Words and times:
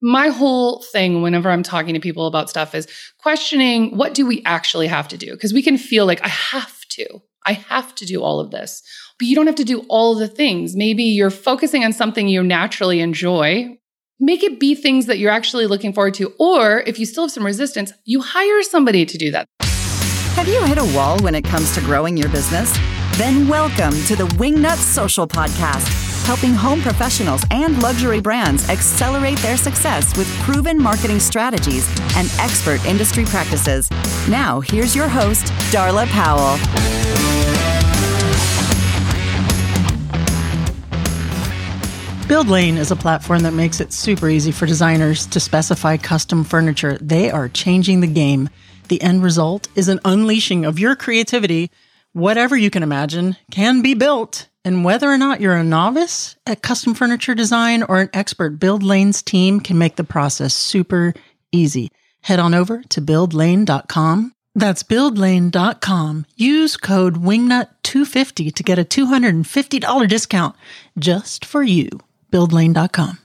my 0.00 0.28
whole 0.28 0.82
thing 0.82 1.22
whenever 1.22 1.50
I'm 1.50 1.62
talking 1.62 1.94
to 1.94 2.00
people 2.00 2.26
about 2.26 2.50
stuff 2.50 2.74
is 2.74 2.86
questioning 3.18 3.96
what 3.96 4.14
do 4.14 4.26
we 4.26 4.42
actually 4.44 4.86
have 4.86 5.08
to 5.08 5.16
do? 5.16 5.32
Because 5.32 5.52
we 5.52 5.62
can 5.62 5.76
feel 5.76 6.06
like 6.06 6.24
I 6.24 6.28
have 6.28 6.84
to. 6.90 7.06
I 7.44 7.52
have 7.52 7.94
to 7.96 8.06
do 8.06 8.22
all 8.22 8.40
of 8.40 8.50
this. 8.50 8.82
But 9.18 9.26
you 9.26 9.34
don't 9.34 9.46
have 9.46 9.56
to 9.56 9.64
do 9.64 9.80
all 9.88 10.14
the 10.14 10.28
things. 10.28 10.76
Maybe 10.76 11.04
you're 11.04 11.30
focusing 11.30 11.84
on 11.84 11.92
something 11.92 12.28
you 12.28 12.42
naturally 12.42 13.00
enjoy. 13.00 13.78
Make 14.20 14.42
it 14.42 14.60
be 14.60 14.74
things 14.74 15.06
that 15.06 15.18
you're 15.18 15.30
actually 15.30 15.66
looking 15.66 15.92
forward 15.92 16.14
to. 16.14 16.32
Or 16.38 16.80
if 16.80 16.98
you 16.98 17.06
still 17.06 17.24
have 17.24 17.32
some 17.32 17.46
resistance, 17.46 17.92
you 18.04 18.20
hire 18.20 18.62
somebody 18.62 19.06
to 19.06 19.18
do 19.18 19.30
that. 19.30 19.46
Have 19.60 20.46
you 20.46 20.62
hit 20.64 20.78
a 20.78 20.96
wall 20.96 21.18
when 21.20 21.34
it 21.34 21.44
comes 21.44 21.74
to 21.74 21.80
growing 21.80 22.16
your 22.16 22.28
business? 22.28 22.76
Then 23.16 23.48
welcome 23.48 23.94
to 24.04 24.14
the 24.14 24.26
Wingnut 24.36 24.76
Social 24.76 25.26
Podcast 25.26 25.97
helping 26.28 26.52
home 26.52 26.82
professionals 26.82 27.42
and 27.50 27.82
luxury 27.82 28.20
brands 28.20 28.68
accelerate 28.68 29.38
their 29.38 29.56
success 29.56 30.14
with 30.14 30.28
proven 30.40 30.76
marketing 30.76 31.18
strategies 31.18 31.88
and 32.18 32.28
expert 32.38 32.84
industry 32.84 33.24
practices. 33.24 33.88
Now, 34.28 34.60
here's 34.60 34.94
your 34.94 35.08
host, 35.08 35.46
Darla 35.72 36.06
Powell. 36.08 36.58
BuildLane 42.28 42.76
is 42.76 42.90
a 42.90 42.96
platform 42.96 43.40
that 43.40 43.54
makes 43.54 43.80
it 43.80 43.94
super 43.94 44.28
easy 44.28 44.52
for 44.52 44.66
designers 44.66 45.24
to 45.28 45.40
specify 45.40 45.96
custom 45.96 46.44
furniture. 46.44 46.98
They 47.00 47.30
are 47.30 47.48
changing 47.48 48.00
the 48.00 48.06
game. 48.06 48.50
The 48.88 49.00
end 49.00 49.22
result 49.22 49.68
is 49.74 49.88
an 49.88 49.98
unleashing 50.04 50.66
of 50.66 50.78
your 50.78 50.94
creativity. 50.94 51.70
Whatever 52.12 52.54
you 52.54 52.68
can 52.68 52.82
imagine 52.82 53.38
can 53.50 53.80
be 53.80 53.94
built. 53.94 54.46
And 54.68 54.84
whether 54.84 55.10
or 55.10 55.16
not 55.16 55.40
you're 55.40 55.56
a 55.56 55.64
novice 55.64 56.36
at 56.44 56.60
custom 56.60 56.92
furniture 56.92 57.34
design 57.34 57.82
or 57.82 58.00
an 58.00 58.10
expert, 58.12 58.58
BuildLane's 58.58 59.22
team 59.22 59.60
can 59.60 59.78
make 59.78 59.96
the 59.96 60.04
process 60.04 60.52
super 60.52 61.14
easy. 61.50 61.90
Head 62.20 62.38
on 62.38 62.52
over 62.52 62.82
to 62.90 63.00
buildlane.com. 63.00 64.32
That's 64.54 64.82
buildlane.com. 64.82 66.26
Use 66.36 66.76
code 66.76 67.14
WINGNUT250 67.14 68.54
to 68.56 68.62
get 68.62 68.78
a 68.78 68.84
$250 68.84 70.06
discount 70.06 70.54
just 70.98 71.46
for 71.46 71.62
you. 71.62 71.88
Buildlane.com. 72.30 73.20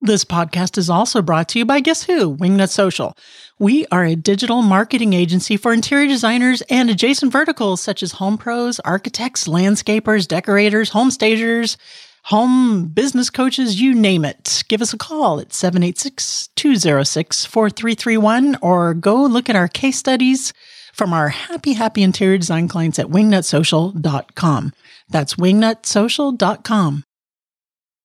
This 0.00 0.24
podcast 0.24 0.78
is 0.78 0.88
also 0.88 1.20
brought 1.20 1.50
to 1.50 1.58
you 1.58 1.66
by 1.66 1.80
Guess 1.80 2.04
Who? 2.04 2.34
Wingnut 2.34 2.70
Social. 2.70 3.14
We 3.62 3.86
are 3.92 4.04
a 4.04 4.16
digital 4.16 4.60
marketing 4.60 5.12
agency 5.12 5.56
for 5.56 5.72
interior 5.72 6.08
designers 6.08 6.62
and 6.62 6.90
adjacent 6.90 7.30
verticals 7.30 7.80
such 7.80 8.02
as 8.02 8.10
home 8.10 8.36
pros, 8.36 8.80
architects, 8.80 9.46
landscapers, 9.46 10.26
decorators, 10.26 10.88
home 10.88 11.12
stagers, 11.12 11.76
home 12.24 12.88
business 12.88 13.30
coaches, 13.30 13.80
you 13.80 13.94
name 13.94 14.24
it. 14.24 14.64
Give 14.66 14.82
us 14.82 14.92
a 14.92 14.98
call 14.98 15.38
at 15.38 15.52
786 15.52 16.48
206 16.56 17.44
4331 17.46 18.58
or 18.62 18.94
go 18.94 19.22
look 19.22 19.48
at 19.48 19.54
our 19.54 19.68
case 19.68 19.96
studies 19.96 20.52
from 20.92 21.12
our 21.12 21.28
happy, 21.28 21.74
happy 21.74 22.02
interior 22.02 22.38
design 22.38 22.66
clients 22.66 22.98
at 22.98 23.06
wingnutsocial.com. 23.06 24.72
That's 25.08 25.34
wingnutsocial.com. 25.36 27.04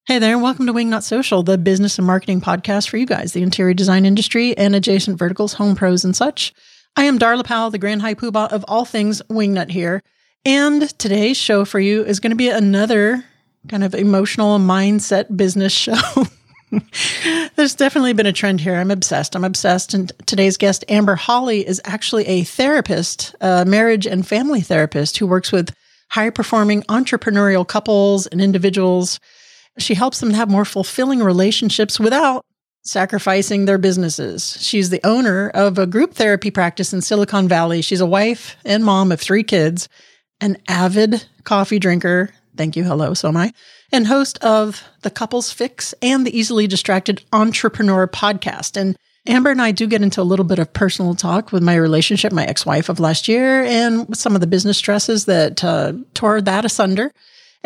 Hey 0.08 0.20
there, 0.20 0.32
and 0.32 0.42
welcome 0.42 0.68
to 0.68 0.74
Wingnut 0.74 1.04
Social, 1.04 1.44
the 1.44 1.58
business 1.58 1.98
and 1.98 2.08
marketing 2.08 2.40
podcast 2.40 2.88
for 2.88 2.96
you 2.96 3.06
guys, 3.06 3.34
the 3.34 3.44
interior 3.44 3.74
design 3.74 4.06
industry 4.06 4.58
and 4.58 4.74
adjacent 4.74 5.20
verticals, 5.20 5.52
home 5.52 5.76
pros 5.76 6.06
and 6.06 6.16
such. 6.16 6.54
I 6.96 7.04
am 7.04 7.20
Darla 7.20 7.44
Powell, 7.44 7.72
the 7.72 7.78
grand 7.78 8.02
high 8.02 8.14
poobah 8.14 8.54
of 8.54 8.64
all 8.70 8.86
things 8.86 9.22
Wingnut 9.24 9.70
here. 9.70 10.02
And 10.46 10.98
today's 10.98 11.36
show 11.36 11.66
for 11.66 11.82
you 11.82 12.06
is 12.06 12.22
going 12.22 12.32
to 12.32 12.38
be 12.38 12.48
another 12.48 13.26
kind 13.68 13.84
of 13.84 13.94
emotional 13.94 14.60
mindset 14.60 15.36
business 15.36 15.74
show. 15.78 15.98
There's 17.58 17.76
definitely 17.76 18.14
been 18.14 18.26
a 18.28 18.32
trend 18.32 18.62
here. 18.62 18.76
I'm 18.76 18.92
obsessed. 18.92 19.36
I'm 19.36 19.44
obsessed. 19.44 19.94
And 19.94 20.14
today's 20.26 20.56
guest, 20.56 20.86
Amber 20.88 21.16
Holly, 21.16 21.68
is 21.68 21.82
actually 21.84 22.26
a 22.28 22.46
therapist, 22.46 23.36
a 23.42 23.66
marriage 23.66 24.08
and 24.08 24.26
family 24.26 24.62
therapist 24.62 25.18
who 25.18 25.28
works 25.28 25.52
with 25.52 25.76
high 26.12 26.30
performing 26.30 26.84
entrepreneurial 26.84 27.68
couples 27.68 28.26
and 28.26 28.40
individuals 28.40 29.20
she 29.78 29.94
helps 29.94 30.20
them 30.20 30.32
have 30.32 30.50
more 30.50 30.66
fulfilling 30.66 31.22
relationships 31.22 32.00
without 32.00 32.46
sacrificing 32.84 33.66
their 33.66 33.78
businesses. 33.78 34.58
She's 34.62 34.90
the 34.90 35.06
owner 35.06 35.50
of 35.50 35.78
a 35.78 35.86
group 35.86 36.14
therapy 36.14 36.52
practice 36.52 36.94
in 36.94 37.02
Silicon 37.02 37.48
Valley. 37.48 37.82
She's 37.82 38.02
a 38.02 38.06
wife 38.06 38.56
and 38.64 38.84
mom 38.84 39.12
of 39.12 39.20
three 39.20 39.44
kids, 39.44 39.90
an 40.40 40.58
avid 40.68 41.26
coffee 41.44 41.80
drinker. 41.80 42.32
Thank 42.56 42.76
you. 42.76 42.84
Hello. 42.84 43.14
So 43.14 43.28
am 43.28 43.38
I. 43.38 43.54
And 43.92 44.08
host 44.08 44.44
of 44.44 44.84
the 45.02 45.10
Couples 45.10 45.52
Fix 45.52 45.94
and 46.02 46.26
the 46.26 46.38
Easily 46.38 46.68
Distracted 46.68 47.24
Entrepreneur 47.32 48.08
podcast. 48.08 48.78
And 48.78 48.96
Amber 49.28 49.52
and 49.52 49.62
I 49.62 49.72
do 49.72 49.88
get 49.88 50.02
into 50.02 50.22
a 50.22 50.24
little 50.24 50.46
bit 50.46 50.60
of 50.60 50.72
personal 50.74 51.14
talk 51.14 51.52
with 51.52 51.62
my 51.62 51.76
relationship, 51.76 52.32
my 52.32 52.46
ex 52.46 52.66
wife 52.66 52.90
of 52.90 53.00
last 53.00 53.28
year, 53.28 53.64
and 53.64 54.16
some 54.18 54.36
of 54.36 54.42
the 54.42 54.48
business 54.48 54.78
stresses 54.78 55.26
that 55.26 55.64
uh, 55.64 55.94
tore 56.14 56.42
that 56.42 56.66
asunder 56.66 57.12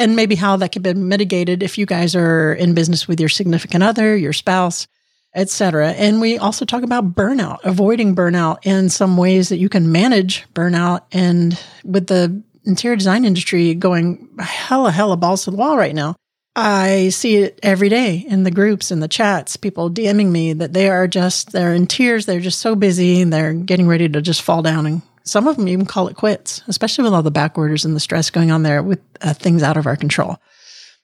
and 0.01 0.15
maybe 0.15 0.35
how 0.35 0.57
that 0.57 0.71
could 0.71 0.83
be 0.83 0.93
mitigated 0.93 1.63
if 1.63 1.77
you 1.77 1.85
guys 1.85 2.15
are 2.15 2.53
in 2.53 2.73
business 2.73 3.07
with 3.07 3.19
your 3.19 3.29
significant 3.29 3.83
other, 3.83 4.15
your 4.15 4.33
spouse, 4.33 4.87
etc. 5.35 5.91
And 5.91 6.19
we 6.19 6.37
also 6.37 6.65
talk 6.65 6.83
about 6.83 7.15
burnout, 7.15 7.59
avoiding 7.63 8.15
burnout 8.15 8.57
and 8.65 8.91
some 8.91 9.17
ways 9.17 9.49
that 9.49 9.57
you 9.57 9.69
can 9.69 9.91
manage 9.91 10.45
burnout 10.53 11.01
and 11.11 11.57
with 11.83 12.07
the 12.07 12.41
interior 12.65 12.95
design 12.95 13.25
industry 13.25 13.73
going 13.73 14.27
hella 14.39 14.91
hella 14.91 15.17
balls 15.17 15.45
to 15.45 15.51
the 15.51 15.57
wall 15.57 15.77
right 15.77 15.95
now. 15.95 16.15
I 16.53 17.09
see 17.09 17.37
it 17.37 17.59
every 17.63 17.87
day 17.87 18.25
in 18.27 18.43
the 18.43 18.51
groups 18.51 18.91
in 18.91 18.99
the 18.99 19.07
chats, 19.07 19.55
people 19.55 19.89
DMing 19.89 20.31
me 20.31 20.51
that 20.53 20.73
they 20.73 20.89
are 20.89 21.07
just 21.07 21.53
they're 21.53 21.73
in 21.73 21.87
tears, 21.87 22.25
they're 22.25 22.41
just 22.41 22.59
so 22.59 22.75
busy 22.75 23.21
and 23.21 23.31
they're 23.31 23.53
getting 23.53 23.87
ready 23.87 24.09
to 24.09 24.21
just 24.21 24.41
fall 24.41 24.61
down 24.61 24.85
and 24.85 25.01
some 25.23 25.47
of 25.47 25.57
them 25.57 25.67
even 25.67 25.85
call 25.85 26.07
it 26.07 26.15
quits, 26.15 26.61
especially 26.67 27.03
with 27.03 27.13
all 27.13 27.23
the 27.23 27.31
back 27.31 27.57
orders 27.57 27.85
and 27.85 27.95
the 27.95 27.99
stress 27.99 28.29
going 28.29 28.51
on 28.51 28.63
there 28.63 28.81
with 28.81 28.99
uh, 29.21 29.33
things 29.33 29.63
out 29.63 29.77
of 29.77 29.85
our 29.85 29.95
control. 29.95 30.37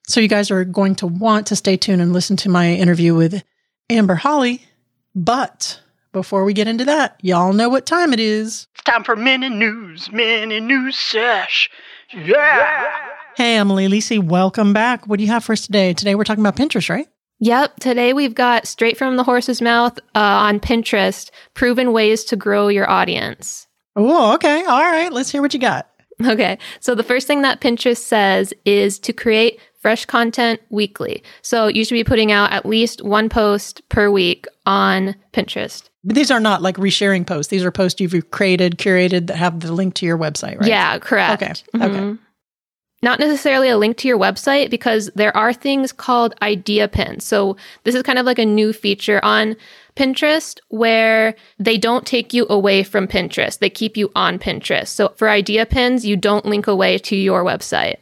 So 0.07 0.19
you 0.21 0.27
guys 0.27 0.51
are 0.51 0.63
going 0.63 0.95
to 0.95 1.07
want 1.07 1.47
to 1.47 1.55
stay 1.55 1.77
tuned 1.77 2.01
and 2.01 2.13
listen 2.13 2.37
to 2.37 2.49
my 2.49 2.71
interview 2.73 3.13
with 3.13 3.43
Amber 3.89 4.15
Holly. 4.15 4.63
But 5.13 5.81
before 6.13 6.45
we 6.45 6.53
get 6.53 6.67
into 6.67 6.85
that, 6.85 7.19
y'all 7.21 7.53
know 7.53 7.69
what 7.69 7.85
time 7.85 8.13
it 8.13 8.19
is. 8.19 8.67
It's 8.73 8.83
time 8.83 9.03
for 9.03 9.15
mini 9.15 9.49
news, 9.49 10.11
mini 10.11 10.59
news 10.59 10.97
sesh. 10.97 11.69
Yeah. 12.13 12.91
Hey, 13.35 13.57
Emily 13.57 13.87
Lisi, 13.87 14.23
welcome 14.23 14.73
back. 14.73 15.05
What 15.07 15.17
do 15.17 15.25
you 15.25 15.31
have 15.31 15.43
for 15.43 15.53
us 15.53 15.65
today? 15.65 15.93
Today 15.93 16.15
we're 16.15 16.23
talking 16.23 16.43
about 16.43 16.55
Pinterest, 16.55 16.89
right? 16.89 17.07
Yep. 17.39 17.75
Today 17.81 18.13
we've 18.13 18.33
got 18.33 18.65
straight 18.65 18.97
from 18.97 19.15
the 19.15 19.23
horse's 19.23 19.61
mouth 19.61 19.99
uh, 20.15 20.19
on 20.19 20.59
Pinterest 20.59 21.29
proven 21.53 21.91
ways 21.91 22.23
to 22.25 22.35
grow 22.35 22.67
your 22.67 22.89
audience. 22.89 23.66
Oh, 23.97 24.33
okay. 24.35 24.63
All 24.63 24.81
right. 24.81 25.11
Let's 25.11 25.29
hear 25.31 25.41
what 25.41 25.53
you 25.53 25.59
got. 25.59 25.89
Okay. 26.25 26.57
So 26.79 26.95
the 26.95 27.03
first 27.03 27.27
thing 27.27 27.41
that 27.41 27.59
Pinterest 27.59 27.97
says 27.97 28.53
is 28.63 28.99
to 28.99 29.11
create 29.11 29.59
fresh 29.81 30.05
content 30.05 30.61
weekly. 30.69 31.23
So 31.41 31.67
you 31.67 31.83
should 31.83 31.95
be 31.95 32.03
putting 32.03 32.31
out 32.31 32.51
at 32.51 32.65
least 32.65 33.03
one 33.03 33.29
post 33.29 33.87
per 33.89 34.09
week 34.09 34.45
on 34.65 35.15
Pinterest. 35.33 35.89
But 36.03 36.15
these 36.15 36.31
are 36.31 36.39
not 36.39 36.61
like 36.61 36.77
resharing 36.77 37.25
posts. 37.27 37.49
These 37.49 37.65
are 37.65 37.71
posts 37.71 37.99
you've 37.99 38.31
created, 38.31 38.77
curated 38.77 39.27
that 39.27 39.35
have 39.35 39.59
the 39.59 39.73
link 39.73 39.93
to 39.95 40.05
your 40.05 40.17
website, 40.17 40.59
right? 40.59 40.69
Yeah, 40.69 40.97
correct. 40.99 41.43
Okay. 41.43 41.53
Mm-hmm. 41.75 41.81
Okay. 41.81 42.19
Not 43.03 43.19
necessarily 43.19 43.69
a 43.69 43.77
link 43.77 43.97
to 43.97 44.07
your 44.07 44.17
website 44.17 44.71
because 44.71 45.11
there 45.15 45.35
are 45.37 45.53
things 45.53 45.91
called 45.91 46.33
idea 46.41 46.87
pins. 46.87 47.25
So 47.25 47.55
this 47.83 47.93
is 47.93 48.01
kind 48.01 48.17
of 48.17 48.25
like 48.25 48.39
a 48.39 48.45
new 48.45 48.73
feature 48.73 49.23
on 49.23 49.55
Pinterest 49.97 50.59
where 50.69 51.35
they 51.57 51.77
don't 51.77 52.05
take 52.05 52.33
you 52.33 52.45
away 52.49 52.83
from 52.83 53.07
Pinterest. 53.07 53.57
They 53.57 53.69
keep 53.69 53.97
you 53.97 54.11
on 54.15 54.37
Pinterest. 54.37 54.89
So 54.89 55.09
for 55.17 55.27
idea 55.27 55.65
pins, 55.65 56.05
you 56.05 56.15
don't 56.15 56.45
link 56.45 56.67
away 56.67 56.99
to 56.99 57.15
your 57.15 57.43
website. 57.43 58.01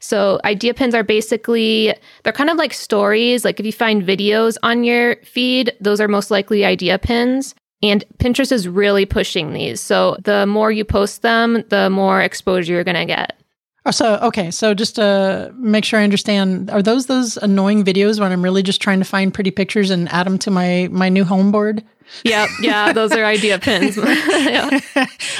So 0.00 0.40
idea 0.44 0.74
pins 0.74 0.94
are 0.94 1.02
basically 1.02 1.94
they're 2.22 2.32
kind 2.32 2.50
of 2.50 2.58
like 2.58 2.74
stories. 2.74 3.44
Like 3.44 3.58
if 3.58 3.66
you 3.66 3.72
find 3.72 4.02
videos 4.02 4.56
on 4.62 4.84
your 4.84 5.16
feed, 5.24 5.72
those 5.80 6.00
are 6.00 6.08
most 6.08 6.30
likely 6.30 6.64
idea 6.64 6.98
pins. 6.98 7.54
And 7.82 8.04
Pinterest 8.18 8.52
is 8.52 8.68
really 8.68 9.06
pushing 9.06 9.54
these. 9.54 9.80
So 9.80 10.16
the 10.22 10.46
more 10.46 10.70
you 10.70 10.84
post 10.84 11.22
them, 11.22 11.64
the 11.70 11.88
more 11.88 12.20
exposure 12.20 12.74
you're 12.74 12.84
going 12.84 12.96
to 12.96 13.06
get. 13.06 13.40
Oh, 13.86 13.90
so 13.90 14.16
okay, 14.16 14.50
so 14.50 14.74
just 14.74 14.96
to 14.96 15.54
make 15.56 15.84
sure 15.86 15.98
I 16.00 16.04
understand, 16.04 16.70
are 16.70 16.82
those 16.82 17.06
those 17.06 17.38
annoying 17.38 17.82
videos 17.82 18.20
when 18.20 18.30
I'm 18.30 18.42
really 18.42 18.62
just 18.62 18.82
trying 18.82 18.98
to 18.98 19.06
find 19.06 19.32
pretty 19.32 19.50
pictures 19.50 19.90
and 19.90 20.08
add 20.10 20.26
them 20.26 20.38
to 20.40 20.50
my 20.50 20.88
my 20.90 21.08
new 21.08 21.24
home 21.24 21.50
board? 21.50 21.82
Yep, 22.24 22.48
yeah, 22.60 22.92
those 22.92 23.12
are 23.12 23.24
idea 23.24 23.58
pins. 23.58 23.96
yeah. 24.28 24.80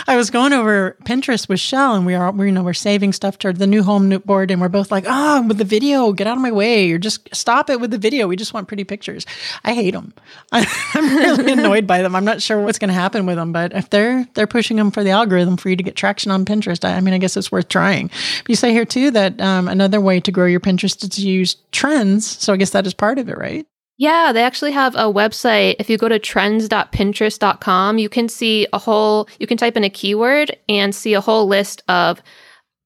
I 0.07 0.17
was 0.17 0.31
going 0.31 0.53
over 0.53 0.97
Pinterest 1.05 1.49
with 1.49 1.61
Shell, 1.61 1.95
and 1.95 2.07
we 2.07 2.15
are, 2.15 2.31
we, 2.31 2.47
you 2.47 2.53
know, 2.53 2.63
we're 2.63 2.73
saving 2.73 3.13
stuff 3.13 3.39
to 3.39 3.53
the 3.53 3.67
new 3.67 3.83
home 3.83 4.11
board, 4.25 4.51
and 4.51 4.61
we're 4.61 4.69
both 4.69 4.91
like, 4.91 5.05
"Ah, 5.07 5.39
oh, 5.39 5.47
with 5.47 5.59
the 5.59 5.65
video, 5.65 6.13
get 6.13 6.27
out 6.27 6.37
of 6.37 6.43
my 6.43 6.51
way, 6.51 6.91
or 6.93 6.99
just 6.99 7.29
stop 7.35 7.71
it 7.71 7.81
with 7.81 7.91
the 7.91 7.99
video. 7.99 8.27
We 8.27 8.37
just 8.37 8.55
want 8.55 8.69
pretty 8.69 8.85
pictures." 8.85 9.27
I 9.65 9.75
hate 9.75 9.93
them. 9.93 10.15
I, 10.53 10.67
am 10.95 11.17
really 11.17 11.53
annoyed 11.53 11.87
by 11.87 12.03
them. 12.03 12.15
I'm 12.15 12.25
not 12.25 12.43
sure 12.43 12.61
what's 12.61 12.79
going 12.79 12.89
to 12.89 12.95
happen 12.95 13.27
with 13.27 13.37
them, 13.37 13.53
but 13.53 13.73
if 13.73 13.91
they're 13.91 14.27
they're 14.35 14.47
pushing 14.47 14.77
them 14.77 14.91
for 14.91 15.05
the 15.05 15.11
algorithm 15.11 15.57
for 15.57 15.69
you 15.69 15.77
to 15.77 15.83
get 15.83 15.97
traction 15.97 16.31
on 16.31 16.45
Pinterest, 16.45 16.85
I, 16.85 16.97
I 16.97 17.01
mean, 17.01 17.15
I 17.15 17.19
guess 17.19 17.37
it's 17.37 17.53
worth 17.53 17.69
trying. 17.69 18.11
You 18.49 18.57
say 18.57 18.73
here 18.73 18.85
too 18.85 19.11
that 19.11 19.41
um, 19.41 19.69
another 19.69 20.01
way 20.01 20.21
to 20.21 20.33
grow 20.33 20.47
your 20.47 20.61
Pinterest 20.61 21.03
is 21.03 21.11
to 21.11 21.23
use 21.23 21.57
trends. 21.73 22.27
So 22.27 22.53
I 22.53 22.57
guess 22.57 22.71
that 22.71 22.87
is 22.87 22.95
part 22.95 23.19
of 23.19 23.29
it, 23.29 23.37
right? 23.39 23.67
Yeah, 24.01 24.33
they 24.33 24.43
actually 24.43 24.73
have 24.73 24.95
a 24.95 25.13
website. 25.13 25.77
If 25.79 25.91
you 25.91 25.99
go 25.99 26.09
to 26.09 26.19
trends.pinterest.com, 26.19 27.99
you 27.99 28.09
can 28.09 28.31
see 28.31 28.67
a 28.73 28.79
whole, 28.79 29.29
you 29.39 29.47
can 29.47 29.59
type 29.59 29.77
in 29.77 29.85
a 29.85 29.91
keyword 29.91 30.57
and 30.71 30.95
see 30.95 31.13
a 31.13 31.21
whole 31.21 31.47
list 31.47 31.83
of 31.87 32.23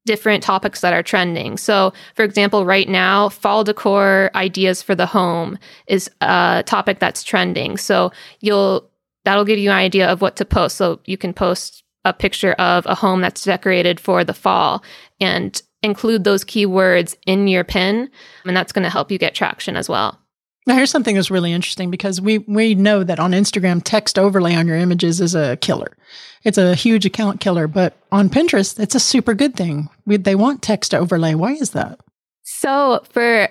different 0.07 0.43
topics 0.43 0.81
that 0.81 0.93
are 0.93 1.05
trending. 1.05 1.57
So, 1.57 1.93
for 2.17 2.25
example, 2.25 2.67
right 2.67 2.89
now, 2.89 3.29
fall 3.29 3.63
decor 3.63 4.33
ideas 4.35 4.83
for 4.83 4.97
the 4.97 5.07
home 5.07 5.57
is 5.87 6.11
a 6.21 6.65
topic 6.67 6.99
that's 6.99 7.23
trending. 7.23 7.77
So, 7.77 8.11
you'll 8.41 8.91
that'll 9.25 9.45
give 9.45 9.61
you 9.61 9.71
an 9.71 9.77
idea 9.77 10.09
of 10.11 10.21
what 10.21 10.35
to 10.39 10.45
post. 10.45 10.77
So, 10.77 10.99
you 11.05 11.17
can 11.17 11.33
post 11.33 11.85
a 12.05 12.13
picture 12.13 12.55
of 12.55 12.87
a 12.87 12.97
home 12.97 13.21
that's 13.21 13.45
decorated 13.45 14.01
for 14.01 14.25
the 14.25 14.35
fall 14.35 14.83
and 15.21 15.63
include 15.85 16.25
those 16.25 16.45
keywords 16.45 17.15
in 17.25 17.47
your 17.47 17.63
pin, 17.63 18.11
and 18.45 18.57
that's 18.57 18.73
going 18.73 18.83
to 18.83 18.91
help 18.91 19.13
you 19.13 19.19
get 19.19 19.33
traction 19.33 19.77
as 19.77 19.89
well. 19.89 20.19
Now, 20.67 20.77
here's 20.77 20.91
something 20.91 21.15
that's 21.15 21.31
really 21.31 21.53
interesting 21.53 21.91
because 21.91 22.21
we 22.21 22.39
we 22.39 22.75
know 22.75 23.05
that 23.05 23.21
on 23.21 23.33
Instagram, 23.33 23.83
text 23.85 24.19
overlay 24.19 24.55
on 24.55 24.67
your 24.67 24.79
images 24.79 25.21
is 25.21 25.35
a 25.35 25.57
killer. 25.59 25.95
It's 26.43 26.59
a 26.59 26.75
huge 26.75 27.05
account 27.05 27.41
killer, 27.41 27.67
but 27.67 27.97
on 28.11 28.31
Pinterest, 28.31 28.79
it's 28.79 28.95
a 28.95 29.01
super 29.01 29.35
good 29.35 29.57
thing. 29.57 29.89
We, 30.07 30.17
they 30.17 30.35
want 30.35 30.63
text 30.63 30.95
overlay. 30.95 31.35
Why 31.35 31.53
is 31.53 31.71
that? 31.71 32.01
So 32.43 33.03
for 33.11 33.49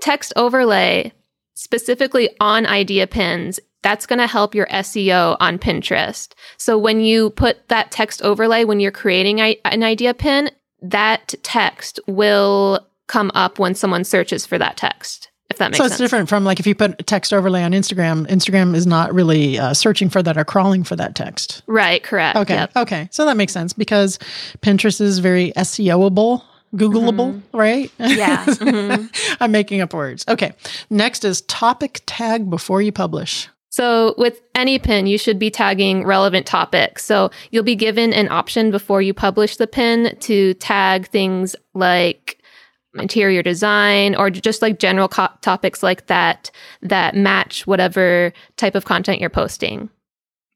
text 0.00 0.32
overlay, 0.36 1.12
specifically 1.54 2.30
on 2.40 2.66
idea 2.66 3.06
pins, 3.06 3.60
that's 3.82 4.06
going 4.06 4.18
to 4.18 4.26
help 4.26 4.54
your 4.54 4.66
SEO 4.66 5.36
on 5.40 5.58
Pinterest. 5.58 6.32
So 6.56 6.78
when 6.78 7.00
you 7.00 7.30
put 7.30 7.68
that 7.68 7.90
text 7.90 8.22
overlay 8.22 8.64
when 8.64 8.80
you're 8.80 8.90
creating 8.90 9.40
an 9.40 9.82
idea 9.82 10.14
pin, 10.14 10.50
that 10.80 11.34
text 11.42 12.00
will 12.06 12.86
come 13.06 13.30
up 13.34 13.58
when 13.58 13.74
someone 13.74 14.04
searches 14.04 14.46
for 14.46 14.58
that 14.58 14.78
text 14.78 15.30
if 15.54 15.58
that 15.58 15.70
makes 15.70 15.78
so 15.78 15.84
it's 15.84 15.92
sense. 15.92 15.98
different 15.98 16.28
from 16.28 16.44
like 16.44 16.58
if 16.58 16.66
you 16.66 16.74
put 16.74 17.00
a 17.00 17.02
text 17.04 17.32
overlay 17.32 17.62
on 17.62 17.72
Instagram, 17.72 18.26
Instagram 18.26 18.74
is 18.74 18.86
not 18.86 19.14
really 19.14 19.58
uh, 19.58 19.72
searching 19.72 20.10
for 20.10 20.22
that 20.22 20.36
or 20.36 20.44
crawling 20.44 20.82
for 20.82 20.96
that 20.96 21.14
text. 21.14 21.62
Right, 21.66 22.02
correct. 22.02 22.36
Okay. 22.36 22.54
Yep. 22.54 22.76
Okay. 22.76 23.08
So 23.10 23.24
that 23.24 23.36
makes 23.36 23.52
sense 23.52 23.72
because 23.72 24.18
Pinterest 24.60 25.00
is 25.00 25.20
very 25.20 25.52
SEOable. 25.52 26.42
Googleable, 26.74 27.34
mm-hmm. 27.34 27.56
right? 27.56 27.90
Yeah. 27.98 28.44
Mm-hmm. 28.64 29.36
I'm 29.40 29.52
making 29.52 29.80
up 29.80 29.94
words. 29.94 30.24
Okay. 30.26 30.54
Next 30.90 31.24
is 31.24 31.42
topic 31.42 32.02
tag 32.04 32.50
before 32.50 32.82
you 32.82 32.90
publish. 32.90 33.48
So, 33.70 34.14
with 34.18 34.40
any 34.54 34.78
pin, 34.78 35.06
you 35.06 35.18
should 35.18 35.38
be 35.38 35.50
tagging 35.50 36.04
relevant 36.04 36.46
topics. 36.46 37.04
So, 37.04 37.30
you'll 37.50 37.62
be 37.62 37.76
given 37.76 38.12
an 38.12 38.28
option 38.28 38.70
before 38.72 39.02
you 39.02 39.14
publish 39.14 39.56
the 39.56 39.66
pin 39.66 40.16
to 40.20 40.54
tag 40.54 41.08
things 41.08 41.54
like 41.74 42.42
interior 42.98 43.42
design 43.42 44.14
or 44.14 44.30
just 44.30 44.62
like 44.62 44.78
general 44.78 45.08
co- 45.08 45.28
topics 45.40 45.82
like 45.82 46.06
that 46.06 46.50
that 46.82 47.14
match 47.14 47.66
whatever 47.66 48.32
type 48.56 48.74
of 48.74 48.84
content 48.84 49.20
you're 49.20 49.30
posting. 49.30 49.90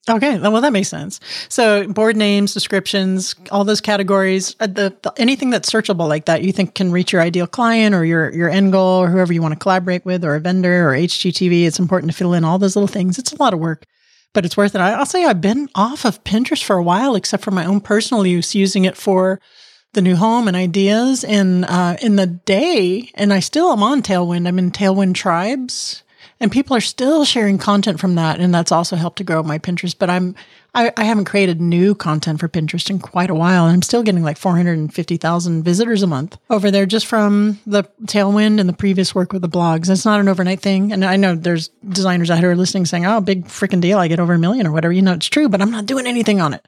Okay, 0.08 0.38
well 0.38 0.60
that 0.62 0.72
makes 0.72 0.88
sense. 0.88 1.20
So 1.50 1.86
board 1.86 2.16
names, 2.16 2.54
descriptions, 2.54 3.34
all 3.50 3.64
those 3.64 3.82
categories, 3.82 4.56
uh, 4.58 4.66
the, 4.66 4.96
the, 5.02 5.12
anything 5.18 5.50
that's 5.50 5.70
searchable 5.70 6.08
like 6.08 6.24
that, 6.24 6.42
you 6.42 6.52
think 6.52 6.74
can 6.74 6.92
reach 6.92 7.12
your 7.12 7.20
ideal 7.20 7.46
client 7.46 7.94
or 7.94 8.04
your 8.04 8.32
your 8.32 8.48
end 8.48 8.72
goal 8.72 9.02
or 9.02 9.10
whoever 9.10 9.32
you 9.32 9.42
want 9.42 9.52
to 9.52 9.58
collaborate 9.58 10.06
with, 10.06 10.24
or 10.24 10.34
a 10.34 10.40
vendor 10.40 10.88
or 10.88 10.92
HGTV. 10.94 11.66
It's 11.66 11.78
important 11.78 12.10
to 12.10 12.16
fill 12.16 12.32
in 12.32 12.44
all 12.44 12.58
those 12.58 12.74
little 12.74 12.88
things. 12.88 13.18
It's 13.18 13.32
a 13.32 13.42
lot 13.42 13.52
of 13.52 13.60
work, 13.60 13.84
but 14.32 14.46
it's 14.46 14.56
worth 14.56 14.74
it. 14.74 14.80
I, 14.80 14.92
I'll 14.92 15.04
say 15.04 15.26
I've 15.26 15.42
been 15.42 15.68
off 15.74 16.06
of 16.06 16.24
Pinterest 16.24 16.64
for 16.64 16.76
a 16.76 16.82
while, 16.82 17.14
except 17.14 17.44
for 17.44 17.50
my 17.50 17.66
own 17.66 17.82
personal 17.82 18.26
use, 18.26 18.54
using 18.54 18.86
it 18.86 18.96
for 18.96 19.40
the 19.92 20.02
new 20.02 20.16
home 20.16 20.48
and 20.48 20.56
ideas. 20.56 21.24
And 21.24 21.64
uh, 21.64 21.96
in 22.02 22.16
the 22.16 22.26
day, 22.26 23.10
and 23.14 23.32
I 23.32 23.40
still 23.40 23.72
am 23.72 23.82
on 23.82 24.02
Tailwind. 24.02 24.46
I'm 24.46 24.58
in 24.58 24.70
Tailwind 24.70 25.14
Tribes, 25.14 26.02
and 26.40 26.52
people 26.52 26.76
are 26.76 26.80
still 26.80 27.24
sharing 27.24 27.58
content 27.58 27.98
from 27.98 28.14
that, 28.14 28.40
and 28.40 28.54
that's 28.54 28.72
also 28.72 28.96
helped 28.96 29.18
to 29.18 29.24
grow 29.24 29.42
my 29.42 29.58
Pinterest. 29.58 29.96
But 29.98 30.10
I'm 30.10 30.34
I, 30.74 30.92
I 30.96 31.04
haven't 31.04 31.24
created 31.24 31.60
new 31.60 31.94
content 31.94 32.38
for 32.38 32.48
Pinterest 32.48 32.90
in 32.90 32.98
quite 33.00 33.30
a 33.30 33.34
while, 33.34 33.66
and 33.66 33.74
I'm 33.74 33.82
still 33.82 34.02
getting 34.02 34.22
like 34.22 34.36
450,000 34.36 35.62
visitors 35.62 36.02
a 36.02 36.06
month 36.06 36.36
over 36.50 36.70
there 36.70 36.86
just 36.86 37.06
from 37.06 37.58
the 37.66 37.84
Tailwind 38.04 38.60
and 38.60 38.68
the 38.68 38.74
previous 38.74 39.14
work 39.14 39.32
with 39.32 39.42
the 39.42 39.48
blogs. 39.48 39.90
It's 39.90 40.04
not 40.04 40.20
an 40.20 40.28
overnight 40.28 40.60
thing, 40.60 40.92
and 40.92 41.04
I 41.04 41.16
know 41.16 41.34
there's 41.34 41.68
designers 41.88 42.30
out 42.30 42.38
here 42.38 42.54
listening 42.54 42.86
saying, 42.86 43.06
"Oh, 43.06 43.20
big 43.20 43.46
freaking 43.46 43.80
deal! 43.80 43.98
I 43.98 44.08
get 44.08 44.20
over 44.20 44.34
a 44.34 44.38
million 44.38 44.66
or 44.66 44.72
whatever." 44.72 44.92
You 44.92 45.02
know, 45.02 45.14
it's 45.14 45.26
true, 45.26 45.48
but 45.48 45.60
I'm 45.60 45.70
not 45.72 45.86
doing 45.86 46.06
anything 46.06 46.40
on 46.40 46.54
it. 46.54 46.64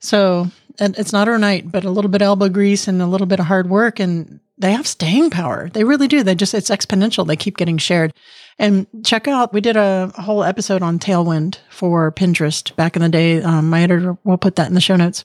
So 0.00 0.50
it's 0.78 1.12
not 1.12 1.28
overnight, 1.28 1.70
but 1.70 1.84
a 1.84 1.90
little 1.90 2.10
bit 2.10 2.22
of 2.22 2.26
elbow 2.26 2.48
grease 2.48 2.88
and 2.88 3.00
a 3.00 3.06
little 3.06 3.26
bit 3.26 3.40
of 3.40 3.46
hard 3.46 3.68
work, 3.68 3.98
and 4.00 4.40
they 4.58 4.72
have 4.72 4.86
staying 4.86 5.30
power. 5.30 5.70
They 5.72 5.84
really 5.84 6.08
do. 6.08 6.22
They 6.22 6.34
just 6.34 6.54
it's 6.54 6.70
exponential. 6.70 7.26
They 7.26 7.36
keep 7.36 7.56
getting 7.56 7.78
shared. 7.78 8.12
And 8.58 8.86
check 9.04 9.28
out, 9.28 9.52
we 9.52 9.60
did 9.60 9.76
a 9.76 10.10
whole 10.16 10.42
episode 10.42 10.82
on 10.82 10.98
Tailwind 10.98 11.58
for 11.68 12.10
Pinterest 12.10 12.74
back 12.74 12.96
in 12.96 13.02
the 13.02 13.08
day. 13.08 13.42
Um, 13.42 13.68
my 13.68 13.82
editor 13.82 14.16
will 14.24 14.38
put 14.38 14.56
that 14.56 14.68
in 14.68 14.74
the 14.74 14.80
show 14.80 14.96
notes. 14.96 15.24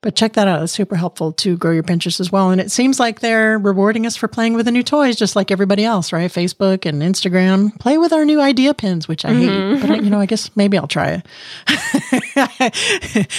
But 0.00 0.16
check 0.16 0.34
that 0.34 0.48
out. 0.48 0.62
It's 0.62 0.72
super 0.72 0.96
helpful 0.96 1.32
to 1.32 1.56
grow 1.56 1.70
your 1.70 1.82
Pinterest 1.82 2.20
as 2.20 2.30
well. 2.30 2.50
And 2.50 2.60
it 2.60 2.70
seems 2.70 3.00
like 3.00 3.20
they're 3.20 3.58
rewarding 3.58 4.06
us 4.06 4.16
for 4.16 4.28
playing 4.28 4.52
with 4.52 4.66
the 4.66 4.72
new 4.72 4.82
toys, 4.82 5.16
just 5.16 5.34
like 5.34 5.50
everybody 5.50 5.82
else, 5.82 6.12
right? 6.12 6.30
Facebook 6.30 6.84
and 6.84 7.00
Instagram. 7.00 7.78
Play 7.78 7.96
with 7.96 8.12
our 8.12 8.26
new 8.26 8.38
idea 8.38 8.74
pins, 8.74 9.08
which 9.08 9.24
I 9.24 9.30
mm-hmm. 9.30 9.74
hate. 9.74 9.80
But, 9.80 9.90
I, 9.90 9.94
you 10.02 10.10
know, 10.10 10.20
I 10.20 10.26
guess 10.26 10.50
maybe 10.56 10.76
I'll 10.76 10.88
try 10.88 11.22
it. 11.22 11.26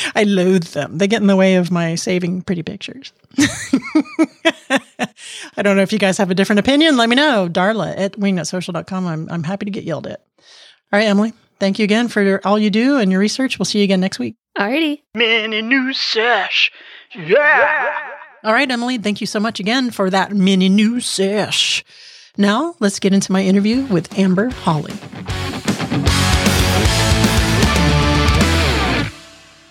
I 0.15 0.23
loathe 0.23 0.63
them. 0.69 0.97
They 0.97 1.07
get 1.07 1.21
in 1.21 1.27
the 1.27 1.35
way 1.35 1.55
of 1.55 1.71
my 1.71 1.93
saving 1.93 2.41
pretty 2.41 2.63
pictures. 2.63 3.13
I 5.57 5.61
don't 5.61 5.75
know 5.75 5.81
if 5.83 5.93
you 5.93 5.99
guys 5.99 6.17
have 6.17 6.31
a 6.31 6.35
different 6.35 6.59
opinion. 6.59 6.97
Let 6.97 7.09
me 7.09 7.15
know. 7.15 7.47
Darla 7.49 7.93
at 7.97 8.13
wingnutsocial.com. 8.13 9.07
I'm, 9.07 9.29
I'm 9.29 9.43
happy 9.43 9.65
to 9.65 9.71
get 9.71 9.83
yelled 9.83 10.07
at. 10.07 10.21
All 10.93 10.99
right, 10.99 11.05
Emily, 11.05 11.33
thank 11.59 11.79
you 11.79 11.83
again 11.83 12.07
for 12.07 12.41
all 12.45 12.59
you 12.59 12.69
do 12.69 12.97
and 12.97 13.11
your 13.11 13.19
research. 13.19 13.57
We'll 13.59 13.65
see 13.65 13.79
you 13.79 13.83
again 13.83 14.01
next 14.01 14.19
week. 14.19 14.35
Alrighty. 14.57 15.01
Mini 15.13 15.61
news 15.61 15.99
sesh. 15.99 16.71
Yeah. 17.13 17.93
All 18.43 18.53
right, 18.53 18.69
Emily, 18.69 18.97
thank 18.97 19.21
you 19.21 19.27
so 19.27 19.39
much 19.39 19.59
again 19.59 19.89
for 19.89 20.09
that 20.09 20.31
mini 20.31 20.69
news 20.69 21.05
sesh. 21.05 21.83
Now, 22.37 22.75
let's 22.79 22.99
get 22.99 23.13
into 23.13 23.31
my 23.31 23.41
interview 23.43 23.85
with 23.85 24.17
Amber 24.19 24.49
Holly. 24.49 24.93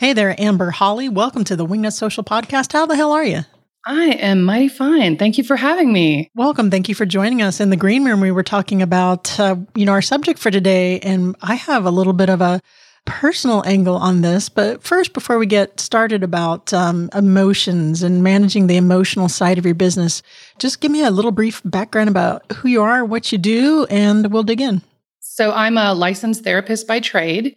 Hey 0.00 0.12
there, 0.12 0.38
Amber 0.38 0.70
Holly. 0.70 1.08
Welcome 1.08 1.44
to 1.44 1.56
the 1.56 1.64
Wingnut 1.64 1.92
Social 1.92 2.24
Podcast. 2.24 2.72
How 2.72 2.84
the 2.84 2.96
hell 2.96 3.12
are 3.12 3.24
you? 3.24 3.44
I 3.86 4.04
am 4.12 4.42
mighty 4.44 4.68
fine. 4.68 5.18
Thank 5.18 5.36
you 5.36 5.44
for 5.44 5.56
having 5.56 5.92
me. 5.92 6.30
Welcome. 6.34 6.70
Thank 6.70 6.88
you 6.88 6.94
for 6.94 7.04
joining 7.04 7.42
us 7.42 7.60
in 7.60 7.68
the 7.68 7.76
green 7.76 8.06
room. 8.06 8.20
We 8.20 8.30
were 8.30 8.42
talking 8.42 8.80
about, 8.80 9.38
uh, 9.38 9.56
you 9.74 9.84
know, 9.84 9.92
our 9.92 10.00
subject 10.00 10.38
for 10.38 10.50
today, 10.50 11.00
and 11.00 11.36
I 11.42 11.56
have 11.56 11.84
a 11.84 11.90
little 11.90 12.14
bit 12.14 12.30
of 12.30 12.40
a 12.40 12.62
personal 13.04 13.62
angle 13.66 13.96
on 13.96 14.22
this. 14.22 14.48
But 14.48 14.82
first, 14.82 15.12
before 15.12 15.36
we 15.36 15.44
get 15.44 15.80
started 15.80 16.22
about 16.22 16.72
um, 16.72 17.10
emotions 17.14 18.02
and 18.02 18.22
managing 18.22 18.68
the 18.68 18.78
emotional 18.78 19.28
side 19.28 19.58
of 19.58 19.66
your 19.66 19.74
business, 19.74 20.22
just 20.58 20.80
give 20.80 20.90
me 20.90 21.04
a 21.04 21.10
little 21.10 21.32
brief 21.32 21.60
background 21.66 22.08
about 22.08 22.50
who 22.52 22.68
you 22.70 22.80
are, 22.80 23.04
what 23.04 23.32
you 23.32 23.36
do, 23.38 23.84
and 23.90 24.32
we'll 24.32 24.44
dig 24.44 24.62
in. 24.62 24.80
So, 25.20 25.52
I'm 25.52 25.76
a 25.76 25.92
licensed 25.92 26.42
therapist 26.42 26.88
by 26.88 27.00
trade, 27.00 27.56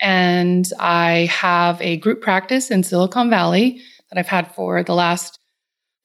and 0.00 0.70
I 0.78 1.28
have 1.32 1.82
a 1.82 1.96
group 1.96 2.22
practice 2.22 2.70
in 2.70 2.84
Silicon 2.84 3.28
Valley 3.28 3.80
that 4.10 4.20
I've 4.20 4.28
had 4.28 4.54
for 4.54 4.84
the 4.84 4.94
last 4.94 5.40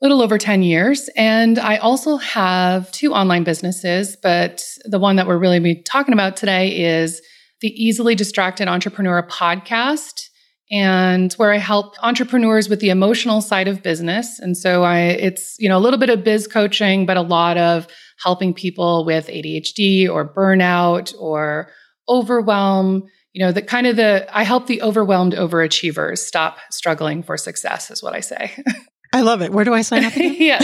little 0.02 0.22
over 0.22 0.38
10 0.38 0.64
years. 0.64 1.10
And 1.16 1.60
I 1.60 1.78
also 1.78 2.18
have 2.18 2.92
two 2.92 3.14
online 3.14 3.44
businesses, 3.44 4.16
but 4.16 4.64
the 4.86 5.00
one 5.00 5.18
that 5.18 5.28
we're 5.28 5.38
really 5.38 5.60
be 5.60 5.82
talking 5.82 6.14
about 6.14 6.38
today 6.38 7.00
is 7.00 7.22
the 7.62 7.70
Easily 7.70 8.16
Distracted 8.16 8.68
Entrepreneur 8.68 9.22
podcast 9.24 10.30
and 10.72 11.34
where 11.34 11.52
I 11.52 11.58
help 11.58 11.96
entrepreneurs 12.04 12.70
with 12.70 12.80
the 12.80 12.90
emotional 12.90 13.42
side 13.42 13.68
of 13.68 13.82
business. 13.82 14.40
And 14.40 14.56
so 14.56 14.84
I 14.84 15.00
it's, 15.00 15.56
you 15.60 15.68
know, 15.68 15.78
a 15.78 15.82
little 15.82 16.00
bit 16.00 16.10
of 16.10 16.24
biz 16.24 16.48
coaching, 16.48 17.06
but 17.06 17.18
a 17.18 17.22
lot 17.22 17.58
of 17.58 17.88
helping 18.24 18.54
people 18.54 19.04
with 19.04 19.28
ADHD 19.28 20.08
or 20.08 20.32
burnout 20.32 21.14
or 21.20 21.72
overwhelm, 22.08 23.04
you 23.34 23.44
know, 23.44 23.52
the 23.52 23.62
kind 23.62 23.88
of 23.88 23.96
the 23.96 24.28
I 24.32 24.44
help 24.44 24.68
the 24.68 24.82
overwhelmed 24.82 25.34
overachievers 25.34 26.20
stop 26.20 26.58
struggling 26.70 27.24
for 27.24 27.36
success 27.36 27.90
is 27.90 28.04
what 28.04 28.14
I 28.14 28.20
say. 28.20 28.52
I 29.12 29.22
love 29.22 29.42
it. 29.42 29.52
Where 29.52 29.66
do 29.66 29.74
I 29.74 29.82
sign 29.82 30.06
up? 30.06 30.14
yes, 30.16 30.64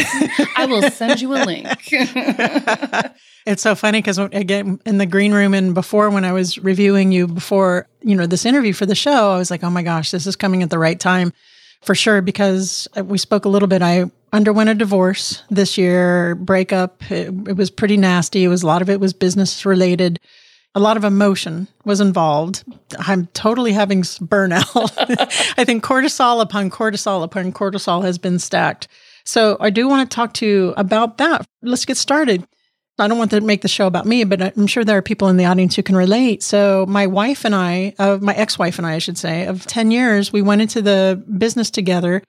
I 0.55 0.65
will 0.67 0.83
send 0.91 1.19
you 1.19 1.33
a 1.33 1.41
link. 1.43 1.67
it's 3.45 3.61
so 3.61 3.73
funny 3.73 3.99
because 3.99 4.19
again 4.19 4.79
in 4.85 4.99
the 4.99 5.05
green 5.05 5.33
room 5.33 5.53
and 5.53 5.73
before 5.73 6.09
when 6.11 6.23
I 6.23 6.31
was 6.31 6.57
reviewing 6.59 7.11
you 7.11 7.27
before 7.27 7.87
you 8.01 8.15
know 8.15 8.27
this 8.27 8.45
interview 8.45 8.73
for 8.73 8.85
the 8.85 8.95
show, 8.95 9.31
I 9.31 9.37
was 9.37 9.49
like, 9.49 9.63
oh 9.63 9.71
my 9.71 9.81
gosh, 9.81 10.11
this 10.11 10.27
is 10.27 10.35
coming 10.35 10.61
at 10.61 10.69
the 10.69 10.79
right 10.79 10.99
time 10.99 11.33
for 11.81 11.95
sure 11.95 12.21
because 12.21 12.87
uh, 12.95 13.03
we 13.03 13.17
spoke 13.17 13.45
a 13.45 13.49
little 13.49 13.67
bit. 13.67 13.81
I 13.81 14.11
underwent 14.31 14.69
a 14.69 14.75
divorce 14.75 15.41
this 15.49 15.77
year, 15.77 16.35
breakup. 16.35 17.09
It, 17.11 17.33
it 17.47 17.57
was 17.57 17.71
pretty 17.71 17.97
nasty. 17.97 18.43
It 18.43 18.49
was 18.49 18.61
a 18.61 18.67
lot 18.67 18.83
of 18.83 18.89
it 18.91 18.99
was 18.99 19.13
business 19.13 19.65
related 19.65 20.19
a 20.75 20.79
lot 20.79 20.97
of 20.97 21.05
emotion 21.05 21.67
was 21.85 22.01
involved. 22.01 22.63
I'm 22.99 23.27
totally 23.27 23.71
having 23.71 24.01
burnout. 24.01 24.93
I 25.57 25.63
think 25.63 25.83
cortisol 25.83 26.41
upon 26.41 26.69
cortisol 26.69 27.23
upon 27.23 27.53
cortisol 27.53 28.03
has 28.03 28.17
been 28.17 28.39
stacked. 28.39 28.89
So 29.23 29.57
I 29.59 29.69
do 29.69 29.87
want 29.87 30.09
to 30.09 30.13
talk 30.13 30.33
to 30.35 30.45
you 30.45 30.73
about 30.77 31.17
that. 31.17 31.47
Let's 31.63 31.85
get 31.85 31.97
started. 31.97 32.45
I 32.99 33.07
don't 33.07 33.17
want 33.17 33.31
to 33.31 33.41
make 33.41 33.61
the 33.61 33.67
show 33.67 33.87
about 33.87 34.05
me, 34.05 34.23
but 34.23 34.41
I'm 34.41 34.67
sure 34.67 34.83
there 34.83 34.97
are 34.97 35.01
people 35.01 35.27
in 35.27 35.37
the 35.37 35.45
audience 35.45 35.75
who 35.75 35.83
can 35.83 35.95
relate. 35.95 36.43
So 36.43 36.85
my 36.87 37.07
wife 37.07 37.43
and 37.43 37.55
I, 37.55 37.93
uh, 37.97 38.19
my 38.21 38.33
ex-wife 38.33 38.77
and 38.77 38.87
I, 38.87 38.95
I 38.95 38.99
should 38.99 39.17
say, 39.17 39.47
of 39.47 39.65
10 39.65 39.91
years, 39.91 40.31
we 40.31 40.41
went 40.41 40.61
into 40.61 40.81
the 40.81 41.21
business 41.37 41.69
together. 41.69 42.21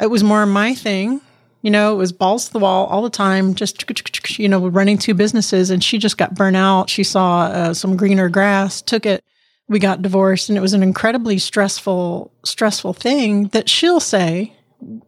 It 0.00 0.08
was 0.08 0.24
more 0.24 0.44
my 0.44 0.74
thing. 0.74 1.20
You 1.64 1.70
know, 1.70 1.94
it 1.94 1.96
was 1.96 2.12
balls 2.12 2.44
to 2.44 2.52
the 2.52 2.58
wall 2.58 2.84
all 2.88 3.00
the 3.00 3.08
time, 3.08 3.54
just, 3.54 4.38
you 4.38 4.50
know, 4.50 4.68
running 4.68 4.98
two 4.98 5.14
businesses. 5.14 5.70
And 5.70 5.82
she 5.82 5.96
just 5.96 6.18
got 6.18 6.34
burnt 6.34 6.56
out. 6.56 6.90
She 6.90 7.02
saw 7.02 7.44
uh, 7.44 7.72
some 7.72 7.96
greener 7.96 8.28
grass, 8.28 8.82
took 8.82 9.06
it. 9.06 9.24
We 9.66 9.78
got 9.78 10.02
divorced 10.02 10.50
and 10.50 10.58
it 10.58 10.60
was 10.60 10.74
an 10.74 10.82
incredibly 10.82 11.38
stressful, 11.38 12.30
stressful 12.44 12.92
thing 12.92 13.44
that 13.48 13.70
she'll 13.70 13.98
say 13.98 14.52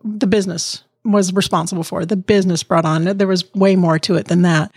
the 0.03 0.27
business 0.27 0.83
was 1.05 1.31
responsible 1.35 1.85
for. 1.85 2.07
The 2.07 2.17
business 2.17 2.63
brought 2.63 2.87
on. 2.87 3.05
There 3.05 3.27
was 3.27 3.53
way 3.55 3.77
more 3.77 3.99
to 3.99 4.15
it 4.15 4.29
than 4.29 4.41
that. 4.43 4.73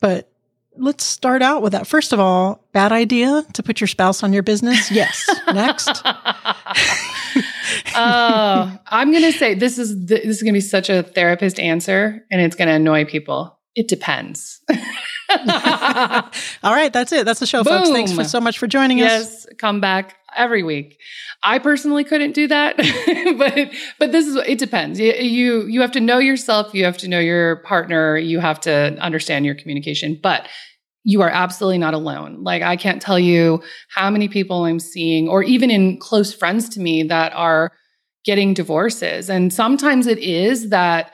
But 0.00 0.30
let's 0.76 1.02
start 1.02 1.40
out 1.40 1.62
with 1.62 1.72
that. 1.72 1.86
First 1.86 2.12
of 2.12 2.20
all, 2.20 2.62
bad 2.72 2.92
idea 2.92 3.42
to 3.54 3.62
put 3.62 3.80
your 3.80 3.88
spouse 3.88 4.22
on 4.22 4.34
your 4.34 4.42
business? 4.42 4.90
Yes. 4.90 5.26
Next. 5.46 6.04
oh, 7.94 8.78
I'm 8.86 9.10
going 9.10 9.24
to 9.24 9.32
say 9.32 9.54
this 9.54 9.78
is 9.78 10.06
the, 10.06 10.16
this 10.16 10.36
is 10.36 10.42
going 10.42 10.54
to 10.54 10.56
be 10.56 10.60
such 10.60 10.90
a 10.90 11.02
therapist 11.02 11.58
answer 11.58 12.24
and 12.30 12.40
it's 12.40 12.56
going 12.56 12.68
to 12.68 12.74
annoy 12.74 13.04
people. 13.04 13.58
It 13.74 13.88
depends. 13.88 14.60
All 14.68 16.74
right, 16.74 16.92
that's 16.92 17.12
it. 17.12 17.24
That's 17.24 17.40
the 17.40 17.46
show, 17.46 17.64
Boom. 17.64 17.78
folks. 17.78 17.90
Thanks 17.90 18.12
for 18.12 18.24
so 18.24 18.40
much 18.40 18.58
for 18.58 18.66
joining 18.66 18.98
yes, 18.98 19.22
us. 19.22 19.46
Yes, 19.48 19.56
come 19.58 19.80
back 19.80 20.16
every 20.36 20.62
week. 20.62 20.98
I 21.42 21.58
personally 21.58 22.04
couldn't 22.04 22.32
do 22.32 22.48
that, 22.48 22.76
but 23.38 23.70
but 23.98 24.12
this 24.12 24.26
is 24.26 24.36
it 24.36 24.58
depends. 24.58 25.00
You, 25.00 25.12
you 25.14 25.66
you 25.66 25.80
have 25.80 25.92
to 25.92 26.00
know 26.00 26.18
yourself, 26.18 26.74
you 26.74 26.84
have 26.84 26.98
to 26.98 27.08
know 27.08 27.18
your 27.18 27.56
partner, 27.56 28.16
you 28.16 28.40
have 28.40 28.60
to 28.60 28.96
understand 29.00 29.46
your 29.46 29.54
communication, 29.54 30.18
but 30.22 30.46
you 31.04 31.20
are 31.22 31.30
absolutely 31.30 31.78
not 31.78 31.94
alone. 31.94 32.42
Like 32.44 32.62
I 32.62 32.76
can't 32.76 33.02
tell 33.02 33.18
you 33.18 33.62
how 33.88 34.10
many 34.10 34.28
people 34.28 34.64
I'm 34.64 34.78
seeing 34.78 35.28
or 35.28 35.42
even 35.42 35.70
in 35.70 35.98
close 35.98 36.32
friends 36.32 36.68
to 36.70 36.80
me 36.80 37.02
that 37.04 37.32
are 37.32 37.72
getting 38.24 38.54
divorces. 38.54 39.28
And 39.28 39.52
sometimes 39.52 40.06
it 40.06 40.18
is 40.18 40.70
that 40.70 41.12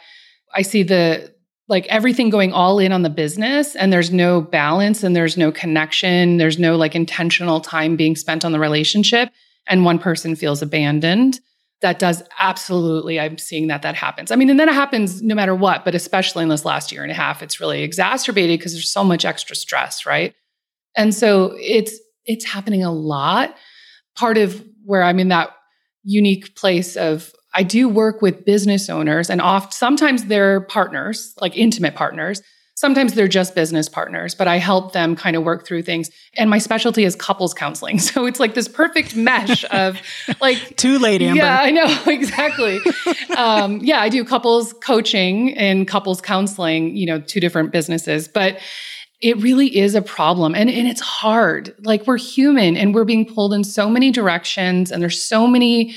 I 0.55 0.63
see 0.63 0.83
the 0.83 1.33
like 1.69 1.87
everything 1.87 2.31
going 2.31 2.53
all 2.53 2.79
in 2.79 2.93
on 2.93 3.03
the 3.03 3.11
business 3.11 3.77
and 3.77 3.93
there's 3.93 4.11
no 4.11 4.41
balance 4.41 5.03
and 5.03 5.15
there's 5.15 5.37
no 5.37 5.53
connection 5.53 6.39
there's 6.39 6.59
no 6.59 6.77
like 6.77 6.95
intentional 6.95 7.61
time 7.61 7.95
being 7.95 8.17
spent 8.17 8.45
on 8.45 8.53
the 8.53 8.59
relationship 8.59 9.29
and 9.67 9.85
one 9.85 9.99
person 9.99 10.35
feels 10.35 10.63
abandoned 10.63 11.41
that 11.81 11.99
does 11.99 12.23
absolutely 12.39 13.19
i'm 13.21 13.39
seeing 13.39 13.69
that 13.69 13.83
that 13.83 13.95
happens 13.95 14.31
i 14.31 14.37
mean 14.37 14.51
and 14.51 14.59
then 14.59 14.69
it 14.69 14.75
happens 14.75 15.23
no 15.23 15.35
matter 15.35 15.55
what 15.55 15.85
but 15.85 15.95
especially 15.95 16.43
in 16.43 16.49
this 16.49 16.65
last 16.65 16.93
year 16.93 17.03
and 17.03 17.11
a 17.11 17.15
half 17.15 17.43
it's 17.43 17.61
really 17.61 17.83
exacerbated 17.83 18.59
because 18.59 18.73
there's 18.73 18.93
so 18.93 19.05
much 19.05 19.25
extra 19.25 19.55
stress 19.57 20.07
right 20.07 20.35
and 20.97 21.15
so 21.15 21.55
it's 21.59 21.99
it's 22.25 22.45
happening 22.45 22.83
a 22.83 22.93
lot 22.93 23.55
part 24.17 24.39
of 24.39 24.65
where 24.85 25.03
i'm 25.03 25.19
in 25.19 25.29
that 25.29 25.51
unique 26.05 26.55
place 26.57 26.97
of 26.97 27.33
I 27.55 27.63
do 27.63 27.89
work 27.89 28.23
with 28.23 28.45
business 28.45 28.89
owners 28.89 29.31
and 29.31 29.41
oft 29.41 29.73
sometimes 29.73 30.27
they're 30.27 30.61
partners, 30.61 31.35
like 31.41 31.57
intimate 31.57 31.95
partners. 31.95 32.43
Sometimes 32.79 33.15
they're 33.15 33.27
just 33.27 33.57
business 33.57 33.89
partners, 33.89 34.37
but 34.37 34.47
I 34.47 34.59
help 34.59 34.93
them 34.93 35.17
kind 35.17 35.35
of 35.35 35.43
work 35.43 35.67
through 35.67 35.83
things. 35.83 36.13
And 36.37 36.49
my 36.49 36.59
specialty 36.59 37.03
is 37.03 37.17
couples 37.17 37.53
counseling. 37.53 37.99
So 38.09 38.25
it's 38.25 38.39
like 38.39 38.55
this 38.55 38.69
perfect 38.69 39.17
mesh 39.17 39.65
of 39.73 40.01
like 40.41 40.77
too 40.77 41.01
late, 41.01 41.21
Amber. 41.21 41.43
Yeah, 41.43 41.59
I 41.61 41.73
know 41.73 42.03
exactly. 42.07 42.79
um, 43.37 43.79
yeah, 43.79 44.01
I 44.01 44.09
do 44.09 44.25
couples 44.25 44.73
coaching 44.75 45.55
and 45.59 45.89
couples 45.89 46.21
counseling. 46.21 46.97
You 46.97 47.07
know, 47.07 47.21
two 47.21 47.41
different 47.41 47.73
businesses, 47.73 48.29
but 48.29 48.61
it 49.21 49.37
really 49.39 49.77
is 49.77 49.97
a 49.97 50.03
problem 50.03 50.55
and, 50.55 50.71
and 50.71 50.87
it's 50.87 51.01
hard. 51.01 51.75
Like 51.81 52.07
we're 52.07 52.17
human 52.17 52.77
and 52.77 52.95
we're 52.95 53.05
being 53.05 53.27
pulled 53.27 53.53
in 53.53 53.65
so 53.65 53.91
many 53.91 54.13
directions 54.13 54.93
and 54.93 55.03
there's 55.03 55.21
so 55.21 55.49
many 55.49 55.97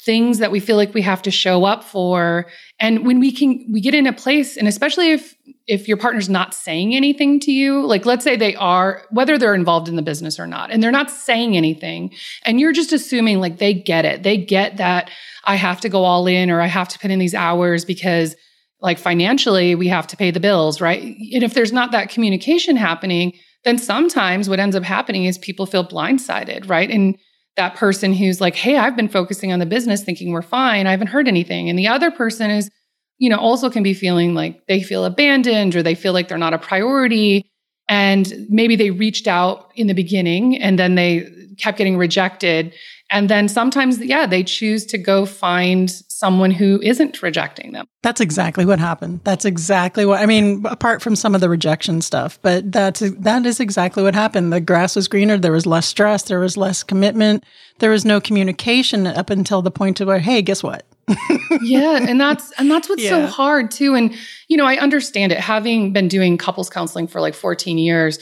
things 0.00 0.38
that 0.38 0.52
we 0.52 0.60
feel 0.60 0.76
like 0.76 0.94
we 0.94 1.02
have 1.02 1.22
to 1.22 1.30
show 1.30 1.64
up 1.64 1.82
for. 1.82 2.46
And 2.78 3.04
when 3.04 3.18
we 3.18 3.32
can 3.32 3.66
we 3.70 3.80
get 3.80 3.94
in 3.94 4.06
a 4.06 4.12
place 4.12 4.56
and 4.56 4.68
especially 4.68 5.10
if 5.10 5.34
if 5.66 5.88
your 5.88 5.96
partner's 5.96 6.28
not 6.28 6.54
saying 6.54 6.94
anything 6.94 7.40
to 7.40 7.52
you 7.52 7.84
like 7.84 8.06
let's 8.06 8.24
say 8.24 8.36
they 8.36 8.54
are 8.56 9.02
whether 9.10 9.36
they're 9.36 9.54
involved 9.54 9.88
in 9.88 9.96
the 9.96 10.02
business 10.02 10.38
or 10.38 10.46
not 10.46 10.70
and 10.70 10.82
they're 10.82 10.92
not 10.92 11.10
saying 11.10 11.56
anything 11.56 12.12
and 12.44 12.60
you're 12.60 12.72
just 12.72 12.92
assuming 12.92 13.40
like 13.40 13.58
they 13.58 13.74
get 13.74 14.04
it. 14.04 14.22
They 14.22 14.36
get 14.36 14.76
that 14.76 15.10
i 15.44 15.56
have 15.56 15.80
to 15.80 15.88
go 15.88 16.04
all 16.04 16.26
in 16.26 16.50
or 16.50 16.60
i 16.60 16.66
have 16.66 16.88
to 16.88 16.98
put 16.98 17.10
in 17.10 17.18
these 17.18 17.34
hours 17.34 17.84
because 17.84 18.36
like 18.80 18.98
financially 18.98 19.74
we 19.74 19.88
have 19.88 20.06
to 20.06 20.16
pay 20.16 20.30
the 20.30 20.40
bills 20.40 20.80
right? 20.80 21.02
And 21.02 21.42
if 21.42 21.54
there's 21.54 21.72
not 21.72 21.90
that 21.90 22.10
communication 22.10 22.76
happening 22.76 23.32
then 23.64 23.78
sometimes 23.78 24.48
what 24.48 24.60
ends 24.60 24.76
up 24.76 24.84
happening 24.84 25.24
is 25.24 25.38
people 25.38 25.66
feel 25.66 25.84
blindsided 25.84 26.68
right? 26.70 26.88
And 26.88 27.18
that 27.58 27.74
person 27.74 28.14
who's 28.14 28.40
like, 28.40 28.54
hey, 28.54 28.78
I've 28.78 28.96
been 28.96 29.08
focusing 29.08 29.52
on 29.52 29.58
the 29.58 29.66
business 29.66 30.02
thinking 30.02 30.32
we're 30.32 30.42
fine. 30.42 30.86
I 30.86 30.92
haven't 30.92 31.08
heard 31.08 31.28
anything. 31.28 31.68
And 31.68 31.78
the 31.78 31.88
other 31.88 32.10
person 32.10 32.50
is, 32.50 32.70
you 33.18 33.28
know, 33.28 33.36
also 33.36 33.68
can 33.68 33.82
be 33.82 33.94
feeling 33.94 34.32
like 34.32 34.66
they 34.68 34.80
feel 34.80 35.04
abandoned 35.04 35.74
or 35.74 35.82
they 35.82 35.96
feel 35.96 36.12
like 36.12 36.28
they're 36.28 36.38
not 36.38 36.54
a 36.54 36.58
priority. 36.58 37.44
And 37.88 38.32
maybe 38.48 38.76
they 38.76 38.90
reached 38.90 39.26
out 39.26 39.72
in 39.74 39.88
the 39.88 39.92
beginning 39.92 40.56
and 40.56 40.78
then 40.78 40.94
they 40.94 41.28
kept 41.58 41.78
getting 41.78 41.96
rejected. 41.96 42.72
And 43.10 43.28
then 43.28 43.48
sometimes, 43.48 43.98
yeah, 43.98 44.26
they 44.26 44.44
choose 44.44 44.86
to 44.86 44.98
go 44.98 45.26
find 45.26 45.90
someone 46.18 46.50
who 46.50 46.80
isn't 46.82 47.22
rejecting 47.22 47.70
them. 47.70 47.86
That's 48.02 48.20
exactly 48.20 48.64
what 48.64 48.80
happened. 48.80 49.20
That's 49.22 49.44
exactly 49.44 50.04
what 50.04 50.20
I 50.20 50.26
mean, 50.26 50.66
apart 50.66 51.00
from 51.00 51.14
some 51.14 51.32
of 51.32 51.40
the 51.40 51.48
rejection 51.48 52.00
stuff, 52.00 52.40
but 52.42 52.72
that's 52.72 53.00
that 53.00 53.46
is 53.46 53.60
exactly 53.60 54.02
what 54.02 54.16
happened. 54.16 54.52
The 54.52 54.60
grass 54.60 54.96
was 54.96 55.06
greener, 55.06 55.38
there 55.38 55.52
was 55.52 55.64
less 55.64 55.86
stress, 55.86 56.24
there 56.24 56.40
was 56.40 56.56
less 56.56 56.82
commitment, 56.82 57.44
there 57.78 57.90
was 57.90 58.04
no 58.04 58.20
communication 58.20 59.06
up 59.06 59.30
until 59.30 59.62
the 59.62 59.70
point 59.70 60.00
of 60.00 60.08
where, 60.08 60.18
hey, 60.18 60.42
guess 60.42 60.60
what? 60.60 60.84
yeah, 61.62 61.98
and 62.02 62.20
that's 62.20 62.50
and 62.58 62.68
that's 62.68 62.88
what's 62.88 63.04
yeah. 63.04 63.10
so 63.10 63.26
hard 63.28 63.70
too. 63.70 63.94
And 63.94 64.12
you 64.48 64.56
know, 64.56 64.66
I 64.66 64.76
understand 64.76 65.30
it 65.30 65.38
having 65.38 65.92
been 65.92 66.08
doing 66.08 66.36
couples 66.36 66.68
counseling 66.68 67.06
for 67.06 67.20
like 67.20 67.34
14 67.34 67.78
years 67.78 68.18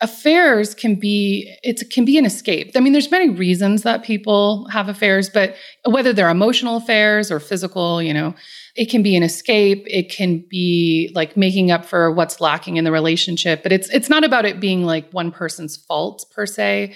affairs 0.00 0.74
can 0.74 0.94
be 0.94 1.52
it 1.64 1.90
can 1.90 2.04
be 2.04 2.18
an 2.18 2.24
escape. 2.24 2.70
I 2.76 2.80
mean 2.80 2.92
there's 2.92 3.10
many 3.10 3.30
reasons 3.30 3.82
that 3.82 4.04
people 4.04 4.68
have 4.68 4.88
affairs 4.88 5.28
but 5.28 5.56
whether 5.84 6.12
they're 6.12 6.28
emotional 6.28 6.76
affairs 6.76 7.32
or 7.32 7.40
physical 7.40 8.00
you 8.00 8.14
know 8.14 8.34
it 8.76 8.88
can 8.88 9.02
be 9.02 9.16
an 9.16 9.24
escape. 9.24 9.84
It 9.88 10.08
can 10.08 10.44
be 10.48 11.10
like 11.12 11.36
making 11.36 11.72
up 11.72 11.84
for 11.84 12.12
what's 12.12 12.40
lacking 12.40 12.76
in 12.76 12.84
the 12.84 12.92
relationship 12.92 13.64
but 13.64 13.72
it's 13.72 13.88
it's 13.88 14.08
not 14.08 14.22
about 14.22 14.44
it 14.44 14.60
being 14.60 14.84
like 14.84 15.10
one 15.10 15.32
person's 15.32 15.76
fault 15.76 16.24
per 16.30 16.46
se 16.46 16.94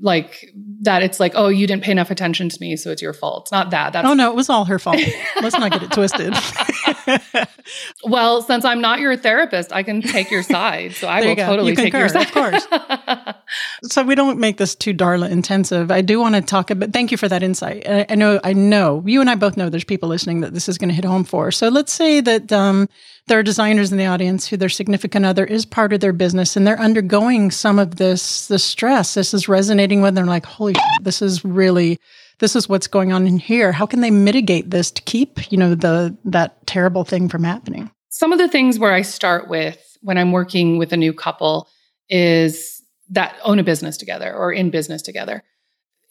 like 0.00 0.52
that 0.80 1.02
it's 1.02 1.20
like 1.20 1.32
oh 1.34 1.48
you 1.48 1.66
didn't 1.66 1.84
pay 1.84 1.92
enough 1.92 2.10
attention 2.10 2.48
to 2.48 2.60
me 2.60 2.76
so 2.76 2.90
it's 2.90 3.00
your 3.00 3.12
fault. 3.12 3.44
It's 3.44 3.52
not 3.52 3.70
that 3.70 3.92
that's 3.92 4.06
oh 4.06 4.14
no 4.14 4.30
it 4.30 4.34
was 4.34 4.50
all 4.50 4.64
her 4.64 4.78
fault. 4.78 5.00
Let's 5.40 5.58
not 5.58 5.72
get 5.72 5.82
it 5.82 5.92
twisted. 5.92 6.34
Well 8.04 8.42
since 8.42 8.64
i'm 8.64 8.80
not 8.80 9.00
your 9.00 9.16
therapist 9.16 9.72
i 9.72 9.82
can 9.82 10.02
take 10.02 10.30
your 10.30 10.42
side 10.42 10.92
so 10.92 11.08
i 11.08 11.24
will 11.24 11.36
totally 11.36 11.70
you 11.70 11.76
take 11.76 11.92
concur, 11.92 12.00
your 12.00 12.08
side. 12.08 12.26
of 12.26 12.32
course. 12.32 12.66
So 13.84 14.02
we 14.02 14.14
don't 14.14 14.38
make 14.38 14.56
this 14.56 14.74
too 14.74 14.94
darla 14.94 15.30
intensive. 15.30 15.90
I 15.90 16.00
do 16.00 16.18
want 16.18 16.34
to 16.34 16.40
talk 16.40 16.70
about 16.70 16.92
thank 16.92 17.10
you 17.10 17.16
for 17.16 17.28
that 17.28 17.42
insight. 17.42 17.88
I, 17.88 18.06
I 18.08 18.14
know 18.14 18.40
i 18.42 18.52
know 18.52 19.02
you 19.06 19.20
and 19.20 19.30
i 19.30 19.34
both 19.34 19.56
know 19.56 19.68
there's 19.68 19.84
people 19.84 20.08
listening 20.08 20.40
that 20.40 20.54
this 20.54 20.68
is 20.68 20.78
going 20.78 20.88
to 20.88 20.94
hit 20.94 21.04
home 21.04 21.24
for. 21.24 21.50
So 21.50 21.68
let's 21.68 21.92
say 21.92 22.20
that 22.20 22.52
um, 22.52 22.88
there 23.26 23.38
are 23.38 23.42
designers 23.42 23.90
in 23.90 23.98
the 23.98 24.06
audience 24.06 24.46
who 24.46 24.56
their 24.56 24.68
significant 24.68 25.24
other 25.24 25.44
is 25.44 25.64
part 25.64 25.92
of 25.92 26.00
their 26.00 26.12
business 26.12 26.56
and 26.56 26.66
they're 26.66 26.80
undergoing 26.80 27.50
some 27.50 27.78
of 27.78 27.96
this 27.96 28.46
the 28.48 28.58
stress. 28.58 29.14
This 29.14 29.32
is 29.32 29.48
resonating 29.48 30.02
with 30.02 30.14
them 30.14 30.26
like 30.26 30.44
holy 30.44 30.74
shit, 30.74 31.04
this 31.04 31.22
is 31.22 31.44
really 31.44 31.98
this 32.40 32.56
is 32.56 32.68
what's 32.68 32.86
going 32.86 33.12
on 33.12 33.26
in 33.26 33.38
here. 33.38 33.72
How 33.72 33.86
can 33.86 34.00
they 34.00 34.10
mitigate 34.10 34.70
this 34.70 34.90
to 34.90 35.02
keep 35.02 35.50
you 35.50 35.58
know 35.58 35.74
the 35.74 36.16
that 36.24 36.66
terrible 36.66 37.04
thing 37.04 37.28
from 37.28 37.44
happening? 37.44 37.90
Some 38.10 38.32
of 38.32 38.38
the 38.38 38.48
things 38.48 38.78
where 38.78 38.92
i 38.92 39.02
start 39.02 39.48
with 39.48 39.96
when 40.02 40.18
i'm 40.18 40.32
working 40.32 40.78
with 40.78 40.92
a 40.92 40.96
new 40.96 41.12
couple 41.12 41.68
is 42.08 42.82
that 43.10 43.36
own 43.42 43.58
a 43.58 43.64
business 43.64 43.96
together 43.96 44.32
or 44.34 44.52
in 44.52 44.70
business 44.70 45.02
together 45.02 45.42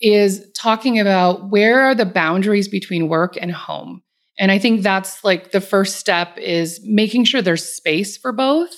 is 0.01 0.45
talking 0.53 0.99
about 0.99 1.49
where 1.49 1.81
are 1.81 1.95
the 1.95 2.05
boundaries 2.05 2.67
between 2.67 3.07
work 3.07 3.37
and 3.39 3.51
home 3.51 4.01
and 4.37 4.51
I 4.51 4.59
think 4.59 4.81
that's 4.81 5.23
like 5.23 5.51
the 5.51 5.61
first 5.61 5.97
step 5.97 6.37
is 6.37 6.79
making 6.83 7.25
sure 7.25 7.41
there's 7.41 7.65
space 7.65 8.17
for 8.17 8.31
both. 8.31 8.73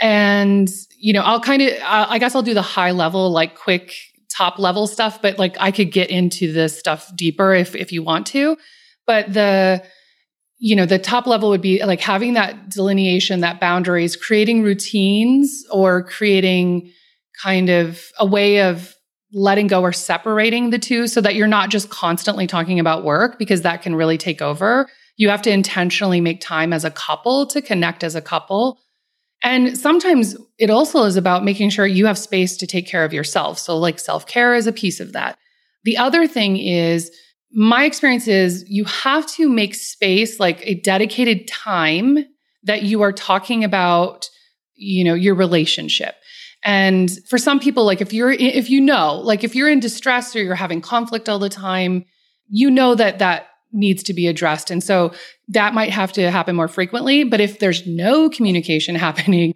And, 0.00 0.68
you 0.98 1.12
know, 1.12 1.22
I'll 1.22 1.40
kind 1.40 1.62
of, 1.62 1.74
I 1.82 2.18
guess 2.18 2.34
I'll 2.34 2.42
do 2.42 2.54
the 2.54 2.62
high 2.62 2.90
level, 2.90 3.30
like 3.30 3.56
quick 3.56 3.94
top 4.28 4.58
level 4.58 4.86
stuff, 4.86 5.22
but 5.22 5.38
like 5.38 5.56
I 5.60 5.70
could 5.70 5.92
get 5.92 6.10
into 6.10 6.52
this 6.52 6.76
stuff 6.76 7.14
deeper 7.14 7.54
if, 7.54 7.76
if 7.76 7.92
you 7.92 8.02
want 8.02 8.26
to. 8.28 8.56
But 9.06 9.32
the, 9.32 9.84
you 10.58 10.74
know, 10.74 10.86
the 10.86 10.98
top 10.98 11.26
level 11.26 11.50
would 11.50 11.60
be 11.60 11.84
like 11.84 12.00
having 12.00 12.34
that 12.34 12.68
delineation, 12.68 13.40
that 13.40 13.60
boundaries, 13.60 14.16
creating 14.16 14.62
routines 14.62 15.64
or 15.70 16.02
creating 16.02 16.90
kind 17.42 17.68
of 17.68 18.02
a 18.18 18.26
way 18.26 18.62
of 18.62 18.94
letting 19.32 19.66
go 19.66 19.80
or 19.80 19.92
separating 19.92 20.70
the 20.70 20.78
two 20.78 21.06
so 21.06 21.20
that 21.20 21.34
you're 21.34 21.46
not 21.46 21.70
just 21.70 21.90
constantly 21.90 22.46
talking 22.46 22.78
about 22.78 23.04
work 23.04 23.38
because 23.38 23.62
that 23.62 23.82
can 23.82 23.94
really 23.94 24.18
take 24.18 24.42
over. 24.42 24.88
You 25.16 25.28
have 25.30 25.42
to 25.42 25.50
intentionally 25.50 26.20
make 26.20 26.40
time 26.40 26.72
as 26.72 26.84
a 26.84 26.90
couple 26.90 27.46
to 27.46 27.62
connect 27.62 28.04
as 28.04 28.14
a 28.14 28.20
couple. 28.20 28.78
And 29.42 29.76
sometimes 29.76 30.36
it 30.58 30.70
also 30.70 31.04
is 31.04 31.16
about 31.16 31.44
making 31.44 31.70
sure 31.70 31.86
you 31.86 32.06
have 32.06 32.18
space 32.18 32.56
to 32.58 32.66
take 32.66 32.86
care 32.86 33.04
of 33.04 33.12
yourself. 33.12 33.58
So, 33.58 33.76
like 33.76 33.98
self 33.98 34.26
care 34.26 34.54
is 34.54 34.66
a 34.66 34.72
piece 34.72 35.00
of 35.00 35.12
that. 35.12 35.36
The 35.84 35.96
other 35.96 36.28
thing 36.28 36.56
is, 36.56 37.10
my 37.52 37.84
experience 37.84 38.28
is 38.28 38.64
you 38.68 38.84
have 38.84 39.26
to 39.34 39.48
make 39.48 39.74
space, 39.74 40.38
like 40.38 40.60
a 40.62 40.74
dedicated 40.74 41.48
time 41.48 42.24
that 42.62 42.82
you 42.82 43.02
are 43.02 43.12
talking 43.12 43.64
about, 43.64 44.28
you 44.74 45.04
know, 45.04 45.14
your 45.14 45.34
relationship. 45.34 46.14
And 46.64 47.10
for 47.28 47.38
some 47.38 47.58
people, 47.58 47.84
like 47.84 48.00
if 48.00 48.12
you're, 48.12 48.30
if 48.30 48.70
you 48.70 48.80
know, 48.80 49.16
like 49.16 49.42
if 49.42 49.54
you're 49.54 49.70
in 49.70 49.80
distress 49.80 50.36
or 50.36 50.42
you're 50.42 50.54
having 50.54 50.80
conflict 50.80 51.28
all 51.28 51.38
the 51.38 51.48
time, 51.48 52.04
you 52.48 52.70
know 52.70 52.94
that 52.94 53.18
that 53.18 53.48
needs 53.72 54.02
to 54.04 54.14
be 54.14 54.26
addressed. 54.26 54.70
And 54.70 54.82
so 54.82 55.12
that 55.48 55.74
might 55.74 55.90
have 55.90 56.12
to 56.12 56.30
happen 56.30 56.54
more 56.54 56.68
frequently. 56.68 57.24
But 57.24 57.40
if 57.40 57.58
there's 57.58 57.86
no 57.86 58.28
communication 58.28 58.94
happening, 59.08 59.54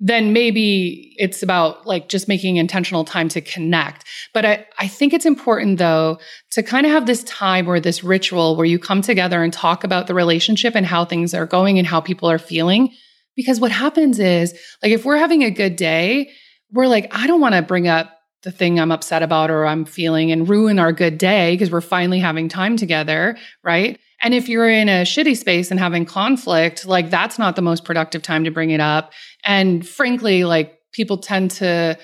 then 0.00 0.32
maybe 0.32 1.12
it's 1.16 1.42
about 1.42 1.84
like 1.84 2.08
just 2.08 2.28
making 2.28 2.56
intentional 2.56 3.04
time 3.04 3.28
to 3.28 3.40
connect. 3.40 4.04
But 4.32 4.44
I, 4.44 4.66
I 4.78 4.86
think 4.86 5.12
it's 5.12 5.26
important 5.26 5.78
though 5.78 6.18
to 6.52 6.62
kind 6.62 6.86
of 6.86 6.92
have 6.92 7.06
this 7.06 7.24
time 7.24 7.68
or 7.68 7.80
this 7.80 8.04
ritual 8.04 8.56
where 8.56 8.66
you 8.66 8.78
come 8.78 9.02
together 9.02 9.42
and 9.42 9.52
talk 9.52 9.82
about 9.82 10.06
the 10.06 10.14
relationship 10.14 10.76
and 10.76 10.86
how 10.86 11.04
things 11.04 11.34
are 11.34 11.46
going 11.46 11.78
and 11.78 11.86
how 11.86 12.00
people 12.00 12.30
are 12.30 12.38
feeling. 12.38 12.94
Because 13.34 13.60
what 13.60 13.72
happens 13.72 14.20
is 14.20 14.52
like 14.82 14.92
if 14.92 15.04
we're 15.04 15.16
having 15.16 15.42
a 15.42 15.50
good 15.50 15.74
day, 15.74 16.30
we're 16.72 16.86
like, 16.86 17.08
I 17.10 17.26
don't 17.26 17.40
want 17.40 17.54
to 17.54 17.62
bring 17.62 17.88
up 17.88 18.14
the 18.42 18.50
thing 18.52 18.78
I'm 18.78 18.92
upset 18.92 19.22
about 19.22 19.50
or 19.50 19.66
I'm 19.66 19.84
feeling 19.84 20.30
and 20.30 20.48
ruin 20.48 20.78
our 20.78 20.92
good 20.92 21.18
day 21.18 21.54
because 21.54 21.70
we're 21.70 21.80
finally 21.80 22.20
having 22.20 22.48
time 22.48 22.76
together, 22.76 23.36
right? 23.64 23.98
And 24.22 24.34
if 24.34 24.48
you're 24.48 24.68
in 24.68 24.88
a 24.88 25.02
shitty 25.02 25.36
space 25.36 25.70
and 25.70 25.78
having 25.78 26.04
conflict, 26.04 26.86
like 26.86 27.10
that's 27.10 27.38
not 27.38 27.56
the 27.56 27.62
most 27.62 27.84
productive 27.84 28.22
time 28.22 28.44
to 28.44 28.50
bring 28.50 28.70
it 28.70 28.80
up. 28.80 29.12
And 29.44 29.86
frankly, 29.86 30.44
like 30.44 30.78
people 30.92 31.18
tend 31.18 31.52
to, 31.52 31.98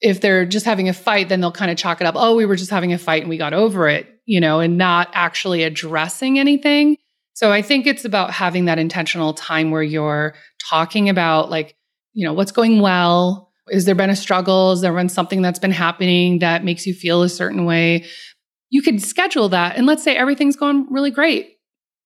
if 0.00 0.20
they're 0.20 0.46
just 0.46 0.66
having 0.66 0.88
a 0.88 0.92
fight, 0.92 1.28
then 1.28 1.40
they'll 1.40 1.52
kind 1.52 1.70
of 1.70 1.76
chalk 1.76 2.00
it 2.00 2.06
up. 2.06 2.14
Oh, 2.16 2.36
we 2.36 2.46
were 2.46 2.56
just 2.56 2.70
having 2.70 2.92
a 2.92 2.98
fight 2.98 3.22
and 3.22 3.30
we 3.30 3.36
got 3.36 3.52
over 3.52 3.88
it, 3.88 4.06
you 4.26 4.40
know, 4.40 4.60
and 4.60 4.78
not 4.78 5.08
actually 5.12 5.62
addressing 5.62 6.38
anything. 6.38 6.96
So 7.34 7.52
I 7.52 7.62
think 7.62 7.86
it's 7.86 8.04
about 8.04 8.32
having 8.32 8.66
that 8.66 8.78
intentional 8.78 9.34
time 9.34 9.70
where 9.70 9.82
you're 9.82 10.34
talking 10.58 11.08
about 11.08 11.50
like, 11.50 11.76
you 12.12 12.26
know, 12.26 12.32
what's 12.32 12.52
going 12.52 12.80
well, 12.80 13.49
is 13.70 13.84
there 13.84 13.94
been 13.94 14.10
a 14.10 14.16
struggle? 14.16 14.72
Is 14.72 14.80
there 14.80 14.92
been 14.92 15.08
something 15.08 15.42
that's 15.42 15.58
been 15.58 15.70
happening 15.70 16.40
that 16.40 16.64
makes 16.64 16.86
you 16.86 16.94
feel 16.94 17.22
a 17.22 17.28
certain 17.28 17.64
way? 17.64 18.04
You 18.68 18.82
could 18.82 19.02
schedule 19.02 19.48
that. 19.50 19.76
And 19.76 19.86
let's 19.86 20.02
say 20.02 20.16
everything's 20.16 20.56
going 20.56 20.86
really 20.90 21.10
great. 21.10 21.56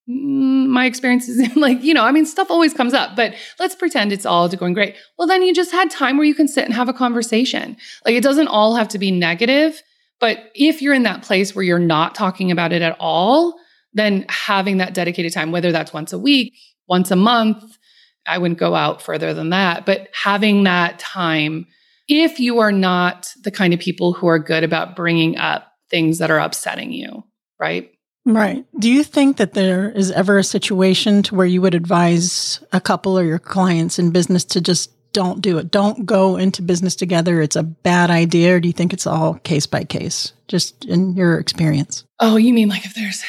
Mm, 0.09 0.69
my 0.69 0.85
experience 0.87 1.29
is 1.29 1.57
like, 1.57 1.83
you 1.83 1.95
know, 1.95 2.05
I 2.05 2.13
mean, 2.13 2.27
stuff 2.27 2.51
always 2.51 2.75
comes 2.75 2.95
up, 2.95 3.17
but 3.17 3.35
let's 3.59 3.75
pretend 3.75 4.13
it's 4.13 4.27
all 4.27 4.49
going 4.49 4.75
great. 4.75 4.97
Well, 5.19 5.29
then 5.29 5.43
you 5.43 5.55
just 5.55 5.73
had 5.73 5.91
time 5.91 6.17
where 6.17 6.27
you 6.27 6.35
can 6.35 6.49
sit 6.49 6.65
and 6.65 6.75
have 6.75 6.89
a 6.89 6.95
conversation. 6.95 7.77
Like 8.05 8.15
it 8.15 8.23
doesn't 8.23 8.49
all 8.49 8.75
have 8.75 8.89
to 8.89 8.99
be 8.99 9.11
negative. 9.11 9.83
But 10.21 10.51
if 10.55 10.81
you're 10.81 10.95
in 10.95 11.03
that 11.05 11.23
place 11.23 11.55
where 11.55 11.65
you're 11.65 11.79
not 11.79 12.15
talking 12.15 12.51
about 12.51 12.73
it 12.73 12.83
at 12.83 12.97
all, 13.01 13.59
then 13.93 14.25
having 14.29 14.79
that 14.79 14.95
dedicated 14.95 15.33
time, 15.33 15.53
whether 15.53 15.73
that's 15.73 15.93
once 15.93 16.13
a 16.13 16.19
week, 16.19 16.55
once 16.89 17.11
a 17.11 17.17
month, 17.17 17.79
I 18.27 18.39
wouldn't 18.39 18.59
go 18.59 18.75
out 18.75 19.03
further 19.03 19.35
than 19.35 19.51
that, 19.51 19.87
but 19.87 20.09
having 20.13 20.65
that 20.65 20.99
time, 20.99 21.67
if 22.09 22.41
you 22.41 22.61
are 22.61 22.73
not 22.73 23.29
the 23.43 23.51
kind 23.51 23.75
of 23.75 23.81
people 23.81 24.13
who 24.13 24.27
are 24.27 24.39
good 24.39 24.65
about 24.65 24.97
bringing 24.97 25.37
up 25.37 25.73
things 25.91 26.19
that 26.19 26.31
are 26.31 26.41
upsetting 26.41 26.93
you, 26.93 27.25
right? 27.59 27.91
Right. 28.27 28.65
Do 28.79 28.91
you 28.91 29.05
think 29.05 29.37
that 29.37 29.53
there 29.53 29.91
is 29.91 30.11
ever 30.11 30.39
a 30.39 30.45
situation 30.45 31.23
to 31.25 31.35
where 31.35 31.47
you 31.47 31.61
would 31.61 31.75
advise 31.75 32.65
a 32.73 32.81
couple 32.81 33.19
or 33.19 33.25
your 33.25 33.39
clients 33.39 33.99
in 33.99 34.11
business 34.11 34.45
to 34.47 34.61
just 34.61 34.91
don't 35.13 35.43
do 35.43 35.59
it? 35.59 35.71
Don't 35.71 36.07
go 36.07 36.37
into 36.37 36.63
business 36.63 36.97
together. 36.97 37.43
It's 37.43 37.57
a 37.57 37.63
bad 37.63 38.11
idea. 38.11 38.57
Or 38.57 38.61
do 38.61 38.69
you 38.69 38.73
think 38.73 38.93
it's 38.93 39.07
all 39.07 39.35
case 39.35 39.67
by 39.67 39.85
case, 39.85 40.33
just 40.49 40.87
in 40.87 41.15
your 41.15 41.39
experience? 41.39 42.05
Oh, 42.19 42.37
you 42.37 42.55
mean 42.55 42.69
like 42.69 42.87
if 42.87 42.95
there's, 42.95 43.23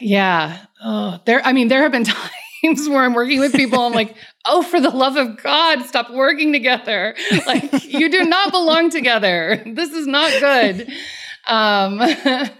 yeah. 0.00 0.58
Oh, 0.82 1.20
there, 1.26 1.40
I 1.44 1.52
mean, 1.52 1.68
there 1.68 1.82
have 1.82 1.92
been 1.92 2.04
times 2.04 2.30
times 2.64 2.88
where 2.88 3.04
I'm 3.04 3.14
working 3.14 3.40
with 3.40 3.52
people, 3.52 3.80
I'm 3.80 3.92
like, 3.92 4.14
oh, 4.46 4.62
for 4.62 4.80
the 4.80 4.90
love 4.90 5.16
of 5.16 5.42
God, 5.42 5.84
stop 5.86 6.10
working 6.10 6.52
together. 6.52 7.14
Like, 7.46 7.84
you 7.84 8.10
do 8.10 8.24
not 8.24 8.52
belong 8.52 8.90
together. 8.90 9.62
This 9.66 9.92
is 9.92 10.06
not 10.06 10.30
good. 10.40 10.92
Um, 11.46 12.00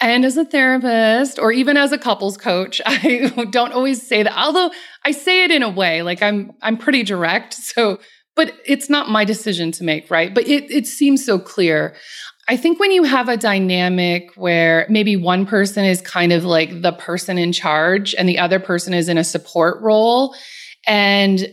and 0.00 0.24
as 0.24 0.36
a 0.36 0.44
therapist 0.44 1.38
or 1.38 1.52
even 1.52 1.76
as 1.76 1.92
a 1.92 1.98
couples 1.98 2.36
coach, 2.36 2.80
I 2.86 3.32
don't 3.50 3.72
always 3.72 4.06
say 4.06 4.22
that. 4.22 4.36
Although 4.36 4.70
I 5.04 5.12
say 5.12 5.44
it 5.44 5.50
in 5.50 5.62
a 5.62 5.70
way, 5.70 6.02
like 6.02 6.22
I'm 6.22 6.52
I'm 6.60 6.76
pretty 6.76 7.02
direct. 7.02 7.54
So, 7.54 8.00
but 8.34 8.52
it's 8.66 8.90
not 8.90 9.08
my 9.08 9.24
decision 9.24 9.72
to 9.72 9.84
make, 9.84 10.10
right? 10.10 10.34
But 10.34 10.46
it 10.48 10.70
it 10.70 10.86
seems 10.86 11.24
so 11.24 11.38
clear. 11.38 11.94
I 12.52 12.56
think 12.58 12.78
when 12.78 12.90
you 12.90 13.04
have 13.04 13.30
a 13.30 13.38
dynamic 13.38 14.30
where 14.34 14.84
maybe 14.90 15.16
one 15.16 15.46
person 15.46 15.86
is 15.86 16.02
kind 16.02 16.34
of 16.34 16.44
like 16.44 16.82
the 16.82 16.92
person 16.92 17.38
in 17.38 17.50
charge 17.50 18.14
and 18.14 18.28
the 18.28 18.38
other 18.38 18.60
person 18.60 18.92
is 18.92 19.08
in 19.08 19.16
a 19.16 19.24
support 19.24 19.80
role, 19.80 20.36
and 20.86 21.48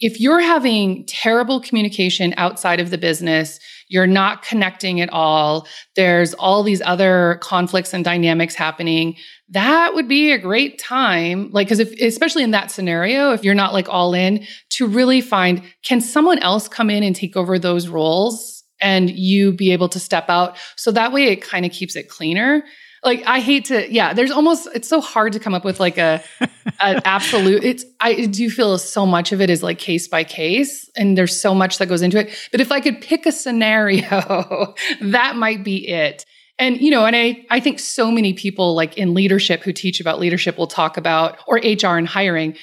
if 0.00 0.18
you're 0.18 0.40
having 0.40 1.06
terrible 1.06 1.60
communication 1.60 2.34
outside 2.36 2.80
of 2.80 2.90
the 2.90 2.98
business, 2.98 3.60
you're 3.86 4.08
not 4.08 4.42
connecting 4.42 5.00
at 5.00 5.10
all, 5.10 5.68
there's 5.94 6.34
all 6.34 6.64
these 6.64 6.82
other 6.82 7.38
conflicts 7.40 7.94
and 7.94 8.04
dynamics 8.04 8.56
happening, 8.56 9.14
that 9.48 9.94
would 9.94 10.08
be 10.08 10.32
a 10.32 10.38
great 10.38 10.76
time. 10.80 11.52
Like, 11.52 11.68
because 11.68 11.78
if, 11.78 11.92
especially 12.00 12.42
in 12.42 12.50
that 12.50 12.72
scenario, 12.72 13.30
if 13.30 13.44
you're 13.44 13.54
not 13.54 13.72
like 13.72 13.88
all 13.88 14.12
in, 14.12 14.44
to 14.70 14.88
really 14.88 15.20
find 15.20 15.62
can 15.84 16.00
someone 16.00 16.40
else 16.40 16.66
come 16.66 16.90
in 16.90 17.04
and 17.04 17.14
take 17.14 17.36
over 17.36 17.60
those 17.60 17.86
roles? 17.86 18.51
And 18.82 19.08
you 19.08 19.52
be 19.52 19.72
able 19.72 19.88
to 19.88 20.00
step 20.00 20.28
out. 20.28 20.56
So 20.76 20.90
that 20.92 21.12
way 21.12 21.28
it 21.28 21.36
kind 21.36 21.64
of 21.64 21.72
keeps 21.72 21.96
it 21.96 22.08
cleaner. 22.08 22.64
Like 23.04 23.22
I 23.26 23.40
hate 23.40 23.64
to, 23.66 23.90
yeah, 23.90 24.12
there's 24.12 24.30
almost, 24.30 24.68
it's 24.74 24.88
so 24.88 25.00
hard 25.00 25.32
to 25.32 25.40
come 25.40 25.54
up 25.54 25.64
with 25.64 25.80
like 25.80 25.98
a, 25.98 26.22
an 26.80 27.00
absolute, 27.04 27.64
it's, 27.64 27.84
I 28.00 28.26
do 28.26 28.50
feel 28.50 28.78
so 28.78 29.06
much 29.06 29.32
of 29.32 29.40
it 29.40 29.50
is 29.50 29.62
like 29.62 29.78
case 29.78 30.06
by 30.06 30.24
case 30.24 30.88
and 30.96 31.16
there's 31.16 31.40
so 31.40 31.54
much 31.54 31.78
that 31.78 31.86
goes 31.86 32.02
into 32.02 32.18
it. 32.18 32.30
But 32.50 32.60
if 32.60 32.70
I 32.70 32.80
could 32.80 33.00
pick 33.00 33.26
a 33.26 33.32
scenario, 33.32 34.74
that 35.00 35.36
might 35.36 35.64
be 35.64 35.88
it. 35.88 36.24
And, 36.58 36.80
you 36.80 36.90
know, 36.90 37.04
and 37.06 37.16
I, 37.16 37.44
I 37.50 37.58
think 37.58 37.80
so 37.80 38.10
many 38.10 38.34
people 38.34 38.74
like 38.74 38.96
in 38.96 39.14
leadership 39.14 39.62
who 39.62 39.72
teach 39.72 40.00
about 40.00 40.20
leadership 40.20 40.58
will 40.58 40.68
talk 40.68 40.96
about, 40.96 41.38
or 41.48 41.56
HR 41.56 41.96
and 41.96 42.06
hiring, 42.06 42.56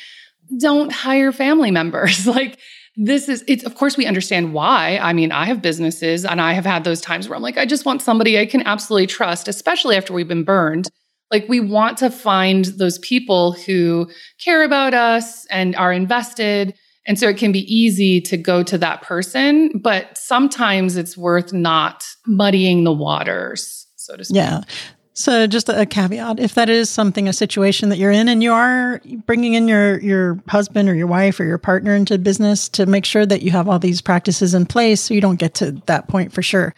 don't 0.57 0.91
hire 0.91 1.31
family 1.31 1.71
members. 1.71 2.25
like 2.27 2.59
this 3.01 3.29
is 3.29 3.45
it's 3.47 3.63
of 3.63 3.75
course 3.75 3.95
we 3.95 4.05
understand 4.05 4.53
why. 4.53 4.97
I 5.01 5.13
mean 5.13 5.31
i 5.31 5.45
have 5.45 5.61
businesses 5.61 6.25
and 6.25 6.41
i 6.41 6.51
have 6.51 6.65
had 6.65 6.83
those 6.83 6.99
times 6.99 7.29
where 7.29 7.37
i'm 7.37 7.41
like 7.41 7.57
i 7.57 7.65
just 7.65 7.85
want 7.85 8.01
somebody 8.01 8.37
i 8.37 8.45
can 8.45 8.61
absolutely 8.67 9.07
trust 9.07 9.47
especially 9.47 9.95
after 9.95 10.13
we've 10.13 10.27
been 10.27 10.43
burned. 10.43 10.89
Like 11.31 11.47
we 11.47 11.59
want 11.59 11.97
to 11.99 12.09
find 12.09 12.65
those 12.65 12.99
people 12.99 13.53
who 13.53 14.09
care 14.43 14.63
about 14.63 14.95
us 14.95 15.45
and 15.51 15.75
are 15.75 15.93
invested. 15.93 16.73
And 17.05 17.19
so 17.19 17.29
it 17.29 17.37
can 17.37 17.51
be 17.51 17.61
easy 17.73 18.19
to 18.21 18.35
go 18.35 18.63
to 18.63 18.77
that 18.79 19.01
person 19.01 19.79
but 19.81 20.17
sometimes 20.17 20.97
it's 20.97 21.17
worth 21.17 21.53
not 21.53 22.03
muddying 22.27 22.83
the 22.83 22.93
waters 22.93 23.87
so 23.95 24.17
to 24.17 24.25
speak. 24.25 24.35
Yeah 24.35 24.61
so 25.19 25.47
just 25.47 25.67
a 25.67 25.85
caveat, 25.85 26.39
if 26.39 26.53
that 26.53 26.69
is 26.69 26.89
something, 26.89 27.27
a 27.27 27.33
situation 27.33 27.89
that 27.89 27.97
you're 27.97 28.09
in 28.09 28.29
and 28.29 28.41
you 28.41 28.53
are 28.53 29.01
bringing 29.25 29.53
in 29.53 29.67
your, 29.67 29.99
your 29.99 30.41
husband 30.47 30.87
or 30.87 30.95
your 30.95 31.07
wife 31.07 31.41
or 31.41 31.43
your 31.43 31.57
partner 31.57 31.93
into 31.93 32.17
business 32.17 32.69
to 32.69 32.85
make 32.85 33.03
sure 33.03 33.25
that 33.25 33.41
you 33.41 33.51
have 33.51 33.67
all 33.67 33.79
these 33.79 33.99
practices 33.99 34.53
in 34.53 34.65
place 34.65 35.01
so 35.01 35.13
you 35.13 35.19
don't 35.19 35.35
get 35.35 35.55
to 35.55 35.71
that 35.87 36.07
point 36.07 36.31
for 36.31 36.41
sure. 36.41 36.73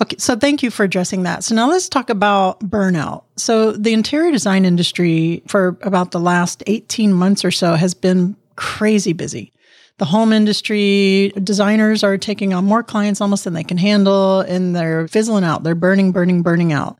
Okay. 0.00 0.14
So 0.20 0.36
thank 0.36 0.62
you 0.62 0.70
for 0.70 0.84
addressing 0.84 1.24
that. 1.24 1.42
So 1.42 1.56
now 1.56 1.68
let's 1.68 1.88
talk 1.88 2.08
about 2.08 2.60
burnout. 2.60 3.24
So 3.36 3.72
the 3.72 3.92
interior 3.92 4.30
design 4.30 4.64
industry 4.64 5.42
for 5.48 5.76
about 5.82 6.12
the 6.12 6.20
last 6.20 6.62
18 6.68 7.12
months 7.12 7.44
or 7.44 7.50
so 7.50 7.74
has 7.74 7.94
been 7.94 8.36
crazy 8.54 9.12
busy 9.12 9.52
the 9.98 10.04
home 10.04 10.32
industry 10.32 11.32
designers 11.42 12.02
are 12.04 12.18
taking 12.18 12.52
on 12.52 12.64
more 12.64 12.82
clients 12.82 13.20
almost 13.20 13.44
than 13.44 13.54
they 13.54 13.64
can 13.64 13.78
handle 13.78 14.40
and 14.40 14.76
they're 14.76 15.08
fizzling 15.08 15.42
out 15.42 15.62
they're 15.62 15.74
burning 15.74 16.12
burning 16.12 16.42
burning 16.42 16.72
out 16.72 16.98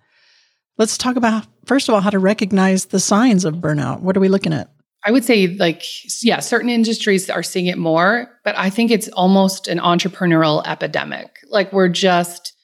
Let's 0.78 0.96
talk 0.96 1.16
about, 1.16 1.46
first 1.66 1.88
of 1.88 1.94
all, 1.94 2.00
how 2.00 2.10
to 2.10 2.18
recognize 2.18 2.86
the 2.86 3.00
signs 3.00 3.44
of 3.44 3.56
burnout. 3.56 4.00
What 4.00 4.16
are 4.16 4.20
we 4.20 4.28
looking 4.28 4.52
at? 4.52 4.70
I 5.04 5.10
would 5.10 5.24
say, 5.24 5.48
like, 5.48 5.82
yeah, 6.22 6.40
certain 6.40 6.70
industries 6.70 7.28
are 7.28 7.42
seeing 7.42 7.66
it 7.66 7.76
more, 7.76 8.28
but 8.44 8.56
I 8.56 8.70
think 8.70 8.90
it's 8.90 9.08
almost 9.08 9.66
an 9.68 9.78
entrepreneurial 9.78 10.62
epidemic. 10.66 11.38
Like, 11.48 11.72
we're 11.72 11.88
just 11.88 12.54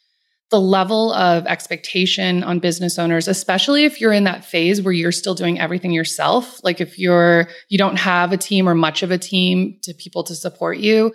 the 0.50 0.60
level 0.60 1.12
of 1.12 1.46
expectation 1.46 2.42
on 2.42 2.58
business 2.60 2.98
owners, 2.98 3.28
especially 3.28 3.84
if 3.84 4.00
you're 4.00 4.12
in 4.12 4.24
that 4.24 4.44
phase 4.44 4.80
where 4.80 4.94
you're 4.94 5.12
still 5.12 5.34
doing 5.34 5.60
everything 5.60 5.90
yourself. 5.90 6.62
Like, 6.64 6.80
if 6.80 6.98
you're, 6.98 7.48
you 7.68 7.76
don't 7.76 7.98
have 7.98 8.32
a 8.32 8.38
team 8.38 8.68
or 8.68 8.74
much 8.74 9.02
of 9.02 9.10
a 9.10 9.18
team 9.18 9.78
to 9.82 9.92
people 9.94 10.22
to 10.24 10.34
support 10.34 10.78
you, 10.78 11.12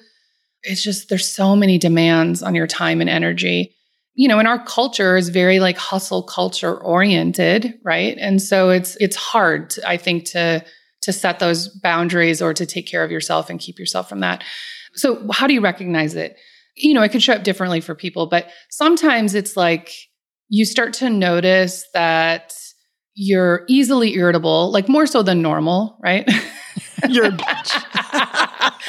it's 0.61 0.83
just, 0.83 1.09
there's 1.09 1.27
so 1.27 1.55
many 1.55 1.77
demands 1.77 2.43
on 2.43 2.53
your 2.53 2.67
time 2.67 3.01
and 3.01 3.09
energy 3.09 3.75
you 4.15 4.27
know, 4.27 4.39
and 4.39 4.47
our 4.47 4.63
culture 4.63 5.17
is 5.17 5.29
very 5.29 5.59
like 5.59 5.77
hustle 5.77 6.23
culture 6.23 6.75
oriented, 6.75 7.73
right? 7.83 8.17
And 8.19 8.41
so 8.41 8.69
it's 8.69 8.95
it's 8.97 9.15
hard, 9.15 9.73
I 9.85 9.97
think, 9.97 10.25
to 10.31 10.63
to 11.01 11.11
set 11.11 11.39
those 11.39 11.67
boundaries 11.67 12.41
or 12.41 12.53
to 12.53 12.65
take 12.65 12.87
care 12.87 13.03
of 13.03 13.11
yourself 13.11 13.49
and 13.49 13.59
keep 13.59 13.77
yourself 13.77 14.07
from 14.07 14.21
that. 14.21 14.43
So, 14.93 15.27
how 15.31 15.47
do 15.47 15.53
you 15.53 15.61
recognize 15.61 16.15
it? 16.15 16.37
You 16.75 16.93
know, 16.93 17.01
it 17.01 17.09
could 17.09 17.23
show 17.23 17.33
up 17.33 17.43
differently 17.43 17.81
for 17.81 17.95
people, 17.95 18.27
but 18.27 18.49
sometimes 18.69 19.35
it's 19.35 19.57
like 19.57 19.91
you 20.49 20.65
start 20.65 20.93
to 20.93 21.09
notice 21.09 21.85
that 21.93 22.53
you're 23.15 23.63
easily 23.67 24.15
irritable, 24.15 24.71
like 24.71 24.87
more 24.89 25.05
so 25.05 25.21
than 25.23 25.41
normal, 25.41 25.97
right? 26.03 26.29
You're 27.09 27.25
a 27.25 27.31
bitch. 27.31 27.83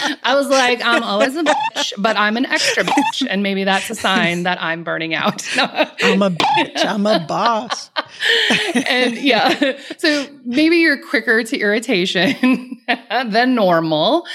I 0.23 0.35
was 0.35 0.49
like, 0.49 0.81
I'm 0.83 1.03
always 1.03 1.37
a 1.37 1.45
bitch, 1.45 1.93
but 1.99 2.17
I'm 2.17 2.37
an 2.37 2.47
extra 2.47 2.85
bitch. 2.85 3.27
And 3.29 3.43
maybe 3.43 3.65
that's 3.65 3.91
a 3.91 3.95
sign 3.95 4.45
that 4.45 4.63
I'm 4.63 4.85
burning 4.85 5.15
out. 5.15 5.43
I'm 5.59 6.23
a 6.23 6.31
bitch. 6.31 6.85
I'm 6.85 7.07
a 7.07 7.21
boss. 7.21 7.91
and 8.75 9.17
yeah, 9.17 9.79
so 9.99 10.27
maybe 10.45 10.77
you're 10.77 11.03
quicker 11.03 11.43
to 11.43 11.59
irritation 11.59 12.81
than 13.27 13.55
normal. 13.55 14.27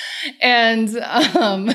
And, 0.42 0.96
um, 0.98 1.72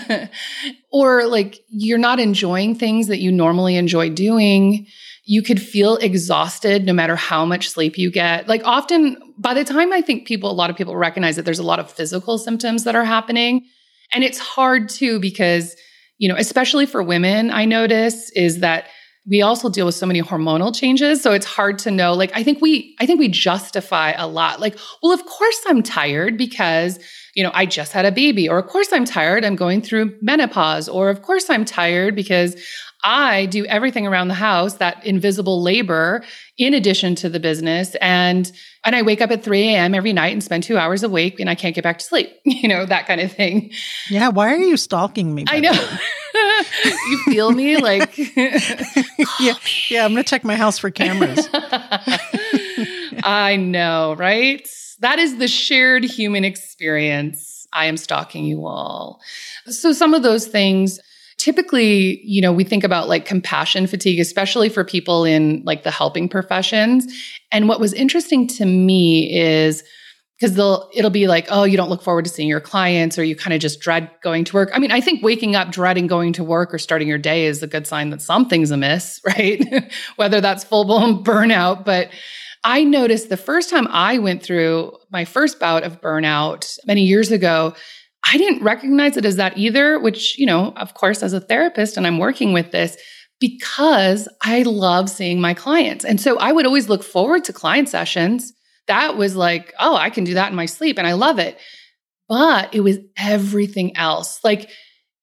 or 0.91 1.27
like 1.27 1.61
you're 1.69 1.99
not 1.99 2.21
enjoying 2.21 2.75
things 2.75 3.09
that 3.09 3.19
you 3.19 3.33
normally 3.33 3.77
enjoy 3.77 4.11
doing 4.11 4.87
you 5.27 5.43
could 5.43 5.61
feel 5.61 5.97
exhausted 5.97 6.85
no 6.85 6.93
matter 6.93 7.17
how 7.17 7.45
much 7.45 7.71
sleep 7.71 7.97
you 7.97 8.11
get. 8.11 8.47
Like 8.47 8.63
often 8.65 9.17
by 9.39 9.55
the 9.55 9.65
time 9.65 9.93
I 9.93 10.03
think 10.03 10.27
people, 10.27 10.51
a 10.51 10.53
lot 10.53 10.71
of 10.71 10.77
people 10.77 10.97
recognize 10.97 11.37
that 11.37 11.45
there's 11.45 11.59
a 11.59 11.65
lot 11.65 11.79
of 11.79 11.91
physical 11.91 12.37
symptoms 12.37 12.85
that 12.85 12.95
are 12.95 13.05
happening. 13.05 13.65
And 14.13 14.23
it's 14.23 14.39
hard 14.39 14.89
too 14.91 15.19
because, 15.19 15.75
you 16.19 16.29
know, 16.29 16.37
especially 16.37 16.85
for 16.85 17.03
women, 17.03 17.51
I 17.51 17.65
notice 17.65 18.31
is 18.33 18.61
that 18.61 18.87
we 19.27 19.41
also 19.41 19.71
deal 19.71 19.87
with 19.87 19.95
so 19.95 20.05
many 20.05 20.21
hormonal 20.21 20.75
changes. 20.75 21.23
So 21.23 21.33
it's 21.33 21.47
hard 21.47 21.79
to 21.81 21.91
know. 21.91 22.13
Like 22.13 22.31
i 22.35 22.43
think 22.43 22.61
we 22.61 22.95
i 23.01 23.07
think 23.07 23.19
we 23.19 23.29
justify 23.29 24.11
a 24.13 24.27
lot. 24.27 24.61
Like 24.61 24.77
well 25.03 25.13
of 25.13 25.25
course 25.25 25.59
i'm 25.67 25.83
tired 25.83 26.37
because 26.37 26.99
you 27.35 27.43
know 27.43 27.51
i 27.55 27.65
just 27.65 27.93
had 27.93 28.05
a 28.05 28.13
baby. 28.13 28.47
Or 28.49 28.59
of 28.59 28.67
course 28.67 28.93
i'm 28.93 29.07
tired. 29.07 29.45
I'm 29.45 29.57
going 29.57 29.81
through 29.81 30.19
menopause. 30.21 30.89
Or 30.89 31.09
of 31.09 31.23
course 31.23 31.49
i'm 31.49 31.65
tired 31.65 32.15
because 32.15 32.55
I 33.05 33.45
do 33.47 33.67
everything 33.67 34.07
around 34.07 34.29
the 34.29 34.35
house, 34.35 34.75
that 34.77 35.05
invisible 35.05 35.63
labor 35.63 36.25
in 36.57 36.73
addition 36.73 37.15
to 37.17 37.29
the 37.29 37.39
business. 37.39 37.95
And 38.01 38.51
and 38.83 38.97
I 38.97 39.03
wake 39.03 39.21
up 39.21 39.31
at 39.31 39.45
3 39.45 39.75
a.m. 39.75 39.95
every 39.95 40.13
night 40.13 40.33
and 40.33 40.43
spend 40.43 40.63
two 40.63 40.79
hours 40.79 41.03
awake 41.03 41.39
and 41.39 41.49
I 41.49 41.55
can't 41.55 41.75
get 41.75 41.85
back 41.85 41.99
to 41.99 42.05
sleep, 42.05 42.33
you 42.45 42.67
know, 42.67 42.87
that 42.87 43.07
kind 43.07 43.21
of 43.21 43.31
thing. 43.31 43.71
Yeah, 44.09 44.29
why 44.29 44.53
are 44.53 44.59
you 44.59 44.79
stalking 44.79 45.35
me? 45.35 45.45
I 45.49 45.61
know. 45.61 45.73
you 47.11 47.19
feel 47.25 47.53
me? 47.53 47.77
Like 47.77 48.17
yeah, 48.37 49.55
yeah, 49.91 50.05
I'm 50.05 50.13
gonna 50.13 50.25
check 50.25 50.43
my 50.43 50.57
house 50.57 50.79
for 50.79 50.91
cameras. 50.91 51.47
I 53.23 53.57
know, 53.57 54.15
right? 54.19 54.67
That 55.01 55.19
is 55.19 55.37
the 55.37 55.49
shared 55.49 56.05
human 56.05 56.45
experience. 56.45 57.67
I 57.73 57.87
am 57.87 57.99
stalking 57.99 58.45
you 58.45 58.67
all. 58.67 59.21
So 59.67 59.93
some 59.93 60.15
of 60.15 60.23
those 60.23 60.47
things 60.47 61.01
typically, 61.45 62.23
you 62.25 62.41
know, 62.41 62.51
we 62.51 62.65
think 62.65 62.85
about 62.85 63.07
like 63.07 63.27
compassion 63.27 63.87
fatigue, 63.87 64.19
especially 64.19 64.71
for 64.71 64.83
people 64.83 65.27
in 65.27 65.63
like 65.67 65.83
the 65.83 65.91
helping 65.91 66.27
professions. 66.27 67.07
And 67.53 67.69
what 67.69 67.81
was 67.81 67.93
interesting 67.93 68.47
to 68.47 68.65
me 68.65 69.31
is 69.39 69.85
because 70.39 70.57
they'll 70.57 70.89
it'll 70.95 71.11
be 71.11 71.29
like, 71.29 71.47
oh, 71.51 71.65
you 71.65 71.77
don't 71.77 71.91
look 71.91 72.03
forward 72.03 72.25
to 72.25 72.31
seeing 72.31 72.49
your 72.49 72.63
clients, 72.63 73.19
or 73.19 73.25
you 73.25 73.37
kind 73.37 73.53
of 73.53 73.61
just 73.61 73.81
dread 73.81 74.11
going 74.23 74.45
to 74.45 74.55
work. 74.55 74.71
I 74.73 74.79
mean, 74.79 74.91
I 74.91 75.03
think 75.03 75.23
waking 75.23 75.55
up 75.55 75.71
dreading 75.71 76.07
going 76.07 76.33
to 76.33 76.43
work 76.43 76.73
or 76.73 76.79
starting 76.79 77.09
your 77.09 77.19
day 77.19 77.45
is 77.45 77.63
a 77.63 77.67
good 77.67 77.87
sign 77.87 78.09
that 78.09 78.23
something's 78.23 78.71
amiss, 78.71 79.21
right? 79.27 79.63
Whether 80.17 80.41
that's 80.41 80.65
full 80.65 80.87
blown 80.87 81.23
burnout, 81.25 81.85
but 81.85 82.09
I 82.65 82.85
noticed 82.85 83.29
the 83.29 83.37
first 83.37 83.69
time 83.69 83.87
I 83.89 84.17
went 84.19 84.43
through 84.43 84.97
my 85.11 85.27
first 85.27 85.61
bout 85.61 85.83
of 85.83 86.01
burnout 86.01 86.79
many 86.87 87.03
years 87.03 87.31
ago, 87.31 87.75
I 88.27 88.39
didn't 88.39 88.63
recognize 88.63 89.17
it 89.17 89.25
as 89.25 89.37
that 89.37 89.59
either, 89.59 89.99
which, 89.99 90.39
you 90.39 90.47
know, 90.47 90.73
of 90.77 90.95
course, 90.95 91.23
as 91.23 91.33
a 91.33 91.41
therapist 91.41 91.97
and 91.97 92.07
I'm 92.07 92.19
working 92.19 92.53
with 92.53 92.71
this 92.71 92.97
because 93.41 94.29
I 94.43 94.63
love 94.63 95.11
seeing 95.11 95.41
my 95.41 95.55
clients. 95.55 96.05
And 96.05 96.21
so 96.21 96.39
I 96.39 96.53
would 96.53 96.67
always 96.67 96.89
look 96.89 97.03
forward 97.03 97.45
to 97.45 97.53
client 97.53 97.89
sessions. 97.89 98.53
That 98.87 99.17
was 99.17 99.37
like, 99.37 99.75
oh, 99.79 99.97
I 99.97 100.11
can 100.11 100.25
do 100.25 100.35
that 100.35 100.51
in 100.51 100.57
my 100.57 100.67
sleep 100.67 100.99
and 100.99 101.07
I 101.07 101.13
love 101.13 101.39
it. 101.39 101.59
But 102.29 102.75
it 102.75 102.81
was 102.81 102.99
everything 103.17 103.97
else. 103.97 104.43
Like 104.43 104.71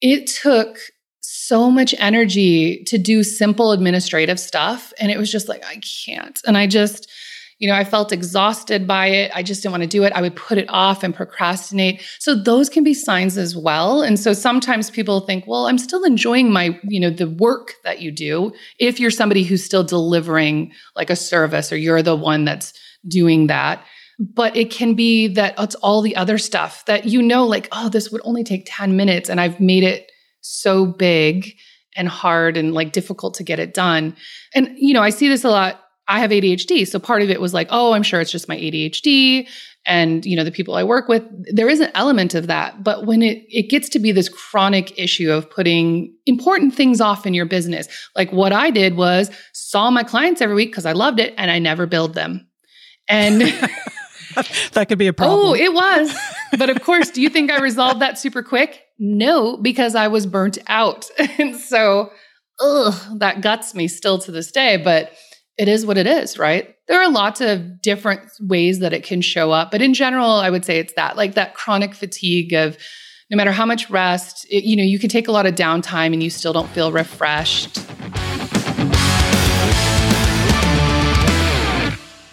it 0.01 0.27
took 0.27 0.77
so 1.21 1.71
much 1.71 1.95
energy 1.97 2.83
to 2.85 2.97
do 2.97 3.23
simple 3.23 3.71
administrative 3.71 4.39
stuff. 4.39 4.93
And 4.99 5.11
it 5.11 5.17
was 5.17 5.31
just 5.31 5.49
like, 5.49 5.65
I 5.65 5.81
can't. 6.05 6.39
And 6.45 6.57
I 6.57 6.67
just, 6.67 7.09
you 7.61 7.67
know, 7.67 7.75
I 7.75 7.83
felt 7.83 8.11
exhausted 8.11 8.87
by 8.87 9.05
it. 9.05 9.31
I 9.35 9.43
just 9.43 9.61
didn't 9.61 9.73
want 9.73 9.83
to 9.83 9.87
do 9.87 10.03
it. 10.03 10.11
I 10.13 10.21
would 10.21 10.35
put 10.35 10.57
it 10.57 10.65
off 10.67 11.03
and 11.03 11.13
procrastinate. 11.13 12.01
So 12.17 12.33
those 12.33 12.69
can 12.69 12.83
be 12.83 12.95
signs 12.95 13.37
as 13.37 13.55
well. 13.55 14.01
And 14.01 14.19
so 14.19 14.33
sometimes 14.33 14.89
people 14.89 15.19
think, 15.19 15.45
well, 15.45 15.67
I'm 15.67 15.77
still 15.77 16.03
enjoying 16.03 16.51
my, 16.51 16.79
you 16.81 16.99
know, 16.99 17.11
the 17.11 17.29
work 17.29 17.75
that 17.83 18.01
you 18.01 18.11
do. 18.11 18.51
If 18.79 18.99
you're 18.99 19.11
somebody 19.11 19.43
who's 19.43 19.63
still 19.63 19.83
delivering 19.83 20.73
like 20.95 21.11
a 21.11 21.15
service 21.15 21.71
or 21.71 21.77
you're 21.77 22.01
the 22.01 22.15
one 22.15 22.45
that's 22.45 22.73
doing 23.07 23.45
that. 23.45 23.85
But 24.19 24.57
it 24.57 24.71
can 24.71 24.95
be 24.95 25.27
that 25.27 25.53
it's 25.59 25.75
all 25.75 26.01
the 26.01 26.15
other 26.15 26.39
stuff 26.39 26.83
that 26.85 27.05
you 27.05 27.21
know, 27.21 27.45
like, 27.45 27.67
oh, 27.71 27.89
this 27.89 28.09
would 28.09 28.21
only 28.23 28.43
take 28.43 28.63
10 28.65 28.97
minutes 28.97 29.29
and 29.29 29.39
I've 29.39 29.59
made 29.59 29.83
it 29.83 30.11
so 30.41 30.87
big 30.87 31.53
and 31.95 32.07
hard 32.07 32.57
and 32.57 32.73
like 32.73 32.91
difficult 32.91 33.35
to 33.35 33.43
get 33.43 33.59
it 33.59 33.75
done. 33.75 34.15
And, 34.55 34.71
you 34.77 34.95
know, 34.95 35.03
I 35.03 35.11
see 35.11 35.27
this 35.27 35.43
a 35.43 35.49
lot 35.49 35.79
I 36.11 36.19
have 36.19 36.31
ADHD. 36.31 36.85
So 36.85 36.99
part 36.99 37.21
of 37.21 37.29
it 37.29 37.39
was 37.39 37.53
like, 37.53 37.67
oh, 37.71 37.93
I'm 37.93 38.03
sure 38.03 38.19
it's 38.19 38.31
just 38.31 38.49
my 38.49 38.57
ADHD 38.57 39.47
and 39.85 40.25
you 40.25 40.35
know 40.35 40.43
the 40.43 40.51
people 40.51 40.75
I 40.75 40.83
work 40.83 41.07
with. 41.07 41.23
There 41.55 41.69
is 41.69 41.79
an 41.79 41.89
element 41.95 42.35
of 42.35 42.47
that, 42.47 42.83
but 42.83 43.05
when 43.05 43.21
it 43.21 43.43
it 43.47 43.69
gets 43.69 43.87
to 43.89 43.99
be 43.99 44.11
this 44.11 44.29
chronic 44.29 44.97
issue 44.99 45.31
of 45.31 45.49
putting 45.49 46.13
important 46.25 46.75
things 46.75 46.99
off 46.99 47.25
in 47.25 47.33
your 47.33 47.45
business, 47.45 47.87
like 48.15 48.31
what 48.31 48.51
I 48.51 48.71
did 48.71 48.97
was 48.97 49.31
saw 49.53 49.89
my 49.89 50.03
clients 50.03 50.41
every 50.41 50.55
week 50.55 50.71
because 50.71 50.85
I 50.85 50.91
loved 50.91 51.19
it 51.19 51.33
and 51.37 51.49
I 51.49 51.59
never 51.59 51.87
billed 51.87 52.13
them. 52.13 52.45
And 53.07 53.41
that 54.73 54.87
could 54.89 54.99
be 54.99 55.07
a 55.07 55.13
problem. 55.13 55.39
Oh, 55.39 55.55
it 55.55 55.73
was. 55.73 56.13
But 56.57 56.69
of 56.69 56.83
course, 56.83 57.09
do 57.09 57.21
you 57.21 57.29
think 57.29 57.49
I 57.49 57.59
resolved 57.61 58.01
that 58.01 58.19
super 58.19 58.43
quick? 58.43 58.81
No, 58.99 59.55
because 59.57 59.95
I 59.95 60.09
was 60.09 60.25
burnt 60.25 60.57
out. 60.67 61.09
and 61.39 61.55
so, 61.55 62.11
ugh, 62.59 63.19
that 63.19 63.41
guts 63.41 63.73
me 63.73 63.87
still 63.87 64.19
to 64.19 64.31
this 64.31 64.51
day. 64.51 64.75
But 64.75 65.13
it 65.61 65.67
is 65.67 65.85
what 65.85 65.95
it 65.95 66.07
is, 66.07 66.39
right? 66.39 66.75
There 66.87 66.99
are 66.99 67.11
lots 67.11 67.39
of 67.39 67.83
different 67.83 68.21
ways 68.39 68.79
that 68.79 68.93
it 68.93 69.03
can 69.03 69.21
show 69.21 69.51
up, 69.51 69.69
but 69.69 69.79
in 69.79 69.93
general, 69.93 70.31
I 70.31 70.49
would 70.49 70.65
say 70.65 70.79
it's 70.79 70.93
that 70.93 71.17
like 71.17 71.35
that 71.35 71.53
chronic 71.53 71.93
fatigue 71.93 72.51
of 72.51 72.79
no 73.29 73.37
matter 73.37 73.51
how 73.51 73.67
much 73.67 73.87
rest, 73.91 74.47
it, 74.49 74.63
you 74.63 74.75
know, 74.75 74.81
you 74.81 74.97
can 74.97 75.07
take 75.07 75.27
a 75.27 75.31
lot 75.31 75.45
of 75.45 75.53
downtime 75.53 76.13
and 76.13 76.23
you 76.23 76.31
still 76.31 76.51
don't 76.51 76.67
feel 76.69 76.91
refreshed. 76.91 77.77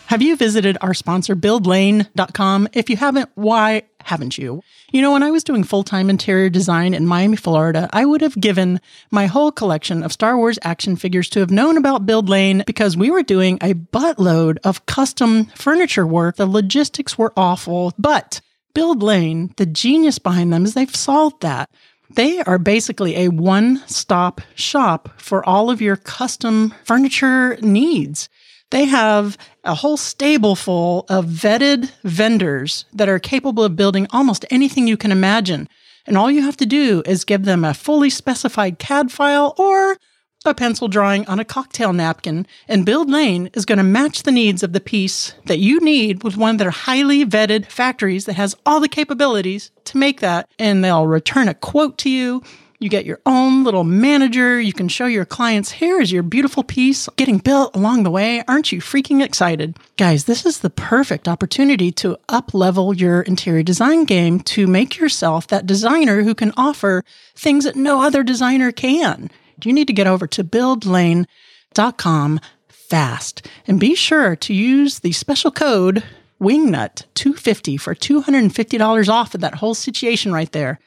Have 0.08 0.22
you 0.22 0.36
visited 0.36 0.78
our 0.80 0.94
sponsor, 0.94 1.36
buildlane.com? 1.36 2.68
If 2.72 2.88
you 2.88 2.96
haven't, 2.96 3.28
why 3.34 3.82
haven't 4.00 4.38
you? 4.38 4.62
You 4.90 5.02
know, 5.02 5.12
when 5.12 5.22
I 5.22 5.30
was 5.30 5.44
doing 5.44 5.64
full 5.64 5.84
time 5.84 6.08
interior 6.08 6.48
design 6.48 6.94
in 6.94 7.06
Miami, 7.06 7.36
Florida, 7.36 7.90
I 7.92 8.06
would 8.06 8.22
have 8.22 8.40
given 8.40 8.80
my 9.10 9.26
whole 9.26 9.52
collection 9.52 10.02
of 10.02 10.10
Star 10.10 10.38
Wars 10.38 10.58
action 10.62 10.96
figures 10.96 11.28
to 11.28 11.40
have 11.40 11.50
known 11.50 11.76
about 11.76 12.06
Build 12.06 12.30
Lane 12.30 12.64
because 12.66 12.96
we 12.96 13.10
were 13.10 13.22
doing 13.22 13.58
a 13.60 13.74
buttload 13.74 14.56
of 14.64 14.86
custom 14.86 15.44
furniture 15.54 16.06
work. 16.06 16.36
The 16.36 16.46
logistics 16.46 17.18
were 17.18 17.34
awful, 17.36 17.92
but 17.98 18.40
Build 18.72 19.02
Lane, 19.02 19.52
the 19.58 19.66
genius 19.66 20.18
behind 20.18 20.54
them 20.54 20.64
is 20.64 20.72
they've 20.72 20.96
solved 20.96 21.42
that. 21.42 21.68
They 22.08 22.40
are 22.40 22.56
basically 22.56 23.14
a 23.14 23.28
one 23.28 23.86
stop 23.86 24.40
shop 24.54 25.10
for 25.18 25.46
all 25.46 25.68
of 25.68 25.82
your 25.82 25.96
custom 25.96 26.72
furniture 26.84 27.58
needs. 27.60 28.30
They 28.70 28.84
have 28.84 29.38
a 29.68 29.74
whole 29.74 29.98
stable 29.98 30.56
full 30.56 31.04
of 31.08 31.26
vetted 31.26 31.90
vendors 32.02 32.86
that 32.92 33.08
are 33.08 33.18
capable 33.18 33.62
of 33.62 33.76
building 33.76 34.06
almost 34.10 34.46
anything 34.50 34.88
you 34.88 34.96
can 34.96 35.12
imagine. 35.12 35.68
And 36.06 36.16
all 36.16 36.30
you 36.30 36.42
have 36.42 36.56
to 36.56 36.66
do 36.66 37.02
is 37.04 37.26
give 37.26 37.44
them 37.44 37.64
a 37.64 37.74
fully 37.74 38.08
specified 38.08 38.78
CAD 38.78 39.12
file 39.12 39.54
or 39.58 39.98
a 40.46 40.54
pencil 40.54 40.88
drawing 40.88 41.26
on 41.26 41.38
a 41.38 41.44
cocktail 41.44 41.92
napkin, 41.92 42.46
and 42.68 42.86
Build 42.86 43.10
Lane 43.10 43.50
is 43.54 43.66
going 43.66 43.78
to 43.78 43.84
match 43.84 44.22
the 44.22 44.32
needs 44.32 44.62
of 44.62 44.72
the 44.72 44.80
piece 44.80 45.34
that 45.46 45.58
you 45.58 45.80
need 45.80 46.22
with 46.22 46.36
one 46.36 46.52
of 46.52 46.58
their 46.58 46.70
highly 46.70 47.26
vetted 47.26 47.66
factories 47.66 48.24
that 48.24 48.34
has 48.34 48.56
all 48.64 48.80
the 48.80 48.88
capabilities 48.88 49.70
to 49.84 49.98
make 49.98 50.20
that. 50.20 50.48
And 50.58 50.82
they'll 50.82 51.06
return 51.06 51.48
a 51.48 51.54
quote 51.54 51.98
to 51.98 52.10
you 52.10 52.42
you 52.80 52.88
get 52.88 53.04
your 53.04 53.20
own 53.26 53.64
little 53.64 53.84
manager. 53.84 54.60
You 54.60 54.72
can 54.72 54.88
show 54.88 55.06
your 55.06 55.24
clients, 55.24 55.72
here 55.72 56.00
is 56.00 56.12
your 56.12 56.22
beautiful 56.22 56.62
piece 56.62 57.08
getting 57.16 57.38
built 57.38 57.74
along 57.74 58.04
the 58.04 58.10
way. 58.10 58.44
Aren't 58.46 58.70
you 58.70 58.80
freaking 58.80 59.22
excited? 59.22 59.76
Guys, 59.96 60.24
this 60.24 60.46
is 60.46 60.60
the 60.60 60.70
perfect 60.70 61.26
opportunity 61.26 61.90
to 61.92 62.16
up 62.28 62.54
level 62.54 62.94
your 62.94 63.22
interior 63.22 63.64
design 63.64 64.04
game 64.04 64.40
to 64.40 64.66
make 64.66 64.96
yourself 64.96 65.48
that 65.48 65.66
designer 65.66 66.22
who 66.22 66.34
can 66.34 66.52
offer 66.56 67.04
things 67.34 67.64
that 67.64 67.76
no 67.76 68.00
other 68.02 68.22
designer 68.22 68.70
can. 68.70 69.30
You 69.64 69.72
need 69.72 69.88
to 69.88 69.92
get 69.92 70.06
over 70.06 70.28
to 70.28 70.44
buildlane.com 70.44 72.40
fast 72.68 73.46
and 73.66 73.80
be 73.80 73.94
sure 73.96 74.36
to 74.36 74.54
use 74.54 75.00
the 75.00 75.12
special 75.12 75.50
code 75.50 76.04
Wingnut 76.40 77.04
250 77.14 77.76
for 77.76 77.96
$250 77.96 79.08
off 79.08 79.34
of 79.34 79.40
that 79.40 79.56
whole 79.56 79.74
situation 79.74 80.32
right 80.32 80.52
there. 80.52 80.78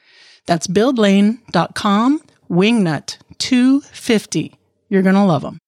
That's 0.46 0.66
buildlane.com, 0.66 2.20
Wingnut 2.50 3.18
250. 3.38 4.54
You're 4.88 5.02
going 5.02 5.14
to 5.14 5.24
love 5.24 5.42
them. 5.42 5.58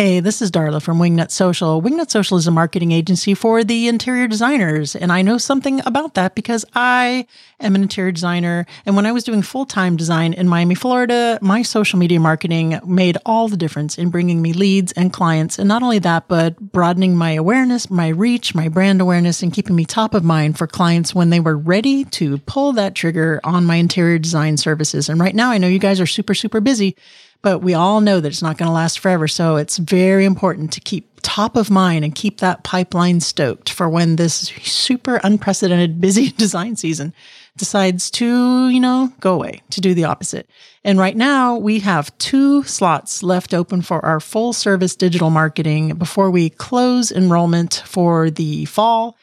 Hey, 0.00 0.20
this 0.20 0.40
is 0.40 0.50
Darla 0.50 0.80
from 0.80 0.98
Wingnut 0.98 1.30
Social. 1.30 1.82
Wingnut 1.82 2.10
Social 2.10 2.38
is 2.38 2.46
a 2.46 2.50
marketing 2.50 2.90
agency 2.90 3.34
for 3.34 3.62
the 3.62 3.86
interior 3.86 4.26
designers, 4.26 4.96
and 4.96 5.12
I 5.12 5.20
know 5.20 5.36
something 5.36 5.82
about 5.84 6.14
that 6.14 6.34
because 6.34 6.64
I 6.74 7.26
am 7.60 7.74
an 7.74 7.82
interior 7.82 8.10
designer. 8.10 8.64
And 8.86 8.96
when 8.96 9.04
I 9.04 9.12
was 9.12 9.24
doing 9.24 9.42
full 9.42 9.66
time 9.66 9.98
design 9.98 10.32
in 10.32 10.48
Miami, 10.48 10.74
Florida, 10.74 11.38
my 11.42 11.60
social 11.60 11.98
media 11.98 12.18
marketing 12.18 12.80
made 12.82 13.18
all 13.26 13.46
the 13.48 13.58
difference 13.58 13.98
in 13.98 14.08
bringing 14.08 14.40
me 14.40 14.54
leads 14.54 14.92
and 14.92 15.12
clients. 15.12 15.58
And 15.58 15.68
not 15.68 15.82
only 15.82 15.98
that, 15.98 16.28
but 16.28 16.58
broadening 16.58 17.14
my 17.14 17.32
awareness, 17.32 17.90
my 17.90 18.08
reach, 18.08 18.54
my 18.54 18.68
brand 18.68 19.02
awareness, 19.02 19.42
and 19.42 19.52
keeping 19.52 19.76
me 19.76 19.84
top 19.84 20.14
of 20.14 20.24
mind 20.24 20.56
for 20.56 20.66
clients 20.66 21.14
when 21.14 21.28
they 21.28 21.40
were 21.40 21.58
ready 21.58 22.06
to 22.06 22.38
pull 22.38 22.72
that 22.72 22.94
trigger 22.94 23.38
on 23.44 23.66
my 23.66 23.76
interior 23.76 24.18
design 24.18 24.56
services. 24.56 25.10
And 25.10 25.20
right 25.20 25.34
now, 25.34 25.50
I 25.50 25.58
know 25.58 25.68
you 25.68 25.78
guys 25.78 26.00
are 26.00 26.06
super, 26.06 26.32
super 26.32 26.62
busy 26.62 26.96
but 27.42 27.60
we 27.60 27.74
all 27.74 28.00
know 28.00 28.20
that 28.20 28.28
it's 28.28 28.42
not 28.42 28.58
going 28.58 28.68
to 28.68 28.72
last 28.72 28.98
forever. 28.98 29.26
So 29.26 29.56
it's 29.56 29.78
very 29.78 30.24
important 30.24 30.72
to 30.72 30.80
keep 30.80 31.10
top 31.22 31.56
of 31.56 31.70
mind 31.70 32.04
and 32.04 32.14
keep 32.14 32.38
that 32.40 32.64
pipeline 32.64 33.20
stoked 33.20 33.70
for 33.70 33.88
when 33.88 34.16
this 34.16 34.34
super 34.62 35.20
unprecedented 35.22 36.00
busy 36.00 36.30
design 36.36 36.76
season 36.76 37.12
decides 37.56 38.10
to, 38.10 38.68
you 38.68 38.80
know, 38.80 39.12
go 39.20 39.34
away 39.34 39.60
to 39.70 39.80
do 39.80 39.92
the 39.92 40.04
opposite. 40.04 40.48
And 40.84 40.98
right 40.98 41.16
now 41.16 41.56
we 41.56 41.80
have 41.80 42.16
two 42.18 42.62
slots 42.64 43.22
left 43.22 43.52
open 43.52 43.82
for 43.82 44.04
our 44.04 44.20
full 44.20 44.52
service 44.52 44.96
digital 44.96 45.30
marketing 45.30 45.94
before 45.96 46.30
we 46.30 46.50
close 46.50 47.12
enrollment 47.12 47.82
for 47.84 48.30
the 48.30 48.64
fall 48.64 49.16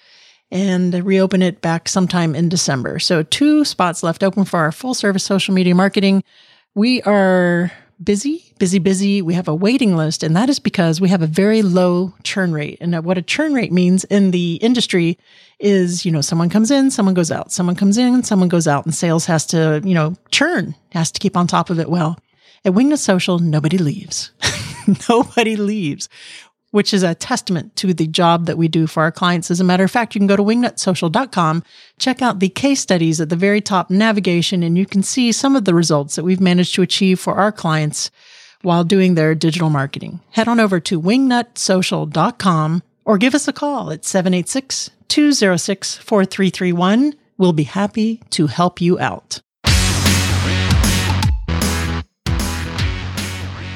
and 0.51 0.93
reopen 1.05 1.41
it 1.41 1.61
back 1.61 1.89
sometime 1.89 2.35
in 2.35 2.47
December. 2.47 2.99
So 2.99 3.23
two 3.23 3.65
spots 3.65 4.03
left 4.03 4.23
open 4.23 4.45
for 4.45 4.59
our 4.59 4.71
full 4.71 4.93
service 4.93 5.23
social 5.23 5.53
media 5.53 5.75
marketing. 5.75 6.23
We 6.75 7.01
are 7.01 7.71
busy, 8.03 8.53
busy, 8.59 8.79
busy. 8.79 9.21
We 9.21 9.33
have 9.33 9.47
a 9.47 9.55
waiting 9.55 9.95
list, 9.95 10.23
and 10.23 10.35
that 10.35 10.49
is 10.49 10.59
because 10.59 11.01
we 11.01 11.09
have 11.09 11.21
a 11.21 11.27
very 11.27 11.61
low 11.61 12.13
churn 12.23 12.51
rate. 12.51 12.77
And 12.81 13.03
what 13.03 13.17
a 13.17 13.21
churn 13.21 13.53
rate 13.53 13.71
means 13.71 14.03
in 14.05 14.31
the 14.31 14.55
industry 14.55 15.17
is, 15.59 16.05
you 16.05 16.11
know, 16.11 16.21
someone 16.21 16.49
comes 16.49 16.71
in, 16.71 16.91
someone 16.91 17.15
goes 17.15 17.31
out, 17.31 17.51
someone 17.51 17.75
comes 17.75 17.97
in, 17.97 18.23
someone 18.23 18.49
goes 18.49 18.67
out, 18.67 18.85
and 18.85 18.93
sales 18.93 19.25
has 19.25 19.45
to, 19.47 19.81
you 19.83 19.93
know, 19.93 20.15
churn, 20.31 20.75
has 20.91 21.11
to 21.11 21.19
keep 21.19 21.35
on 21.35 21.47
top 21.47 21.69
of 21.69 21.79
it. 21.79 21.89
Well, 21.89 22.17
at 22.65 22.73
Wingnut 22.73 22.99
Social, 22.99 23.39
nobody 23.39 23.77
leaves. 23.77 24.31
nobody 25.09 25.55
leaves 25.55 26.09
which 26.77 26.93
is 26.93 27.01
a 27.01 27.15
testament 27.15 27.75
to 27.75 27.91
the 27.91 28.05
job 28.05 28.45
that 28.45 28.55
we 28.55 28.67
do 28.67 28.85
for 28.85 29.01
our 29.01 29.11
clients. 29.11 29.49
As 29.49 29.59
a 29.59 29.63
matter 29.63 29.83
of 29.83 29.89
fact, 29.89 30.13
you 30.13 30.19
can 30.19 30.27
go 30.27 30.35
to 30.35 30.43
wingnutsocial.com, 30.43 31.63
check 31.97 32.21
out 32.21 32.39
the 32.39 32.49
case 32.49 32.81
studies 32.81 33.19
at 33.19 33.29
the 33.29 33.35
very 33.35 33.61
top 33.61 33.89
navigation, 33.89 34.61
and 34.61 34.77
you 34.77 34.85
can 34.85 35.01
see 35.01 35.31
some 35.31 35.55
of 35.55 35.65
the 35.65 35.73
results 35.73 36.15
that 36.15 36.23
we've 36.23 36.39
managed 36.39 36.75
to 36.75 36.83
achieve 36.83 37.19
for 37.19 37.33
our 37.33 37.51
clients 37.51 38.11
while 38.61 38.83
doing 38.83 39.15
their 39.15 39.33
digital 39.33 39.71
marketing. 39.71 40.19
Head 40.29 40.47
on 40.47 40.59
over 40.59 40.79
to 40.81 41.01
wingnutsocial.com 41.01 42.83
or 43.05 43.17
give 43.17 43.33
us 43.33 43.47
a 43.47 43.53
call 43.53 43.89
at 43.89 44.05
786 44.05 44.91
206 45.07 45.95
4331. 45.95 47.15
We'll 47.39 47.53
be 47.53 47.63
happy 47.63 48.21
to 48.29 48.45
help 48.45 48.79
you 48.79 48.99
out. 48.99 49.41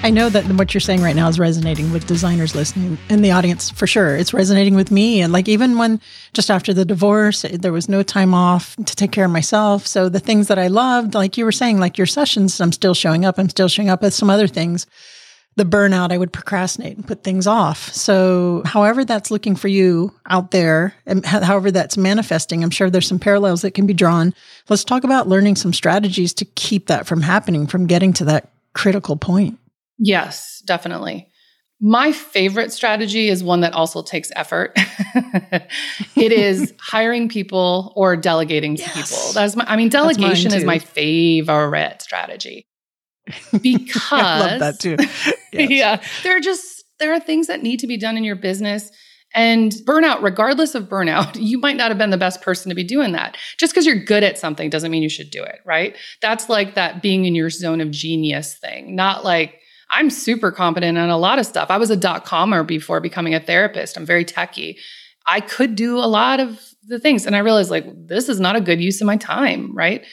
I 0.04 0.10
know 0.10 0.30
that 0.30 0.44
what 0.58 0.74
you're 0.74 0.82
saying 0.82 1.04
right 1.04 1.16
now 1.16 1.28
is 1.28 1.38
resonating 1.38 1.92
with 1.92 2.08
designers 2.08 2.56
listening 2.56 2.98
in 3.08 3.22
the 3.22 3.30
audience 3.30 3.70
for 3.70 3.86
sure. 3.86 4.16
It's 4.16 4.34
resonating 4.34 4.74
with 4.74 4.90
me. 4.90 5.22
And 5.22 5.32
like 5.32 5.48
even 5.48 5.78
when 5.78 6.02
just 6.34 6.50
after 6.50 6.74
the 6.74 6.86
divorce, 6.86 7.44
there 7.44 7.72
was 7.72 7.88
no 7.88 8.02
time 8.02 8.34
off 8.34 8.76
to 8.78 8.96
take 8.96 9.12
care 9.12 9.26
of 9.26 9.32
myself. 9.32 9.86
So 9.86 10.10
the 10.10 10.20
things 10.20 10.48
that 10.48 10.58
I 10.58 10.68
loved, 10.70 11.14
like 11.14 11.38
you 11.38 11.46
were 11.46 11.52
saying, 11.52 11.80
like 11.80 12.00
your 12.00 12.08
sessions, 12.08 12.60
I'm 12.60 12.72
still 12.72 12.96
showing 12.96 13.26
up. 13.26 13.38
I'm 13.38 13.50
still 13.50 13.68
showing 13.68 13.90
up 13.90 14.02
with 14.02 14.16
some 14.16 14.32
other 14.32 14.48
things. 14.48 14.88
The 15.56 15.66
burnout, 15.66 16.12
I 16.12 16.18
would 16.18 16.34
procrastinate 16.34 16.98
and 16.98 17.06
put 17.06 17.24
things 17.24 17.46
off. 17.46 17.94
So, 17.94 18.64
however 18.66 19.06
that's 19.06 19.30
looking 19.30 19.56
for 19.58 19.68
you 19.68 20.16
out 20.26 20.52
there, 20.52 20.96
and 21.06 21.26
however 21.26 21.72
that's 21.72 21.98
manifesting, 21.98 22.64
I'm 22.64 22.70
sure 22.70 22.90
there's 22.90 23.08
some 23.08 23.20
parallels 23.20 23.62
that 23.62 23.72
can 23.72 23.86
be 23.86 23.94
drawn. 23.94 24.34
Let's 24.70 24.86
talk 24.86 25.04
about 25.04 25.28
learning 25.28 25.58
some 25.58 25.74
strategies 25.74 26.34
to 26.36 26.46
keep 26.46 26.88
that 26.88 27.06
from 27.06 27.22
happening, 27.22 27.68
from 27.68 27.86
getting 27.86 28.14
to 28.14 28.26
that 28.26 28.50
critical 28.74 29.18
point. 29.18 29.60
Yes, 29.98 30.62
definitely. 30.66 31.28
My 31.80 32.12
favorite 32.12 32.72
strategy 32.72 33.28
is 33.28 33.44
one 33.44 33.62
that 33.62 33.74
also 33.74 34.04
takes 34.04 34.32
effort. 34.36 34.74
it 36.16 36.32
is 36.32 36.74
hiring 36.80 37.28
people 37.28 37.92
or 37.96 38.16
delegating 38.16 38.76
to 38.76 38.84
yes. 38.84 38.94
people. 38.94 39.34
That's 39.34 39.56
my 39.56 39.66
I 39.68 39.76
mean 39.78 39.90
delegation 39.90 40.54
is 40.54 40.64
my 40.64 40.78
favorite 40.78 42.02
strategy. 42.02 42.68
Because 43.52 44.02
I 44.12 44.40
love 44.40 44.60
that 44.60 44.80
too. 44.80 44.96
Yes. 45.54 45.70
yeah. 45.70 46.02
There 46.24 46.38
are 46.38 46.40
just 46.40 46.84
there 47.00 47.14
are 47.14 47.20
things 47.20 47.48
that 47.48 47.64
need 47.64 47.80
to 47.80 47.88
be 47.88 47.98
done 47.98 48.16
in 48.16 48.24
your 48.24 48.36
business 48.36 48.92
and 49.34 49.72
burnout, 49.86 50.22
regardless 50.22 50.76
of 50.76 50.90
burnout, 50.90 51.38
you 51.40 51.60
might 51.60 51.78
not 51.78 51.90
have 51.90 51.98
been 51.98 52.10
the 52.10 52.18
best 52.18 52.42
person 52.42 52.70
to 52.70 52.76
be 52.76 52.84
doing 52.84 53.14
that. 53.14 53.38
Just 53.58 53.74
because 53.74 53.86
you're 53.86 54.04
good 54.04 54.24
at 54.24 54.38
something 54.38 54.70
doesn't 54.70 54.92
mean 54.92 55.04
you 55.04 55.10
should 55.10 55.32
do 55.32 55.42
it, 55.44 55.60
right? 55.66 55.96
That's 56.22 56.50
like 56.50 56.76
that 56.76 57.02
being 57.02 57.26
in 57.26 57.36
your 57.36 57.50
zone 57.50 57.82
of 57.82 57.92
genius 57.92 58.58
thing, 58.58 58.96
not 58.96 59.24
like 59.24 59.61
I'm 59.92 60.10
super 60.10 60.52
competent 60.52 60.98
on 60.98 61.10
a 61.10 61.18
lot 61.18 61.38
of 61.38 61.46
stuff. 61.46 61.70
I 61.70 61.78
was 61.78 61.90
a 61.90 61.98
dot 61.98 62.26
commer 62.26 62.66
before 62.66 63.02
becoming 63.02 63.36
a 63.36 63.40
therapist. 63.40 63.98
I'm 63.98 64.06
very 64.06 64.26
techy. 64.26 64.78
I 65.28 65.42
could 65.42 65.76
do 65.76 65.98
a 65.98 66.08
lot 66.08 66.40
of 66.40 66.60
the 66.88 67.00
things. 67.00 67.26
And 67.26 67.36
I 67.36 67.40
realized 67.40 67.70
like 67.70 67.86
this 68.08 68.30
is 68.30 68.40
not 68.40 68.56
a 68.56 68.62
good 68.62 68.82
use 68.82 69.02
of 69.02 69.08
my 69.08 69.18
time, 69.18 69.76
right? 69.76 70.06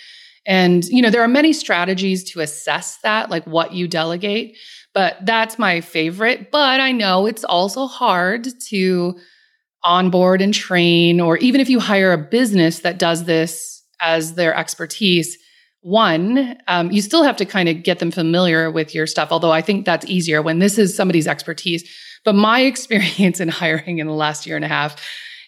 And 0.47 0.85
you 0.87 1.01
know, 1.01 1.11
there 1.11 1.23
are 1.23 1.29
many 1.29 1.53
strategies 1.53 2.25
to 2.33 2.41
assess 2.41 2.99
that, 3.03 3.31
like 3.31 3.47
what 3.47 3.73
you 3.73 3.87
delegate, 3.87 4.57
but 4.95 5.17
that's 5.25 5.59
my 5.59 5.81
favorite. 5.81 6.51
But 6.51 6.81
I 6.81 6.93
know 6.93 7.27
it's 7.27 7.45
also 7.45 7.87
hard 7.87 8.49
to 8.69 9.19
onboard 9.85 10.43
and 10.43 10.53
train, 10.53 11.21
or 11.21 11.37
even 11.39 11.61
if 11.61 11.71
you 11.71 11.79
hire 11.79 12.13
a 12.13 12.19
business 12.19 12.81
that 12.81 12.99
does 12.99 13.25
this 13.25 13.85
as 14.01 14.35
their 14.35 14.55
expertise, 14.55 15.39
one, 15.81 16.57
um, 16.67 16.91
you 16.91 17.01
still 17.01 17.23
have 17.23 17.37
to 17.37 17.45
kind 17.45 17.69
of 17.69 17.83
get 17.83 17.99
them 17.99 18.11
familiar 18.11 18.71
with 18.71 18.95
your 18.95 19.07
stuff, 19.07 19.29
although 19.31 19.53
I 19.53 19.63
think 19.63 19.87
that's 19.87 20.07
easier 20.07 20.43
when 20.43 20.59
this 20.59 20.79
is 20.79 20.95
somebody's 20.95 21.27
expertise. 21.27 21.89
But 22.25 22.35
my 22.35 22.61
experience 22.73 23.41
in 23.41 23.49
hiring 23.49 23.99
in 23.99 24.07
the 24.07 24.13
last 24.13 24.47
year 24.47 24.57
and 24.57 24.65
a 24.65 24.69
half 24.69 24.97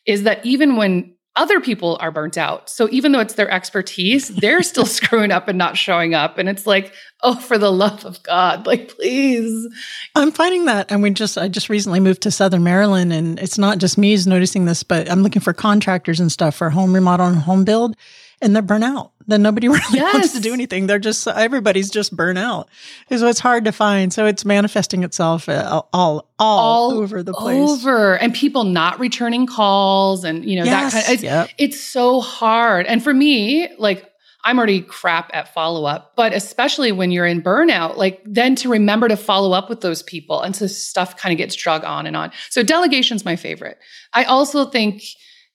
is 0.07 0.23
that 0.23 0.45
even 0.45 0.77
when 0.77 1.14
other 1.37 1.61
people 1.61 1.97
are 2.01 2.11
burnt 2.11 2.37
out. 2.37 2.69
So 2.69 2.88
even 2.90 3.12
though 3.12 3.21
it's 3.21 3.35
their 3.35 3.51
expertise, 3.51 4.29
they're 4.37 4.62
still 4.62 4.87
screwing 4.87 5.31
up 5.31 5.49
and 5.49 5.57
not 5.57 5.77
showing 5.77 6.12
up. 6.12 6.38
And 6.38 6.49
it's 6.49 6.66
like, 6.66 6.93
oh, 7.23 7.37
for 7.37 7.57
the 7.57 7.71
love 7.71 8.05
of 8.05 8.23
God, 8.23 8.66
like 8.66 8.88
please. 8.88 9.69
I'm 10.16 10.33
finding 10.33 10.64
that. 10.64 10.90
And 10.90 11.03
we 11.03 11.11
just 11.11 11.38
I 11.38 11.49
just 11.49 11.69
recently 11.69 12.01
moved 12.01 12.23
to 12.23 12.31
Southern 12.31 12.64
Maryland 12.64 13.12
and 13.12 13.38
it's 13.38 13.59
not 13.59 13.79
just 13.79 13.97
me 13.97 14.11
who's 14.11 14.27
noticing 14.27 14.64
this, 14.64 14.83
but 14.83 15.11
I'm 15.11 15.23
looking 15.23 15.43
for 15.43 15.53
contractors 15.53 16.21
and 16.21 16.33
stuff 16.33 16.57
for 16.57 16.71
home 16.71 16.95
remodel 16.95 17.27
and 17.27 17.37
home 17.37 17.64
build 17.64 17.97
and 18.40 18.55
they're 18.55 18.62
burnt 18.62 18.85
out. 18.85 19.12
Then 19.26 19.42
nobody 19.42 19.68
really 19.68 19.83
yes. 19.92 20.14
wants 20.14 20.33
to 20.33 20.40
do 20.40 20.53
anything. 20.53 20.87
They're 20.87 20.98
just 20.98 21.26
everybody's 21.29 21.90
just 21.90 22.14
burnt 22.14 22.38
out. 22.38 22.68
Is 23.09 23.22
what's 23.22 23.38
hard 23.38 23.64
to 23.66 23.72
find. 23.72 24.12
So 24.12 24.26
it's 24.26 24.44
manifesting 24.44 25.05
itself 25.05 25.48
uh, 25.48 25.83
all 25.92 26.29
all, 26.38 26.59
all 26.59 26.92
over 26.92 27.22
the 27.22 27.33
place. 27.33 27.68
Over 27.70 28.16
and 28.16 28.35
people 28.35 28.64
not 28.64 28.98
returning 28.98 29.46
calls 29.46 30.24
and 30.24 30.44
you 30.44 30.57
know 30.57 30.64
yes. 30.64 30.92
that 30.92 30.92
kind 30.92 31.05
of 31.07 31.14
it's, 31.14 31.22
yep. 31.22 31.50
it's 31.59 31.81
so 31.81 32.20
hard. 32.20 32.87
And 32.87 33.03
for 33.03 33.14
me, 33.14 33.68
like 33.79 34.11
I'm 34.42 34.57
already 34.57 34.81
crap 34.81 35.31
at 35.35 35.53
follow 35.53 35.85
up, 35.85 36.16
but 36.16 36.33
especially 36.33 36.92
when 36.92 37.11
you're 37.11 37.26
in 37.26 37.42
burnout, 37.42 37.96
like 37.96 38.22
then 38.24 38.55
to 38.57 38.70
remember 38.70 39.07
to 39.09 39.16
follow 39.16 39.53
up 39.53 39.68
with 39.68 39.83
those 39.83 40.03
people. 40.03 40.40
And 40.40 40.57
so 40.57 40.66
stuff 40.66 41.16
kind 41.16 41.33
of 41.33 41.38
gets 41.38 41.55
drug 41.55 41.85
on 41.85 42.07
and 42.07 42.16
on. 42.16 42.33
So 42.48 42.62
delegation's 42.62 43.24
my 43.24 43.37
favorite. 43.37 43.79
I 44.14 44.24
also 44.24 44.64
think 44.64 45.03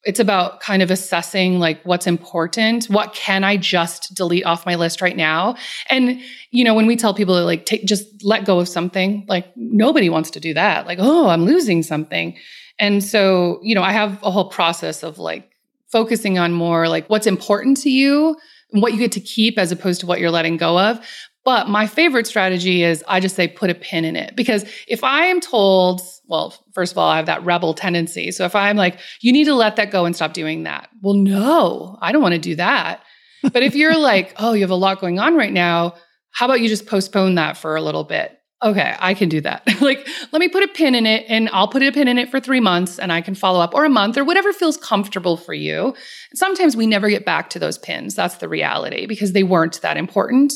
it's 0.05 0.19
about 0.19 0.59
kind 0.59 0.81
of 0.81 0.91
assessing 0.91 1.59
like 1.59 1.81
what's 1.83 2.05
important 2.05 2.85
what 2.85 3.13
can 3.13 3.43
i 3.43 3.57
just 3.57 4.13
delete 4.13 4.45
off 4.45 4.65
my 4.65 4.75
list 4.75 5.01
right 5.01 5.17
now? 5.17 5.55
And 5.89 6.21
you 6.51 6.63
know 6.63 6.73
when 6.73 6.85
we 6.85 6.95
tell 6.95 7.13
people 7.13 7.35
to 7.35 7.43
like 7.43 7.65
take 7.65 7.85
just 7.85 8.23
let 8.23 8.45
go 8.45 8.59
of 8.59 8.67
something 8.67 9.25
like 9.27 9.47
nobody 9.55 10.09
wants 10.09 10.31
to 10.31 10.39
do 10.39 10.53
that. 10.53 10.85
Like 10.85 10.99
oh 11.01 11.27
i'm 11.27 11.45
losing 11.45 11.83
something. 11.83 12.37
And 12.77 13.03
so 13.03 13.59
you 13.63 13.75
know 13.75 13.83
i 13.83 13.91
have 13.91 14.21
a 14.23 14.31
whole 14.31 14.49
process 14.49 15.03
of 15.03 15.17
like 15.17 15.49
focusing 15.87 16.37
on 16.37 16.53
more 16.53 16.87
like 16.87 17.09
what's 17.09 17.27
important 17.27 17.77
to 17.77 17.89
you 17.89 18.35
what 18.71 18.91
you 18.91 18.99
get 18.99 19.11
to 19.13 19.21
keep 19.21 19.57
as 19.57 19.71
opposed 19.71 20.01
to 20.01 20.05
what 20.05 20.19
you're 20.19 20.31
letting 20.31 20.57
go 20.57 20.79
of 20.79 20.99
but 21.45 21.69
my 21.69 21.85
favorite 21.85 22.27
strategy 22.27 22.83
is 22.83 23.03
I 23.07 23.19
just 23.19 23.35
say 23.35 23.47
put 23.47 23.69
a 23.69 23.75
pin 23.75 24.03
in 24.03 24.15
it 24.15 24.35
because 24.35 24.65
if 24.87 25.03
I 25.03 25.25
am 25.25 25.39
told, 25.39 26.01
well, 26.27 26.55
first 26.73 26.91
of 26.91 26.97
all, 26.97 27.07
I 27.07 27.17
have 27.17 27.27
that 27.27 27.45
rebel 27.45 27.73
tendency. 27.75 28.31
So 28.31 28.45
if 28.45 28.55
I'm 28.55 28.75
like, 28.75 28.99
you 29.21 29.31
need 29.31 29.45
to 29.45 29.53
let 29.53 29.75
that 29.75 29.91
go 29.91 30.05
and 30.05 30.15
stop 30.15 30.33
doing 30.33 30.63
that. 30.63 30.89
Well, 31.01 31.13
no, 31.13 31.97
I 32.01 32.11
don't 32.11 32.23
want 32.23 32.33
to 32.33 32.39
do 32.39 32.55
that. 32.55 33.01
But 33.43 33.61
if 33.61 33.75
you're 33.75 33.97
like, 33.97 34.33
oh, 34.37 34.53
you 34.53 34.61
have 34.61 34.71
a 34.71 34.75
lot 34.75 34.99
going 34.99 35.19
on 35.19 35.35
right 35.35 35.53
now, 35.53 35.93
how 36.31 36.47
about 36.47 36.61
you 36.61 36.67
just 36.67 36.87
postpone 36.87 37.35
that 37.35 37.55
for 37.55 37.75
a 37.75 37.81
little 37.81 38.03
bit? 38.03 38.31
okay, 38.63 38.95
I 38.99 39.13
can 39.13 39.29
do 39.29 39.41
that. 39.41 39.63
like, 39.81 40.07
let 40.31 40.39
me 40.39 40.47
put 40.47 40.63
a 40.63 40.67
pin 40.67 40.95
in 40.95 41.05
it 41.05 41.25
and 41.29 41.49
I'll 41.53 41.67
put 41.67 41.83
a 41.83 41.91
pin 41.91 42.07
in 42.07 42.17
it 42.17 42.29
for 42.29 42.39
three 42.39 42.59
months 42.59 42.97
and 42.97 43.11
I 43.11 43.21
can 43.21 43.35
follow 43.35 43.59
up 43.59 43.73
or 43.73 43.85
a 43.85 43.89
month 43.89 44.17
or 44.17 44.23
whatever 44.23 44.51
feels 44.53 44.77
comfortable 44.77 45.37
for 45.37 45.53
you. 45.53 45.93
Sometimes 46.33 46.75
we 46.75 46.87
never 46.87 47.09
get 47.09 47.25
back 47.25 47.49
to 47.51 47.59
those 47.59 47.77
pins. 47.77 48.15
That's 48.15 48.35
the 48.35 48.49
reality 48.49 49.05
because 49.05 49.33
they 49.33 49.43
weren't 49.43 49.81
that 49.81 49.97
important. 49.97 50.53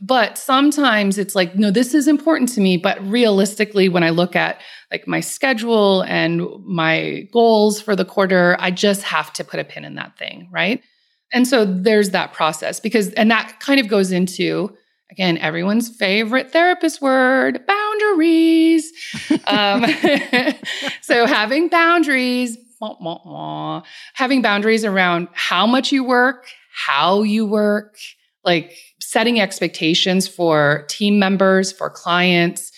But 0.00 0.38
sometimes 0.38 1.18
it's 1.18 1.34
like, 1.34 1.56
no, 1.56 1.70
this 1.70 1.94
is 1.94 2.06
important 2.06 2.50
to 2.50 2.60
me. 2.60 2.76
But 2.76 3.00
realistically, 3.02 3.88
when 3.88 4.02
I 4.04 4.10
look 4.10 4.36
at 4.36 4.60
like 4.90 5.08
my 5.08 5.20
schedule 5.20 6.02
and 6.02 6.42
my 6.64 7.28
goals 7.32 7.80
for 7.80 7.96
the 7.96 8.04
quarter, 8.04 8.56
I 8.60 8.70
just 8.70 9.02
have 9.02 9.32
to 9.34 9.44
put 9.44 9.60
a 9.60 9.64
pin 9.64 9.84
in 9.84 9.96
that 9.96 10.16
thing. 10.16 10.48
Right. 10.52 10.82
And 11.32 11.46
so 11.46 11.64
there's 11.64 12.10
that 12.10 12.32
process 12.32 12.80
because, 12.80 13.12
and 13.14 13.30
that 13.30 13.60
kind 13.60 13.80
of 13.80 13.88
goes 13.88 14.12
into, 14.12 14.74
again, 15.10 15.36
everyone's 15.38 15.94
favorite 15.94 16.52
therapist 16.52 17.02
word 17.02 17.66
boundaries. 17.66 18.90
um, 19.46 19.84
so 21.02 21.26
having 21.26 21.68
boundaries, 21.68 22.56
wah, 22.80 22.96
wah, 23.00 23.20
wah, 23.24 23.82
having 24.14 24.42
boundaries 24.42 24.84
around 24.84 25.28
how 25.32 25.66
much 25.66 25.92
you 25.92 26.04
work, 26.04 26.46
how 26.72 27.22
you 27.22 27.44
work, 27.44 27.96
like 28.44 28.72
setting 29.08 29.40
expectations 29.40 30.28
for 30.28 30.84
team 30.88 31.18
members, 31.18 31.72
for 31.72 31.88
clients, 31.88 32.70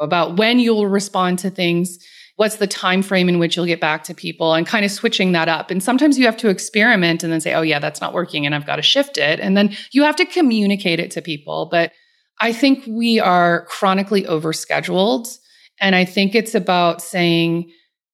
about 0.00 0.38
when 0.38 0.58
you'll 0.58 0.86
respond 0.86 1.38
to 1.38 1.50
things 1.50 1.98
what's 2.36 2.56
the 2.56 2.66
time 2.66 3.00
frame 3.00 3.28
in 3.28 3.38
which 3.38 3.54
you'll 3.54 3.66
get 3.66 3.80
back 3.80 4.02
to 4.02 4.12
people 4.12 4.54
and 4.54 4.66
kind 4.66 4.84
of 4.84 4.90
switching 4.90 5.30
that 5.30 5.48
up. 5.48 5.70
And 5.70 5.80
sometimes 5.80 6.18
you 6.18 6.24
have 6.24 6.36
to 6.38 6.48
experiment 6.48 7.22
and 7.22 7.32
then 7.32 7.40
say 7.40 7.54
oh 7.54 7.62
yeah 7.62 7.78
that's 7.78 8.00
not 8.00 8.12
working 8.14 8.44
and 8.44 8.54
i've 8.54 8.66
got 8.66 8.76
to 8.76 8.82
shift 8.82 9.18
it. 9.18 9.38
And 9.40 9.56
then 9.56 9.76
you 9.92 10.02
have 10.02 10.16
to 10.16 10.24
communicate 10.24 11.00
it 11.00 11.10
to 11.12 11.22
people. 11.22 11.68
But 11.70 11.92
i 12.40 12.52
think 12.52 12.84
we 12.88 13.20
are 13.20 13.66
chronically 13.66 14.22
overscheduled 14.24 15.38
and 15.80 15.94
i 15.94 16.04
think 16.04 16.34
it's 16.34 16.54
about 16.54 17.00
saying 17.00 17.70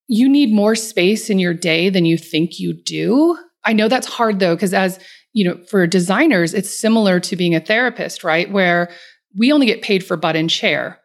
you 0.09 0.29
need 0.29 0.53
more 0.53 0.75
space 0.75 1.31
in 1.31 1.39
your 1.39 1.55
day 1.55 1.89
than 1.89 2.05
you 2.05 2.19
think 2.19 2.59
you 2.59 2.75
do. 2.75 3.39
I 3.65 3.73
know 3.73 3.87
that's 3.89 4.09
hard 4.09 4.41
though 4.41 4.57
because 4.57 4.75
as 4.75 4.99
you 5.33 5.45
know, 5.45 5.59
for 5.65 5.87
designers, 5.87 6.55
it's 6.55 6.79
similar 6.79 7.21
to 7.21 7.37
being 7.37 7.55
a 7.55 7.61
therapist, 7.61 8.25
right? 8.25 8.51
Where 8.51 8.91
we 9.39 9.53
only 9.53 9.67
get 9.67 9.83
paid 9.83 10.05
for 10.05 10.17
butt 10.17 10.37
and 10.37 10.51
chair. 10.51 10.99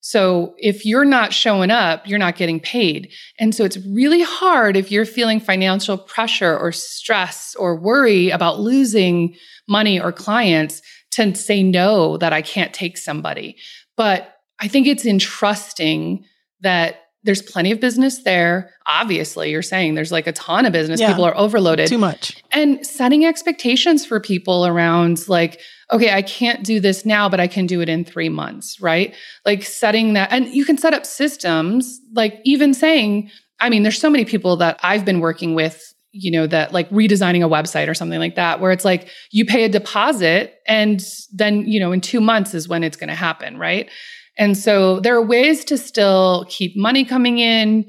So 0.00 0.54
if 0.58 0.86
you're 0.86 1.04
not 1.04 1.32
showing 1.32 1.70
up, 1.70 2.06
you're 2.06 2.18
not 2.18 2.36
getting 2.36 2.60
paid. 2.60 3.12
And 3.40 3.54
so 3.54 3.64
it's 3.64 3.78
really 3.88 4.22
hard 4.22 4.76
if 4.76 4.92
you're 4.92 5.04
feeling 5.04 5.40
financial 5.40 5.98
pressure 5.98 6.56
or 6.56 6.70
stress 6.70 7.56
or 7.58 7.74
worry 7.74 8.30
about 8.30 8.60
losing 8.60 9.34
money 9.68 10.00
or 10.00 10.12
clients 10.12 10.80
to 11.12 11.34
say 11.34 11.62
no 11.62 12.18
that 12.18 12.32
I 12.32 12.40
can't 12.40 12.72
take 12.72 12.96
somebody. 12.96 13.56
But 13.96 14.32
I 14.60 14.68
think 14.68 14.86
it's 14.86 15.04
entrusting 15.04 16.24
that 16.60 17.05
there's 17.26 17.42
plenty 17.42 17.72
of 17.72 17.80
business 17.80 18.22
there. 18.22 18.70
Obviously, 18.86 19.50
you're 19.50 19.60
saying 19.60 19.94
there's 19.94 20.12
like 20.12 20.26
a 20.26 20.32
ton 20.32 20.64
of 20.64 20.72
business. 20.72 21.00
Yeah, 21.00 21.08
people 21.08 21.24
are 21.24 21.36
overloaded. 21.36 21.88
Too 21.88 21.98
much. 21.98 22.42
And 22.52 22.86
setting 22.86 23.26
expectations 23.26 24.06
for 24.06 24.20
people 24.20 24.64
around 24.66 25.28
like, 25.28 25.60
okay, 25.92 26.12
I 26.12 26.22
can't 26.22 26.64
do 26.64 26.80
this 26.80 27.04
now, 27.04 27.28
but 27.28 27.40
I 27.40 27.46
can 27.46 27.66
do 27.66 27.80
it 27.80 27.88
in 27.88 28.04
three 28.04 28.28
months, 28.28 28.80
right? 28.80 29.14
Like 29.44 29.62
setting 29.64 30.14
that, 30.14 30.32
and 30.32 30.46
you 30.48 30.64
can 30.64 30.78
set 30.78 30.94
up 30.94 31.04
systems, 31.04 32.00
like 32.14 32.40
even 32.44 32.72
saying, 32.72 33.30
I 33.60 33.68
mean, 33.68 33.82
there's 33.82 34.00
so 34.00 34.10
many 34.10 34.24
people 34.24 34.56
that 34.56 34.80
I've 34.82 35.04
been 35.04 35.20
working 35.20 35.54
with 35.54 35.92
you 36.18 36.30
know 36.30 36.46
that 36.46 36.72
like 36.72 36.88
redesigning 36.88 37.44
a 37.44 37.48
website 37.48 37.88
or 37.88 37.94
something 37.94 38.18
like 38.18 38.36
that 38.36 38.58
where 38.58 38.72
it's 38.72 38.86
like 38.86 39.08
you 39.32 39.44
pay 39.44 39.64
a 39.64 39.68
deposit 39.68 40.54
and 40.66 41.04
then 41.30 41.66
you 41.66 41.78
know 41.78 41.92
in 41.92 42.00
2 42.00 42.22
months 42.22 42.54
is 42.54 42.66
when 42.66 42.82
it's 42.82 42.96
going 42.96 43.10
to 43.10 43.14
happen 43.14 43.58
right 43.58 43.90
and 44.36 44.56
so 44.56 45.00
there 45.00 45.16
are 45.16 45.24
ways 45.24 45.64
to 45.66 45.78
still 45.78 46.46
keep 46.48 46.76
money 46.76 47.04
coming 47.04 47.38
in, 47.38 47.88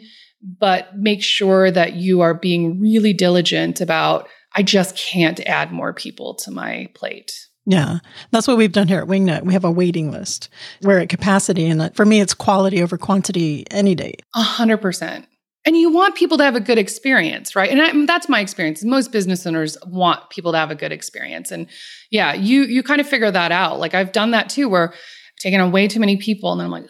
but 0.60 0.96
make 0.96 1.24
sure 1.24 1.72
that 1.72 1.94
you 1.94 2.22
are 2.22 2.34
being 2.34 2.80
really 2.80 3.14
diligent 3.14 3.82
about, 3.82 4.28
I 4.56 4.64
just 4.64 4.98
can't 4.98 5.40
add 5.42 5.72
more 5.72 5.94
people 5.94 6.36
to 6.36 6.52
my 6.52 6.90
plate. 6.94 7.34
Yeah, 7.70 8.00
that's 8.32 8.48
what 8.48 8.58
we've 8.58 8.72
done 8.72 8.88
here 8.88 9.02
at 9.02 9.08
Wingnut. 9.08 9.44
We 9.44 9.52
have 9.52 9.66
a 9.66 9.72
waiting 9.72 10.10
list. 10.10 10.48
We're 10.84 11.00
at 11.00 11.10
capacity, 11.10 11.68
and 11.68 11.94
for 11.96 12.06
me, 12.06 12.22
it's 12.22 12.34
quality 12.34 12.82
over 12.82 12.98
quantity 12.98 13.66
any 13.70 13.94
day. 13.94 14.14
A 14.36 14.42
hundred 14.42 14.78
percent. 14.78 15.28
And 15.66 15.76
you 15.76 15.92
want 15.92 16.16
people 16.16 16.38
to 16.38 16.46
have 16.46 16.56
a 16.56 16.62
good 16.62 16.78
experience, 16.78 17.58
right? 17.58 17.70
And 17.70 17.82
I, 17.82 18.06
that's 18.06 18.30
my 18.30 18.40
experience. 18.40 18.86
Most 18.86 19.12
business 19.12 19.46
owners 19.46 19.78
want 19.86 20.30
people 20.30 20.54
to 20.54 20.58
have 20.58 20.72
a 20.72 20.76
good 20.76 20.94
experience, 20.94 21.52
and 21.52 21.68
yeah, 22.10 22.34
you 22.34 22.64
you 22.64 22.84
kind 22.84 23.02
of 23.02 23.08
figure 23.08 23.32
that 23.32 23.52
out. 23.52 23.80
Like 23.80 23.94
I've 23.94 24.14
done 24.14 24.32
that 24.32 24.48
too, 24.48 24.70
where 24.70 24.94
taken 25.40 25.60
on 25.62 25.72
way 25.72 25.88
too 25.88 26.00
many 26.00 26.18
people. 26.18 26.52
And 26.52 26.60
then 26.60 26.66
I'm 26.66 26.72
like, 26.72 26.86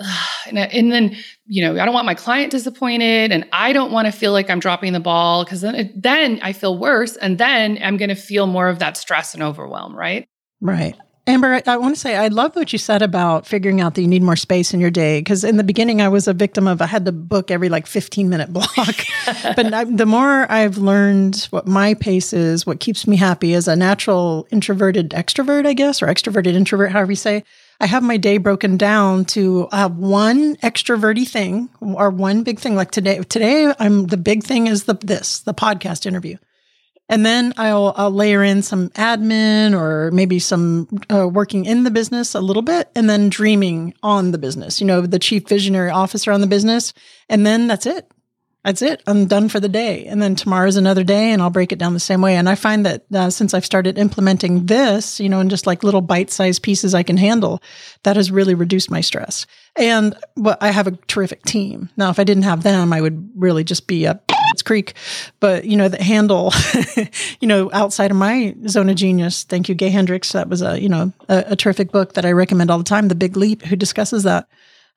and, 0.48 0.58
and, 0.58 0.92
then, 0.92 1.18
you 1.46 1.64
know, 1.64 1.80
I 1.82 1.86
don't 1.86 1.94
want 1.94 2.06
my 2.06 2.16
client 2.16 2.52
disappointed 2.52 3.32
and 3.32 3.46
I 3.52 3.74
don't 3.74 3.92
want 3.92 4.06
to 4.06 4.12
feel 4.12 4.32
like 4.32 4.50
I'm 4.50 4.60
dropping 4.60 4.94
the 4.94 5.00
ball 5.00 5.44
because 5.44 5.62
then, 5.62 5.92
then 5.96 6.40
I 6.42 6.54
feel 6.54 6.78
worse. 6.78 7.16
And 7.18 7.38
then 7.38 7.78
I'm 7.82 7.98
going 7.98 8.10
to 8.10 8.16
feel 8.16 8.48
more 8.48 8.70
of 8.70 8.80
that 8.80 8.98
stress 8.98 9.34
and 9.34 9.44
overwhelm, 9.44 9.96
right? 9.96 10.28
Right. 10.62 10.96
Amber, 11.28 11.56
I, 11.56 11.64
I 11.68 11.78
want 11.78 11.94
to 11.94 12.00
say 12.00 12.16
I 12.16 12.30
love 12.30 12.56
what 12.56 12.72
you 12.72 12.80
said 12.80 13.02
about 13.02 13.46
figuring 13.46 13.82
out 13.82 13.96
that 13.96 14.02
you 14.02 14.08
need 14.08 14.24
more 14.24 14.38
space 14.38 14.74
in 14.74 14.80
your 14.80 14.90
day. 14.90 15.20
Because 15.20 15.44
in 15.44 15.58
the 15.58 15.64
beginning, 15.64 16.02
I 16.02 16.08
was 16.08 16.26
a 16.26 16.34
victim 16.34 16.68
of 16.68 16.82
I 16.82 16.86
had 16.86 17.04
to 17.04 17.12
book 17.12 17.52
every 17.52 17.68
like 17.68 17.86
15 17.86 18.30
minute 18.30 18.54
block. 18.54 18.96
but 19.58 19.74
I, 19.74 19.84
the 19.84 20.06
more 20.06 20.50
I've 20.50 20.78
learned 20.78 21.48
what 21.50 21.68
my 21.68 21.96
pace 21.96 22.32
is, 22.32 22.66
what 22.66 22.80
keeps 22.80 23.06
me 23.06 23.18
happy 23.18 23.54
as 23.54 23.68
a 23.68 23.76
natural 23.76 24.48
introverted 24.52 25.10
extrovert, 25.10 25.68
I 25.68 25.74
guess, 25.74 26.02
or 26.02 26.08
extroverted 26.08 26.54
introvert, 26.54 26.94
however 26.94 27.12
you 27.12 27.18
say, 27.18 27.44
I 27.80 27.86
have 27.86 28.04
my 28.04 28.18
day 28.18 28.38
broken 28.38 28.78
down 28.78 29.26
to 29.26 29.68
have 29.72 29.98
one 29.98 30.56
extroverty 30.58 31.28
thing 31.28 31.70
or 31.80 32.10
one 32.10 32.44
big 32.44 32.60
thing. 32.60 32.76
Like 32.76 32.92
today, 32.92 33.20
today 33.20 33.74
I'm 33.80 34.08
the 34.08 34.18
big 34.18 34.44
thing 34.44 34.68
is 34.68 34.86
the 34.86 34.96
this 34.96 35.42
the 35.42 35.54
podcast 35.54 36.06
interview, 36.06 36.38
and 37.08 37.26
then 37.26 37.54
I'll 37.58 37.94
I'll 37.96 38.12
layer 38.12 38.44
in 38.44 38.64
some 38.64 38.90
admin 38.90 39.80
or 39.80 40.10
maybe 40.12 40.40
some 40.40 40.88
uh, 41.12 41.28
working 41.28 41.66
in 41.66 41.84
the 41.84 41.92
business 41.92 42.34
a 42.34 42.42
little 42.42 42.64
bit, 42.64 42.90
and 42.96 43.08
then 43.08 43.30
dreaming 43.30 43.94
on 44.02 44.32
the 44.32 44.40
business. 44.40 44.82
You 44.82 44.88
know, 44.88 45.02
the 45.02 45.20
chief 45.20 45.48
visionary 45.48 45.92
officer 45.92 46.32
on 46.32 46.42
the 46.42 46.48
business, 46.48 46.94
and 47.30 47.46
then 47.46 47.68
that's 47.68 47.86
it 47.86 48.10
that's 48.68 48.82
it. 48.82 49.02
I'm 49.08 49.28
done 49.28 49.48
for 49.48 49.62
the 49.62 49.70
day. 49.70 50.08
And 50.08 50.22
then 50.22 50.36
tomorrow's 50.36 50.76
another 50.76 51.06
day 51.06 51.32
and 51.32 51.42
I'll 51.42 51.50
break 51.50 51.72
it 51.72 51.80
down 51.80 51.94
the 51.94 52.02
same 52.02 52.20
way. 52.20 52.36
And 52.36 52.50
I 52.50 52.56
find 52.56 52.86
that 52.86 53.06
uh, 53.14 53.30
since 53.30 53.54
I've 53.54 53.66
started 53.66 53.98
implementing 53.98 54.66
this, 54.66 55.22
you 55.22 55.30
know, 55.30 55.40
in 55.40 55.48
just 55.48 55.66
like 55.66 55.86
little 55.86 56.02
bite 56.02 56.32
sized 56.32 56.64
pieces 56.64 56.94
I 56.94 57.02
can 57.02 57.16
handle, 57.16 57.64
that 58.04 58.18
has 58.18 58.30
really 58.30 58.56
reduced 58.56 58.92
my 58.92 59.00
stress. 59.00 59.46
And 59.78 60.18
well, 60.36 60.58
I 60.60 60.72
have 60.72 60.86
a 60.86 60.98
terrific 61.08 61.44
team. 61.44 61.88
Now, 61.96 62.10
if 62.10 62.20
I 62.20 62.26
didn't 62.26 62.44
have 62.44 62.64
them, 62.64 62.92
I 62.92 63.00
would 63.00 63.32
really 63.38 63.64
just 63.64 63.88
be 63.88 64.04
a 64.04 64.20
it's 64.52 64.62
creek, 64.62 64.96
but 65.40 65.64
you 65.64 65.78
know, 65.78 65.88
that 65.88 66.02
handle, 66.02 66.52
you 67.40 67.48
know, 67.48 67.70
outside 67.72 68.12
of 68.12 68.18
my 68.18 68.54
zone 68.68 68.90
of 68.90 68.98
genius. 68.98 69.46
Thank 69.46 69.70
you, 69.70 69.76
Gay 69.76 69.90
Hendricks. 69.90 70.34
That 70.34 70.50
was 70.50 70.62
a, 70.62 70.78
you 70.78 70.90
know, 70.90 71.14
a, 71.30 71.46
a 71.52 71.56
terrific 71.56 71.94
book 71.94 72.16
that 72.16 72.26
I 72.26 72.34
recommend 72.34 72.70
all 72.70 72.80
the 72.80 72.84
time. 72.84 73.08
The 73.08 73.16
Big 73.16 73.38
Leap, 73.38 73.64
who 73.64 73.78
discusses 73.78 74.24
that. 74.24 74.50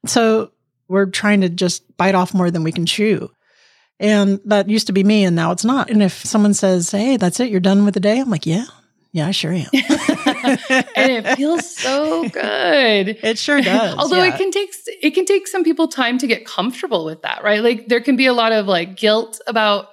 So 0.07 0.51
we're 0.89 1.07
trying 1.07 1.43
to 1.43 1.49
just 1.49 1.97
bite 1.97 2.17
off 2.17 2.35
more 2.35 2.51
than 2.51 2.65
we 2.65 2.73
can 2.73 2.85
chew. 2.85 3.31
And 4.01 4.41
that 4.47 4.69
used 4.69 4.87
to 4.87 4.93
be 4.93 5.05
me 5.05 5.25
and 5.25 5.37
now 5.37 5.53
it's 5.53 5.65
not. 5.65 5.91
And 5.91 6.03
if 6.03 6.25
someone 6.25 6.55
says, 6.55 6.91
Hey, 6.91 7.19
that's 7.19 7.39
it, 7.39 7.51
you're 7.51 7.61
done 7.61 7.85
with 7.85 7.95
the 7.95 8.01
day, 8.01 8.19
I'm 8.19 8.31
like, 8.31 8.47
Yeah, 8.47 8.65
yeah, 9.13 9.27
I 9.27 9.33
sure 9.33 9.53
am. 9.53 9.67
and 9.73 11.13
it 11.13 11.37
feels 11.37 11.77
so 11.77 12.29
good. 12.29 13.19
It 13.23 13.39
sure 13.39 13.61
does. 13.61 13.97
Although 13.99 14.23
yeah. 14.23 14.35
it 14.35 14.39
can 14.39 14.51
take 14.51 14.71
it 14.87 15.11
can 15.11 15.25
take 15.25 15.49
some 15.49 15.65
people 15.65 15.89
time 15.89 16.17
to 16.19 16.27
get 16.27 16.47
comfortable 16.47 17.05
with 17.05 17.23
that, 17.23 17.43
right? 17.43 17.63
Like 17.63 17.89
there 17.89 18.01
can 18.01 18.17
be 18.17 18.27
a 18.27 18.33
lot 18.33 18.53
of 18.53 18.67
like 18.67 18.97
guilt 18.97 19.41
about 19.47 19.89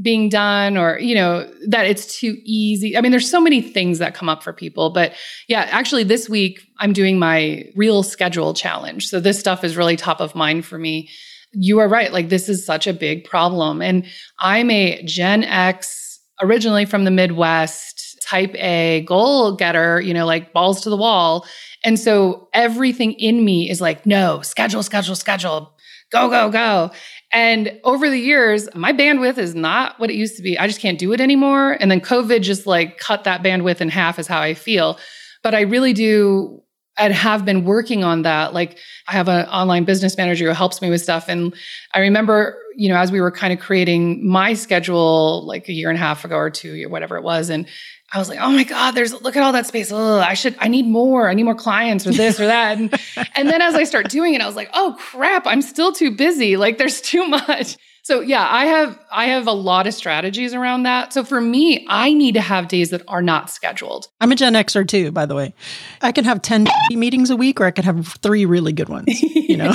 being 0.00 0.28
done 0.28 0.76
or 0.76 0.98
you 0.98 1.14
know 1.14 1.50
that 1.68 1.86
it's 1.86 2.18
too 2.18 2.36
easy. 2.44 2.96
I 2.96 3.00
mean 3.00 3.12
there's 3.12 3.30
so 3.30 3.40
many 3.40 3.62
things 3.62 3.98
that 4.00 4.14
come 4.14 4.28
up 4.28 4.42
for 4.42 4.52
people, 4.52 4.90
but 4.90 5.14
yeah, 5.46 5.60
actually 5.70 6.02
this 6.02 6.28
week 6.28 6.60
I'm 6.78 6.92
doing 6.92 7.18
my 7.18 7.64
real 7.76 8.02
schedule 8.02 8.54
challenge. 8.54 9.06
So 9.06 9.20
this 9.20 9.38
stuff 9.38 9.62
is 9.62 9.76
really 9.76 9.96
top 9.96 10.20
of 10.20 10.34
mind 10.34 10.66
for 10.66 10.78
me 10.78 11.10
you 11.52 11.78
are 11.78 11.88
right. 11.88 12.12
Like, 12.12 12.28
this 12.28 12.48
is 12.48 12.64
such 12.64 12.86
a 12.86 12.92
big 12.92 13.24
problem. 13.24 13.82
And 13.82 14.06
I'm 14.38 14.70
a 14.70 15.02
Gen 15.04 15.44
X, 15.44 16.20
originally 16.42 16.84
from 16.84 17.04
the 17.04 17.10
Midwest, 17.10 18.18
type 18.22 18.54
A 18.56 19.04
goal 19.06 19.56
getter, 19.56 20.00
you 20.00 20.12
know, 20.12 20.26
like 20.26 20.52
balls 20.52 20.82
to 20.82 20.90
the 20.90 20.96
wall. 20.96 21.46
And 21.84 21.98
so 21.98 22.48
everything 22.52 23.12
in 23.14 23.44
me 23.44 23.70
is 23.70 23.80
like, 23.80 24.04
no, 24.04 24.42
schedule, 24.42 24.82
schedule, 24.82 25.14
schedule, 25.14 25.74
go, 26.10 26.28
go, 26.28 26.50
go. 26.50 26.90
And 27.32 27.78
over 27.84 28.08
the 28.08 28.18
years, 28.18 28.68
my 28.74 28.92
bandwidth 28.92 29.38
is 29.38 29.54
not 29.54 29.98
what 29.98 30.10
it 30.10 30.16
used 30.16 30.36
to 30.36 30.42
be. 30.42 30.58
I 30.58 30.66
just 30.66 30.80
can't 30.80 30.98
do 30.98 31.12
it 31.12 31.20
anymore. 31.20 31.72
And 31.72 31.90
then 31.90 32.00
COVID 32.00 32.42
just 32.42 32.66
like 32.66 32.98
cut 32.98 33.24
that 33.24 33.42
bandwidth 33.42 33.80
in 33.80 33.88
half, 33.88 34.18
is 34.18 34.26
how 34.26 34.40
I 34.40 34.54
feel. 34.54 34.98
But 35.42 35.54
I 35.54 35.60
really 35.60 35.92
do 35.92 36.62
and 36.98 37.14
have 37.14 37.44
been 37.44 37.64
working 37.64 38.04
on 38.04 38.22
that. 38.22 38.52
Like 38.52 38.78
I 39.06 39.12
have 39.12 39.28
an 39.28 39.46
online 39.46 39.84
business 39.84 40.16
manager 40.16 40.46
who 40.46 40.54
helps 40.54 40.82
me 40.82 40.90
with 40.90 41.00
stuff. 41.00 41.26
And 41.28 41.54
I 41.94 42.00
remember, 42.00 42.58
you 42.76 42.88
know, 42.88 42.96
as 42.96 43.12
we 43.12 43.20
were 43.20 43.30
kind 43.30 43.52
of 43.52 43.60
creating 43.60 44.26
my 44.26 44.54
schedule 44.54 45.46
like 45.46 45.68
a 45.68 45.72
year 45.72 45.88
and 45.88 45.96
a 45.96 46.00
half 46.00 46.24
ago 46.24 46.36
or 46.36 46.50
two, 46.50 46.84
or 46.84 46.88
whatever 46.88 47.16
it 47.16 47.22
was. 47.22 47.50
And 47.50 47.66
I 48.12 48.18
was 48.18 48.28
like, 48.28 48.38
oh 48.40 48.50
my 48.50 48.64
God, 48.64 48.92
there's 48.92 49.12
look 49.22 49.36
at 49.36 49.42
all 49.42 49.52
that 49.52 49.66
space. 49.66 49.92
Ugh, 49.92 50.24
I 50.26 50.34
should, 50.34 50.56
I 50.58 50.68
need 50.68 50.86
more. 50.86 51.28
I 51.28 51.34
need 51.34 51.42
more 51.42 51.54
clients 51.54 52.06
or 52.06 52.10
this 52.10 52.40
or 52.40 52.46
that. 52.46 52.78
And, 52.78 52.94
and 53.34 53.48
then 53.48 53.60
as 53.60 53.74
I 53.74 53.84
start 53.84 54.08
doing 54.08 54.34
it, 54.34 54.40
I 54.40 54.46
was 54.46 54.56
like, 54.56 54.70
oh 54.74 54.96
crap, 54.98 55.46
I'm 55.46 55.62
still 55.62 55.92
too 55.92 56.10
busy. 56.10 56.56
Like 56.56 56.78
there's 56.78 57.00
too 57.00 57.26
much. 57.28 57.76
So 58.08 58.20
yeah, 58.22 58.48
I 58.50 58.64
have 58.64 58.98
I 59.12 59.26
have 59.26 59.46
a 59.46 59.52
lot 59.52 59.86
of 59.86 59.92
strategies 59.92 60.54
around 60.54 60.84
that. 60.84 61.12
So 61.12 61.24
for 61.24 61.42
me, 61.42 61.84
I 61.90 62.14
need 62.14 62.32
to 62.36 62.40
have 62.40 62.66
days 62.68 62.88
that 62.88 63.02
are 63.06 63.20
not 63.20 63.50
scheduled. 63.50 64.08
I'm 64.18 64.32
a 64.32 64.34
Gen 64.34 64.54
Xer 64.54 64.88
too, 64.88 65.12
by 65.12 65.26
the 65.26 65.34
way. 65.34 65.52
I 66.00 66.12
can 66.12 66.24
have 66.24 66.40
10 66.40 66.68
meetings 66.92 67.28
a 67.28 67.36
week 67.36 67.60
or 67.60 67.66
I 67.66 67.70
could 67.70 67.84
have 67.84 68.06
three 68.22 68.46
really 68.46 68.72
good 68.72 68.88
ones, 68.88 69.20
you 69.20 69.58
know. 69.58 69.68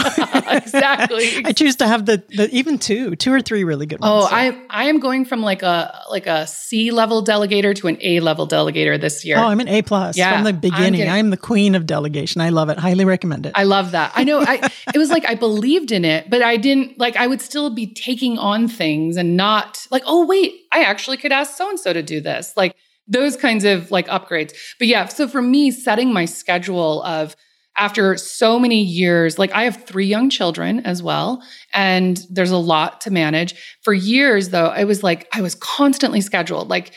exactly. 0.50 1.30
I 1.46 1.52
choose 1.52 1.76
to 1.76 1.88
have 1.88 2.08
the, 2.08 2.24
the 2.30 2.50
even 2.50 2.80
two, 2.80 3.16
two 3.16 3.32
or 3.32 3.40
three 3.40 3.64
really 3.64 3.86
good 3.86 4.00
ones. 4.00 4.26
Oh, 4.26 4.28
so. 4.28 4.36
I 4.36 4.60
I 4.72 4.86
am 4.86 5.00
going 5.00 5.26
from 5.26 5.44
like 5.44 5.62
a 5.62 6.02
like 6.10 6.26
a 6.26 6.48
C 6.48 6.90
level 6.90 7.24
delegator 7.24 7.76
to 7.76 7.88
an 7.88 8.00
A 8.02 8.20
level 8.20 8.48
delegator 8.48 9.00
this 9.00 9.24
year. 9.24 9.38
Oh, 9.38 9.44
I'm 9.44 9.60
an 9.60 9.68
A 9.68 9.84
plus 9.84 10.18
yeah, 10.18 10.34
from 10.34 10.44
the 10.44 10.54
beginning. 10.54 11.04
I'm, 11.04 11.26
I'm, 11.26 11.30
the 11.30 11.38
queen 11.38 11.76
of 11.76 11.86
delegation. 11.86 12.42
I 12.42 12.50
love 12.50 12.70
it. 12.70 12.80
Highly 12.80 13.06
recommend 13.06 13.46
it. 13.46 13.52
I 13.54 13.66
love 13.66 13.92
that. 13.92 14.12
I 14.16 14.24
know 14.24 14.42
I 14.42 14.72
it 14.92 14.98
was 14.98 15.12
like 15.12 15.30
I 15.30 15.36
believed 15.36 15.92
in 15.92 16.04
it, 16.04 16.32
but 16.32 16.42
I 16.42 16.58
didn't 16.58 16.98
like 16.98 17.16
I 17.16 17.28
would 17.28 17.42
still 17.42 17.70
be 17.70 17.86
taking 17.86 18.23
taking 18.24 18.38
on 18.40 18.68
things 18.68 19.18
and 19.18 19.36
not 19.36 19.86
like, 19.92 20.04
oh, 20.06 20.26
wait, 20.26 20.54
I 20.72 20.84
actually 20.84 21.18
could 21.18 21.32
ask 21.32 21.58
so 21.58 21.70
and 21.70 21.80
so 21.80 21.94
to 21.94 22.02
do 22.02 22.22
this. 22.22 22.54
Like 22.56 22.76
those 23.08 23.36
kinds 23.36 23.66
of 23.66 23.92
like 23.92 24.08
upgrades. 24.08 24.54
But 24.80 24.88
yeah, 24.88 25.08
so 25.08 25.28
for 25.28 25.42
me, 25.42 25.72
setting 25.72 26.14
my 26.14 26.26
schedule 26.26 27.04
of 27.04 27.36
after 27.76 28.16
so 28.18 28.60
many 28.60 28.82
years, 28.82 29.38
like 29.38 29.52
I 29.52 29.64
have 29.64 29.86
three 29.86 30.06
young 30.06 30.30
children 30.30 30.86
as 30.86 31.02
well, 31.02 31.44
and 31.74 32.22
there's 32.30 32.52
a 32.52 32.58
lot 32.58 33.02
to 33.02 33.12
manage. 33.12 33.56
For 33.82 33.94
years, 33.94 34.50
though, 34.50 34.68
I 34.68 34.84
was 34.84 35.04
like, 35.04 35.28
I 35.34 35.42
was 35.42 35.56
constantly 35.56 36.22
scheduled. 36.22 36.70
Like, 36.70 36.94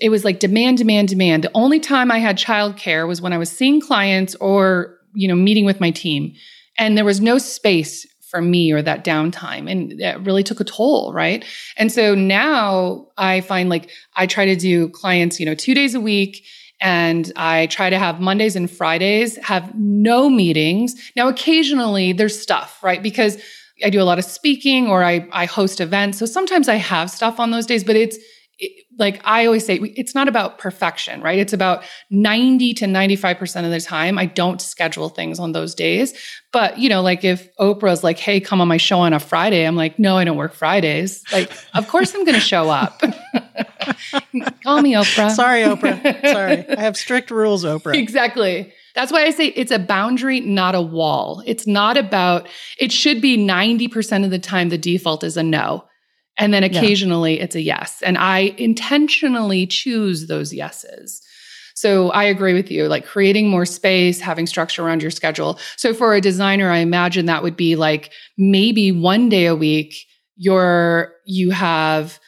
it 0.00 0.10
was 0.10 0.24
like 0.24 0.38
demand, 0.38 0.78
demand, 0.78 1.08
demand. 1.08 1.44
The 1.44 1.50
only 1.54 1.80
time 1.80 2.12
I 2.12 2.18
had 2.18 2.36
childcare 2.36 3.08
was 3.08 3.22
when 3.22 3.32
I 3.32 3.38
was 3.38 3.50
seeing 3.50 3.80
clients 3.80 4.34
or, 4.36 4.98
you 5.14 5.26
know, 5.26 5.34
meeting 5.34 5.64
with 5.64 5.80
my 5.80 5.90
team. 5.90 6.34
And 6.76 6.96
there 6.96 7.06
was 7.06 7.20
no 7.20 7.38
space 7.38 8.06
for 8.30 8.40
me 8.40 8.72
or 8.72 8.82
that 8.82 9.04
downtime. 9.04 9.70
And 9.70 9.98
that 10.00 10.24
really 10.24 10.42
took 10.42 10.60
a 10.60 10.64
toll, 10.64 11.12
right? 11.12 11.44
And 11.76 11.90
so 11.90 12.14
now 12.14 13.06
I 13.16 13.40
find 13.40 13.68
like 13.68 13.90
I 14.16 14.26
try 14.26 14.44
to 14.46 14.56
do 14.56 14.88
clients, 14.90 15.40
you 15.40 15.46
know, 15.46 15.54
two 15.54 15.74
days 15.74 15.94
a 15.94 16.00
week. 16.00 16.44
And 16.80 17.32
I 17.34 17.66
try 17.66 17.90
to 17.90 17.98
have 17.98 18.20
Mondays 18.20 18.54
and 18.54 18.70
Fridays 18.70 19.36
have 19.38 19.74
no 19.74 20.30
meetings. 20.30 20.94
Now, 21.16 21.26
occasionally 21.28 22.12
there's 22.12 22.40
stuff, 22.40 22.78
right? 22.84 23.02
Because 23.02 23.36
I 23.84 23.90
do 23.90 24.00
a 24.00 24.04
lot 24.04 24.18
of 24.18 24.24
speaking 24.24 24.86
or 24.88 25.02
I, 25.02 25.26
I 25.32 25.46
host 25.46 25.80
events. 25.80 26.18
So 26.18 26.26
sometimes 26.26 26.68
I 26.68 26.76
have 26.76 27.10
stuff 27.10 27.40
on 27.40 27.50
those 27.50 27.66
days, 27.66 27.82
but 27.82 27.96
it's, 27.96 28.16
like 28.98 29.20
I 29.24 29.46
always 29.46 29.64
say, 29.64 29.76
it's 29.76 30.14
not 30.14 30.26
about 30.26 30.58
perfection, 30.58 31.20
right? 31.20 31.38
It's 31.38 31.52
about 31.52 31.84
90 32.10 32.74
to 32.74 32.86
95% 32.86 33.64
of 33.64 33.70
the 33.70 33.80
time. 33.80 34.18
I 34.18 34.26
don't 34.26 34.60
schedule 34.60 35.08
things 35.08 35.38
on 35.38 35.52
those 35.52 35.74
days. 35.74 36.14
But, 36.52 36.78
you 36.78 36.88
know, 36.88 37.02
like 37.02 37.24
if 37.24 37.54
Oprah's 37.56 38.02
like, 38.02 38.18
hey, 38.18 38.40
come 38.40 38.60
on 38.60 38.66
my 38.66 38.76
show 38.76 39.00
on 39.00 39.12
a 39.12 39.20
Friday, 39.20 39.64
I'm 39.64 39.76
like, 39.76 39.98
no, 39.98 40.16
I 40.16 40.24
don't 40.24 40.36
work 40.36 40.54
Fridays. 40.54 41.22
Like, 41.32 41.52
of 41.74 41.86
course 41.88 42.14
I'm 42.14 42.24
going 42.24 42.34
to 42.34 42.40
show 42.40 42.68
up. 42.70 43.00
Call 44.64 44.82
me 44.82 44.94
Oprah. 44.94 45.30
Sorry, 45.30 45.62
Oprah. 45.62 46.20
Sorry. 46.32 46.68
I 46.68 46.80
have 46.80 46.96
strict 46.96 47.30
rules, 47.30 47.64
Oprah. 47.64 47.94
Exactly. 47.94 48.72
That's 48.94 49.12
why 49.12 49.24
I 49.24 49.30
say 49.30 49.48
it's 49.48 49.70
a 49.70 49.78
boundary, 49.78 50.40
not 50.40 50.74
a 50.74 50.82
wall. 50.82 51.42
It's 51.46 51.66
not 51.68 51.96
about, 51.96 52.48
it 52.78 52.90
should 52.90 53.20
be 53.20 53.38
90% 53.38 54.24
of 54.24 54.32
the 54.32 54.40
time 54.40 54.70
the 54.70 54.78
default 54.78 55.22
is 55.22 55.36
a 55.36 55.42
no. 55.44 55.84
And 56.38 56.54
then 56.54 56.62
occasionally 56.62 57.36
yeah. 57.36 57.44
it's 57.44 57.56
a 57.56 57.60
yes. 57.60 58.00
And 58.02 58.16
I 58.16 58.54
intentionally 58.56 59.66
choose 59.66 60.28
those 60.28 60.54
yeses. 60.54 61.20
So 61.74 62.10
I 62.10 62.24
agree 62.24 62.54
with 62.54 62.70
you, 62.70 62.88
like 62.88 63.06
creating 63.06 63.48
more 63.48 63.66
space, 63.66 64.20
having 64.20 64.46
structure 64.46 64.84
around 64.84 65.02
your 65.02 65.10
schedule. 65.12 65.60
So 65.76 65.94
for 65.94 66.14
a 66.14 66.20
designer, 66.20 66.70
I 66.70 66.78
imagine 66.78 67.26
that 67.26 67.42
would 67.42 67.56
be 67.56 67.76
like 67.76 68.12
maybe 68.36 68.90
one 68.90 69.28
day 69.28 69.46
a 69.46 69.54
week, 69.54 69.94
you're, 70.36 71.12
you 71.24 71.50
have 71.50 72.18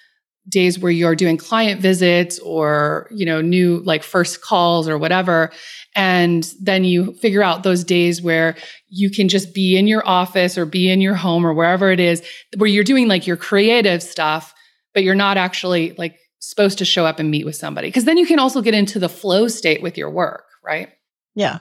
days 0.49 0.79
where 0.79 0.91
you're 0.91 1.15
doing 1.15 1.37
client 1.37 1.81
visits 1.81 2.39
or 2.41 3.09
you 3.11 3.27
know 3.27 3.41
new 3.41 3.79
like 3.81 4.03
first 4.03 4.41
calls 4.41 4.89
or 4.89 4.99
whatever 4.99 5.51
and 5.95 6.55
then 6.61 6.83
you 6.83 7.13
figure 7.15 7.43
out 7.43 7.63
those 7.63 7.85
days 7.85 8.23
where 8.23 8.57
you 8.89 9.11
can 9.11 9.29
just 9.29 9.55
be 9.55 9.77
in 9.77 9.87
your 9.87 10.07
office 10.09 10.57
or 10.57 10.65
be 10.65 10.91
in 10.91 11.01
your 11.01 11.15
home 11.15 11.47
or 11.47 11.53
wherever 11.53 11.91
it 11.93 12.01
is 12.01 12.23
where 12.57 12.69
you're 12.69 12.85
doing 12.85 13.07
like 13.07 13.27
your 13.27 13.37
creative 13.37 14.03
stuff 14.03 14.55
but 14.95 15.03
you're 15.03 15.15
not 15.15 15.37
actually 15.37 15.93
like 15.99 16.19
supposed 16.41 16.79
to 16.79 16.85
show 16.85 17.07
up 17.07 17.19
and 17.19 17.31
meet 17.31 17.45
with 17.45 17.55
somebody. 17.55 17.89
Because 17.89 18.05
then 18.05 18.17
you 18.17 18.27
can 18.27 18.39
also 18.39 18.63
get 18.63 18.75
into 18.75 18.99
the 18.99 19.09
flow 19.09 19.47
state 19.49 19.83
with 19.83 19.97
your 19.97 20.11
work 20.11 20.45
right? 20.65 20.91
Yeah. 21.35 21.59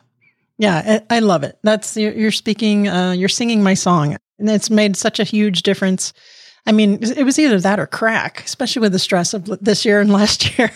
Yeah 0.57 0.99
i, 1.09 1.19
love 1.19 1.43
it. 1.43 1.57
That's 1.63 1.95
you're, 1.95 2.31
speaking 2.31 2.87
uh, 2.87 3.11
you're 3.11 3.29
singing 3.29 3.63
my 3.63 3.73
song 3.73 4.17
and 4.39 4.49
it's 4.49 4.69
made 4.69 4.97
such 4.97 5.19
a 5.19 5.23
huge 5.23 5.63
difference 5.63 6.13
I 6.65 6.71
mean, 6.71 6.99
it 7.01 7.23
was 7.23 7.39
either 7.39 7.59
that 7.59 7.79
or 7.79 7.87
crack, 7.87 8.43
especially 8.45 8.81
with 8.81 8.91
the 8.91 8.99
stress 8.99 9.33
of 9.33 9.45
this 9.61 9.85
year 9.85 9.99
and 10.01 10.11
last 10.13 10.57
year. 10.57 10.71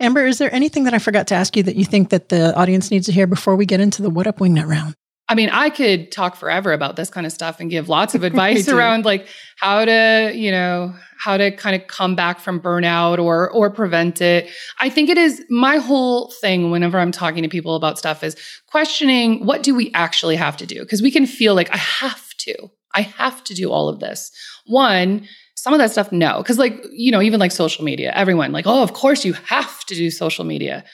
Amber, 0.00 0.26
is 0.26 0.38
there 0.38 0.52
anything 0.54 0.84
that 0.84 0.94
I 0.94 0.98
forgot 0.98 1.26
to 1.28 1.34
ask 1.34 1.56
you 1.56 1.62
that 1.64 1.76
you 1.76 1.84
think 1.84 2.10
that 2.10 2.28
the 2.28 2.54
audience 2.54 2.90
needs 2.90 3.06
to 3.06 3.12
hear 3.12 3.26
before 3.26 3.56
we 3.56 3.66
get 3.66 3.80
into 3.80 4.02
the 4.02 4.10
what 4.10 4.26
up 4.26 4.38
wingnut 4.38 4.68
round? 4.68 4.94
I 5.30 5.34
mean, 5.34 5.50
I 5.50 5.68
could 5.68 6.10
talk 6.10 6.36
forever 6.36 6.72
about 6.72 6.96
this 6.96 7.10
kind 7.10 7.26
of 7.26 7.32
stuff 7.32 7.60
and 7.60 7.70
give 7.70 7.88
lots 7.88 8.14
of 8.14 8.22
advice 8.24 8.68
around 8.68 9.04
like 9.04 9.28
how 9.58 9.84
to, 9.84 10.32
you 10.34 10.50
know, 10.50 10.94
how 11.18 11.36
to 11.36 11.50
kind 11.50 11.80
of 11.80 11.86
come 11.86 12.14
back 12.14 12.40
from 12.40 12.60
burnout 12.60 13.18
or 13.18 13.50
or 13.50 13.70
prevent 13.70 14.22
it. 14.22 14.48
I 14.78 14.88
think 14.88 15.10
it 15.10 15.18
is 15.18 15.44
my 15.50 15.76
whole 15.76 16.30
thing 16.40 16.70
whenever 16.70 16.98
I'm 16.98 17.12
talking 17.12 17.42
to 17.42 17.48
people 17.48 17.76
about 17.76 17.98
stuff 17.98 18.22
is 18.22 18.36
questioning 18.68 19.44
what 19.44 19.62
do 19.62 19.74
we 19.74 19.92
actually 19.92 20.36
have 20.36 20.56
to 20.58 20.66
do? 20.66 20.80
Because 20.80 21.02
we 21.02 21.10
can 21.10 21.26
feel 21.26 21.54
like 21.54 21.70
I 21.72 21.78
have 21.78 22.34
to. 22.38 22.70
I 22.94 23.02
have 23.02 23.44
to 23.44 23.54
do 23.54 23.70
all 23.70 23.88
of 23.88 24.00
this. 24.00 24.30
One, 24.66 25.26
some 25.54 25.72
of 25.72 25.78
that 25.78 25.90
stuff, 25.90 26.12
no. 26.12 26.38
Because, 26.38 26.58
like, 26.58 26.84
you 26.90 27.10
know, 27.10 27.20
even 27.20 27.40
like 27.40 27.52
social 27.52 27.84
media, 27.84 28.12
everyone, 28.14 28.52
like, 28.52 28.66
oh, 28.66 28.82
of 28.82 28.92
course 28.92 29.24
you 29.24 29.32
have 29.34 29.84
to 29.86 29.94
do 29.94 30.10
social 30.10 30.44
media. 30.44 30.84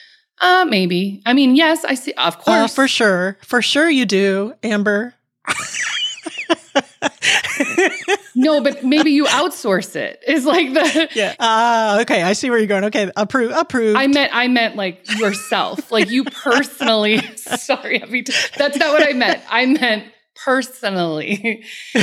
Uh, 0.41 0.65
maybe. 0.67 1.21
I 1.25 1.33
mean, 1.33 1.55
yes, 1.55 1.85
I 1.85 1.95
see. 1.95 2.11
Of 2.13 2.35
uh, 2.35 2.39
course. 2.39 2.47
Uh, 2.47 2.67
for 2.67 2.87
sure. 2.87 3.37
For 3.41 3.61
sure 3.61 3.89
you 3.89 4.05
do, 4.05 4.53
Amber. 4.63 5.13
no, 8.35 8.61
but 8.61 8.83
maybe 8.83 9.11
you 9.11 9.25
outsource 9.25 9.95
it. 9.95 10.21
Is 10.27 10.45
like 10.45 10.73
the 10.73 11.09
yeah. 11.15 11.35
Ah, 11.39 11.97
uh, 11.97 12.01
okay. 12.01 12.23
I 12.23 12.33
see 12.33 12.49
where 12.49 12.59
you're 12.59 12.67
going. 12.67 12.85
Okay, 12.85 13.11
approve. 13.15 13.51
Approve. 13.51 13.95
I 13.95 14.07
meant 14.07 14.31
I 14.33 14.47
meant 14.47 14.75
like 14.75 15.07
yourself, 15.19 15.91
like 15.91 16.09
you 16.09 16.25
personally. 16.25 17.21
sorry, 17.35 17.99
that's 18.57 18.77
not 18.77 18.93
what 18.93 19.07
I 19.07 19.13
meant. 19.13 19.41
I 19.49 19.65
meant 19.65 20.05
personally. 20.43 21.63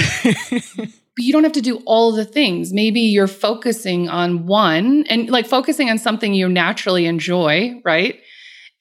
but 1.16 1.24
you 1.24 1.32
don't 1.32 1.44
have 1.44 1.52
to 1.52 1.60
do 1.60 1.82
all 1.84 2.12
the 2.12 2.24
things. 2.24 2.72
Maybe 2.72 3.00
you're 3.00 3.26
focusing 3.26 4.08
on 4.08 4.46
one 4.46 5.04
and 5.08 5.28
like 5.28 5.46
focusing 5.46 5.90
on 5.90 5.98
something 5.98 6.32
you 6.32 6.48
naturally 6.48 7.06
enjoy, 7.06 7.80
right? 7.84 8.18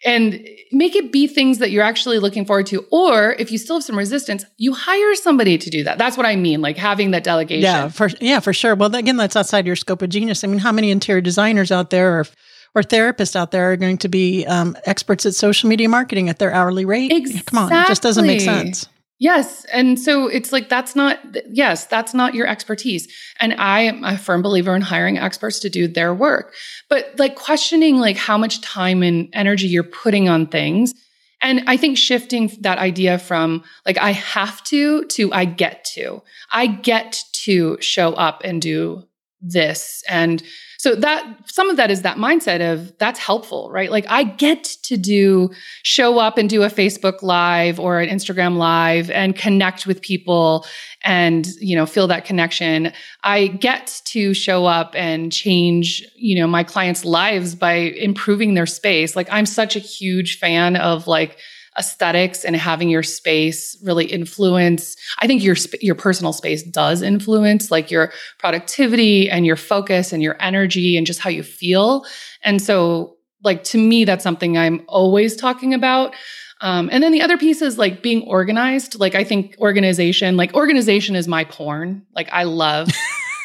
And 0.04 0.47
make 0.72 0.95
it 0.95 1.12
be 1.12 1.28
things 1.28 1.60
that 1.60 1.70
you're 1.70 1.84
actually 1.84 2.18
looking 2.20 2.45
forward 2.45 2.66
to. 2.68 2.86
Or 2.91 3.34
if 3.34 3.52
you 3.52 3.58
still 3.58 3.76
have 3.76 3.84
some 3.84 3.97
resistance, 3.97 4.45
you 4.58 4.74
hire 4.74 5.14
somebody 5.16 5.58
to 5.60 5.70
do 5.70 5.84
that. 5.84 5.97
That's 5.99 6.18
what 6.18 6.26
I 6.26 6.36
mean, 6.36 6.62
like 6.62 6.78
having 6.78 7.12
that 7.12 7.24
delegation. 7.24 7.64
Yeah, 7.64 7.89
for 7.89 8.10
yeah, 8.20 8.39
for 8.39 8.54
sure. 8.54 8.74
Well, 8.74 8.95
again, 8.95 9.18
that's 9.18 9.36
outside 9.36 9.68
your 9.68 9.76
scope 9.76 10.02
of 10.02 10.10
genius. 10.10 10.43
I 10.43 10.47
mean, 10.47 10.60
how 10.60 10.72
many 10.72 10.89
interior 10.89 11.22
designers 11.22 11.72
out 11.72 11.91
there 11.91 12.20
or 12.20 12.26
or 12.74 12.82
therapists 12.82 13.36
out 13.36 13.52
there 13.52 13.74
are 13.74 13.78
going 13.78 13.97
to 13.97 14.08
be 14.08 14.45
um, 14.45 14.76
experts 14.86 15.26
at 15.26 15.36
social 15.36 15.70
media 15.70 15.89
marketing 15.89 16.30
at 16.30 16.39
their 16.39 16.52
hourly 16.52 16.86
rate? 16.86 17.12
Exactly. 17.12 17.43
Come 17.43 17.72
on, 17.72 17.84
it 17.84 17.88
just 17.88 18.02
doesn't 18.02 18.26
make 18.26 18.41
sense. 18.41 18.88
Yes. 19.22 19.65
And 19.65 19.99
so 19.99 20.26
it's 20.26 20.51
like, 20.51 20.67
that's 20.67 20.95
not, 20.95 21.19
yes, 21.51 21.86
that's 21.86 22.15
not 22.15 22.34
your 22.34 22.47
expertise. 22.47 23.07
And 23.39 23.53
I 23.53 23.82
am 23.82 24.03
a 24.03 24.17
firm 24.17 24.41
believer 24.41 24.76
in 24.76 24.82
hiring 24.82 25.19
experts 25.19 25.59
to 25.59 25.69
do 25.69 25.88
their 25.88 26.11
work, 26.11 26.55
but 26.89 27.13
like 27.19 27.36
questioning 27.36 27.99
like 27.99 28.17
how 28.17 28.36
much 28.36 28.61
time 28.61 29.03
and 29.03 29.30
energy 29.34 29.67
you're 29.67 29.84
putting 29.84 30.28
on 30.28 30.47
things. 30.47 30.95
And 31.39 31.61
I 31.67 31.78
think 31.78 31.99
shifting 31.99 32.51
that 32.61 32.80
idea 32.80 33.19
from 33.19 33.63
like, 33.86 33.99
I 33.99 34.13
have 34.13 34.63
to 34.65 35.05
to 35.05 35.32
I 35.32 35.45
get 35.45 35.86
to, 35.93 36.24
I 36.49 36.65
get 36.65 37.24
to 37.43 37.78
show 37.80 38.13
up 38.13 38.41
and 38.43 38.59
do 38.59 39.03
this. 39.39 40.03
And 40.09 40.41
so 40.82 40.95
that 40.95 41.36
some 41.45 41.69
of 41.69 41.77
that 41.77 41.91
is 41.91 42.01
that 42.01 42.17
mindset 42.17 42.73
of 42.73 42.97
that's 42.97 43.19
helpful, 43.19 43.69
right? 43.69 43.91
Like 43.91 44.07
I 44.09 44.23
get 44.23 44.63
to 44.82 44.97
do 44.97 45.51
show 45.84 46.17
up 46.17 46.39
and 46.39 46.49
do 46.49 46.63
a 46.63 46.69
Facebook 46.69 47.21
live 47.21 47.79
or 47.79 47.99
an 47.99 48.09
Instagram 48.09 48.57
live 48.57 49.11
and 49.11 49.36
connect 49.36 49.86
with 49.86 50.01
people 50.01 50.65
and, 51.03 51.45
you 51.59 51.75
know, 51.75 51.86
feel 51.86 52.07
that 52.07 52.25
connection. 52.25 52.91
I 53.21 53.45
get 53.45 54.01
to 54.05 54.34
show 54.34 54.65
up 54.65 54.95
and 54.95 55.32
change, 55.32 56.03
you 56.15 56.36
know, 56.36 56.47
my 56.47 56.63
clients' 56.63 57.05
lives 57.05 57.53
by 57.53 57.73
improving 57.73 58.55
their 58.55 58.65
space. 58.65 59.15
Like 59.15 59.27
I'm 59.29 59.45
such 59.45 59.75
a 59.75 59.79
huge 59.79 60.39
fan 60.39 60.77
of 60.77 61.05
like 61.05 61.38
aesthetics 61.78 62.43
and 62.43 62.55
having 62.55 62.89
your 62.89 63.03
space 63.03 63.78
really 63.82 64.05
influence 64.05 64.97
i 65.19 65.28
think 65.28 65.41
your 65.41 65.55
your 65.80 65.95
personal 65.95 66.34
space 66.34 66.63
does 66.63 67.01
influence 67.01 67.72
like 67.72 67.89
your 67.89 68.11
productivity 68.39 69.30
and 69.30 69.45
your 69.45 69.55
focus 69.55 70.11
and 70.11 70.22
your 70.22 70.36
energy 70.39 70.97
and 70.97 71.07
just 71.07 71.19
how 71.19 71.30
you 71.30 71.43
feel. 71.43 72.05
And 72.43 72.61
so 72.61 73.17
like 73.43 73.63
to 73.65 73.78
me 73.78 74.05
that's 74.05 74.24
something 74.24 74.57
i'm 74.57 74.84
always 74.88 75.36
talking 75.36 75.74
about. 75.74 76.15
Um, 76.63 76.89
and 76.91 77.03
then 77.03 77.11
the 77.11 77.24
other 77.24 77.39
piece 77.39 77.63
is 77.63 77.80
like 77.80 78.03
being 78.03 78.28
organized. 78.28 78.99
Like 78.99 79.15
i 79.15 79.24
think 79.24 79.55
organization 79.59 80.38
like 80.38 80.53
organization 80.53 81.15
is 81.15 81.28
my 81.28 81.43
porn. 81.45 82.05
Like 82.15 82.30
i 82.32 82.43
love 82.43 82.89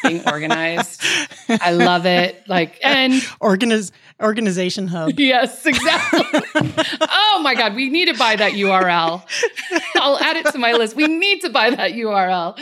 being 0.03 0.21
organized. 0.27 1.03
I 1.49 1.71
love 1.71 2.05
it. 2.05 2.43
Like 2.47 2.79
and 2.83 3.13
Organiz- 3.41 3.91
organization 4.21 4.87
hub. 4.87 5.11
Yes, 5.17 5.65
exactly. 5.65 6.21
oh 7.01 7.39
my 7.43 7.55
God, 7.55 7.75
we 7.75 7.89
need 7.89 8.07
to 8.07 8.17
buy 8.17 8.35
that 8.35 8.53
URL. 8.53 9.23
I'll 9.95 10.19
add 10.19 10.37
it 10.37 10.45
to 10.47 10.57
my 10.57 10.73
list. 10.73 10.95
We 10.95 11.07
need 11.07 11.41
to 11.41 11.49
buy 11.49 11.69
that 11.71 11.91
URL. 11.91 12.57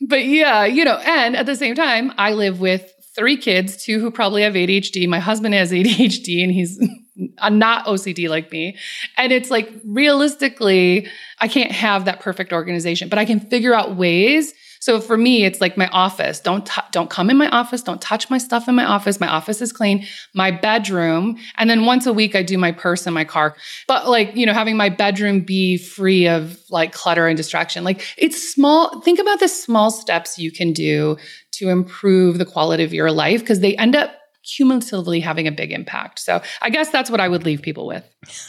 But 0.00 0.24
yeah, 0.24 0.64
you 0.64 0.84
know, 0.84 0.96
and 0.96 1.36
at 1.36 1.46
the 1.46 1.56
same 1.56 1.74
time, 1.74 2.12
I 2.16 2.32
live 2.32 2.60
with 2.60 2.92
three 3.14 3.36
kids, 3.36 3.82
two 3.82 4.00
who 4.00 4.10
probably 4.10 4.42
have 4.42 4.54
ADHD. 4.54 5.08
My 5.08 5.18
husband 5.18 5.54
has 5.54 5.72
ADHD 5.72 6.42
and 6.42 6.52
he's 6.52 6.78
not 7.50 7.86
OCD 7.86 8.28
like 8.28 8.50
me. 8.52 8.76
And 9.16 9.32
it's 9.32 9.50
like 9.50 9.70
realistically, 9.84 11.08
I 11.38 11.48
can't 11.48 11.72
have 11.72 12.04
that 12.06 12.20
perfect 12.20 12.52
organization, 12.52 13.08
but 13.08 13.18
I 13.18 13.24
can 13.24 13.40
figure 13.40 13.74
out 13.74 13.96
ways 13.96 14.54
so 14.80 14.98
for 14.98 15.18
me, 15.18 15.44
it's 15.44 15.60
like 15.60 15.76
my 15.76 15.88
office. 15.88 16.40
Don't 16.40 16.64
t- 16.64 16.80
don't 16.90 17.10
come 17.10 17.28
in 17.28 17.36
my 17.36 17.48
office. 17.50 17.82
Don't 17.82 18.00
touch 18.00 18.30
my 18.30 18.38
stuff 18.38 18.66
in 18.66 18.74
my 18.74 18.84
office. 18.84 19.20
My 19.20 19.28
office 19.28 19.60
is 19.60 19.72
clean. 19.72 20.06
My 20.34 20.50
bedroom, 20.50 21.36
and 21.58 21.68
then 21.68 21.84
once 21.84 22.06
a 22.06 22.14
week 22.14 22.34
I 22.34 22.42
do 22.42 22.56
my 22.56 22.72
purse 22.72 23.06
and 23.06 23.14
my 23.14 23.24
car. 23.24 23.54
But 23.86 24.08
like 24.08 24.34
you 24.34 24.46
know, 24.46 24.54
having 24.54 24.78
my 24.78 24.88
bedroom 24.88 25.40
be 25.40 25.76
free 25.76 26.26
of 26.26 26.58
like 26.70 26.92
clutter 26.92 27.26
and 27.26 27.36
distraction. 27.36 27.84
Like 27.84 28.02
it's 28.16 28.52
small. 28.52 29.00
Think 29.02 29.18
about 29.18 29.38
the 29.38 29.48
small 29.48 29.90
steps 29.90 30.38
you 30.38 30.50
can 30.50 30.72
do 30.72 31.18
to 31.52 31.68
improve 31.68 32.38
the 32.38 32.46
quality 32.46 32.82
of 32.82 32.94
your 32.94 33.12
life 33.12 33.40
because 33.40 33.60
they 33.60 33.76
end 33.76 33.94
up 33.94 34.12
cumulatively 34.44 35.20
having 35.20 35.46
a 35.46 35.52
big 35.52 35.72
impact. 35.72 36.18
So 36.18 36.40
I 36.62 36.70
guess 36.70 36.88
that's 36.88 37.10
what 37.10 37.20
I 37.20 37.28
would 37.28 37.44
leave 37.44 37.60
people 37.60 37.86
with. 37.86 38.08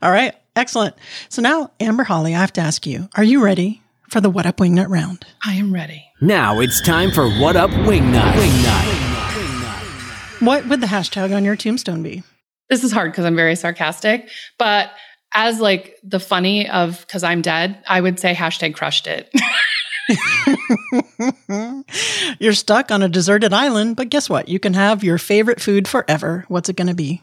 All 0.00 0.12
right. 0.12 0.32
Excellent. 0.54 0.94
So 1.28 1.42
now, 1.42 1.72
Amber 1.80 2.04
Holly, 2.04 2.34
I 2.34 2.38
have 2.38 2.52
to 2.52 2.60
ask 2.60 2.86
you, 2.86 3.08
are 3.16 3.24
you 3.24 3.42
ready 3.42 3.82
for 4.10 4.20
the 4.20 4.30
What 4.30 4.46
Up 4.46 4.56
Wingnut 4.56 4.88
round. 4.88 5.24
I 5.44 5.54
am 5.54 5.72
ready. 5.72 6.04
Now 6.20 6.60
it's 6.60 6.80
time 6.80 7.10
for 7.10 7.28
What 7.30 7.56
Up 7.56 7.70
Wingnut. 7.70 8.32
Wingnut. 8.32 9.10
What 10.40 10.66
would 10.66 10.80
the 10.80 10.86
hashtag 10.86 11.34
on 11.34 11.44
your 11.44 11.56
tombstone 11.56 12.02
be? 12.02 12.22
This 12.68 12.82
is 12.82 12.92
hard 12.92 13.12
because 13.12 13.24
I'm 13.24 13.36
very 13.36 13.56
sarcastic, 13.56 14.28
but 14.58 14.90
as 15.32 15.60
like 15.60 15.96
the 16.02 16.20
funny 16.20 16.68
of 16.68 17.00
because 17.00 17.22
I'm 17.22 17.42
dead, 17.42 17.82
I 17.86 18.00
would 18.00 18.18
say 18.18 18.34
hashtag 18.34 18.74
crushed 18.74 19.06
it. 19.06 19.30
You're 22.40 22.52
stuck 22.52 22.90
on 22.90 23.02
a 23.02 23.08
deserted 23.08 23.52
island, 23.52 23.96
but 23.96 24.08
guess 24.08 24.28
what? 24.28 24.48
You 24.48 24.58
can 24.58 24.74
have 24.74 25.04
your 25.04 25.18
favorite 25.18 25.60
food 25.60 25.86
forever. 25.86 26.44
What's 26.48 26.68
it 26.68 26.76
going 26.76 26.88
to 26.88 26.94
be? 26.94 27.22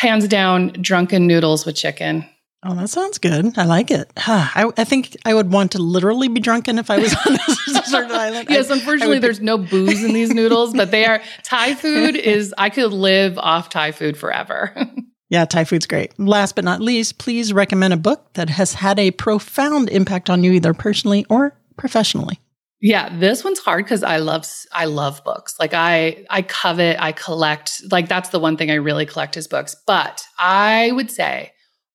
Hands 0.00 0.26
down, 0.28 0.74
drunken 0.80 1.26
noodles 1.26 1.66
with 1.66 1.74
chicken. 1.74 2.24
Oh, 2.64 2.74
that 2.74 2.90
sounds 2.90 3.18
good. 3.18 3.56
I 3.56 3.64
like 3.64 3.90
it. 3.90 4.10
Huh. 4.16 4.48
I, 4.54 4.70
I, 4.76 4.84
think 4.84 5.16
I 5.24 5.34
would 5.34 5.52
want 5.52 5.72
to 5.72 5.78
literally 5.78 6.28
be 6.28 6.40
drunken 6.40 6.78
if 6.78 6.90
I 6.90 6.98
was 6.98 7.14
on 7.26 7.34
a 7.34 7.72
desert 7.72 8.10
island. 8.10 8.48
Yes, 8.50 8.70
unfortunately, 8.70 9.18
there's 9.18 9.40
no 9.40 9.58
booze 9.58 10.02
in 10.02 10.12
these 10.12 10.30
noodles, 10.30 10.74
but 10.74 10.90
they 10.90 11.04
are 11.04 11.20
Thai 11.44 11.74
food. 11.74 12.16
Is 12.16 12.54
I 12.58 12.70
could 12.70 12.92
live 12.92 13.38
off 13.38 13.68
Thai 13.68 13.92
food 13.92 14.16
forever. 14.16 14.74
yeah, 15.28 15.44
Thai 15.44 15.64
food's 15.64 15.86
great. 15.86 16.18
Last 16.18 16.56
but 16.56 16.64
not 16.64 16.80
least, 16.80 17.18
please 17.18 17.52
recommend 17.52 17.94
a 17.94 17.98
book 17.98 18.32
that 18.34 18.50
has 18.50 18.74
had 18.74 18.98
a 18.98 19.12
profound 19.12 19.88
impact 19.90 20.28
on 20.28 20.42
you, 20.42 20.52
either 20.52 20.74
personally 20.74 21.24
or 21.30 21.56
professionally. 21.76 22.40
Yeah, 22.80 23.16
this 23.18 23.42
one's 23.42 23.58
hard 23.58 23.84
because 23.84 24.02
I 24.02 24.18
love 24.18 24.46
I 24.72 24.84
love 24.86 25.22
books. 25.24 25.54
Like 25.60 25.74
I 25.74 26.24
I 26.28 26.42
covet, 26.42 26.96
I 27.00 27.12
collect. 27.12 27.82
Like 27.90 28.08
that's 28.08 28.30
the 28.30 28.40
one 28.40 28.56
thing 28.56 28.70
I 28.70 28.74
really 28.74 29.06
collect 29.06 29.36
is 29.36 29.46
books. 29.46 29.76
But 29.86 30.24
I 30.38 30.90
would 30.92 31.10
say 31.10 31.52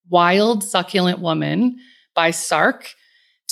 Wild 0.09 0.63
Succulent 0.63 1.19
Woman 1.19 1.77
by 2.15 2.31
Sark 2.31 2.93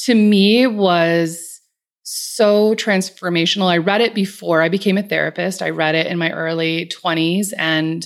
to 0.05 0.15
me 0.15 0.67
was 0.67 1.61
so 2.03 2.75
transformational. 2.75 3.67
I 3.67 3.77
read 3.77 4.01
it 4.01 4.13
before 4.13 4.61
I 4.61 4.69
became 4.69 4.97
a 4.97 5.03
therapist. 5.03 5.61
I 5.61 5.69
read 5.69 5.95
it 5.95 6.07
in 6.07 6.17
my 6.17 6.31
early 6.31 6.87
20s. 6.87 7.53
And 7.57 8.05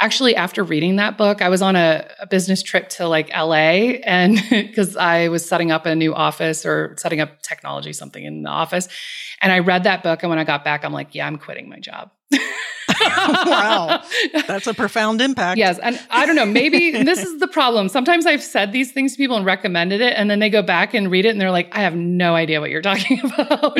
actually, 0.00 0.34
after 0.34 0.64
reading 0.64 0.96
that 0.96 1.16
book, 1.16 1.42
I 1.42 1.48
was 1.48 1.62
on 1.62 1.76
a, 1.76 2.08
a 2.18 2.26
business 2.26 2.62
trip 2.62 2.88
to 2.90 3.06
like 3.06 3.28
LA 3.30 3.52
and 4.04 4.42
because 4.50 4.96
I 4.96 5.28
was 5.28 5.46
setting 5.46 5.70
up 5.70 5.86
a 5.86 5.94
new 5.94 6.14
office 6.14 6.66
or 6.66 6.96
setting 6.98 7.20
up 7.20 7.42
technology, 7.42 7.92
something 7.92 8.24
in 8.24 8.42
the 8.42 8.50
office. 8.50 8.88
And 9.40 9.52
I 9.52 9.60
read 9.60 9.84
that 9.84 10.02
book. 10.02 10.22
And 10.22 10.30
when 10.30 10.38
I 10.38 10.44
got 10.44 10.64
back, 10.64 10.84
I'm 10.84 10.92
like, 10.92 11.14
yeah, 11.14 11.26
I'm 11.26 11.38
quitting 11.38 11.68
my 11.68 11.78
job. 11.78 12.10
wow. 13.00 14.02
That's 14.46 14.66
a 14.66 14.74
profound 14.74 15.20
impact. 15.20 15.58
Yes. 15.58 15.78
And 15.78 16.00
I 16.10 16.26
don't 16.26 16.36
know, 16.36 16.46
maybe 16.46 16.90
this 17.04 17.22
is 17.22 17.38
the 17.38 17.48
problem. 17.48 17.88
Sometimes 17.88 18.26
I've 18.26 18.42
said 18.42 18.72
these 18.72 18.92
things 18.92 19.12
to 19.12 19.18
people 19.18 19.36
and 19.36 19.46
recommended 19.46 20.00
it, 20.00 20.14
and 20.16 20.30
then 20.30 20.38
they 20.38 20.50
go 20.50 20.62
back 20.62 20.94
and 20.94 21.10
read 21.10 21.24
it 21.24 21.30
and 21.30 21.40
they're 21.40 21.50
like, 21.50 21.68
I 21.72 21.80
have 21.80 21.94
no 21.94 22.34
idea 22.34 22.60
what 22.60 22.70
you're 22.70 22.82
talking 22.82 23.20
about. 23.24 23.78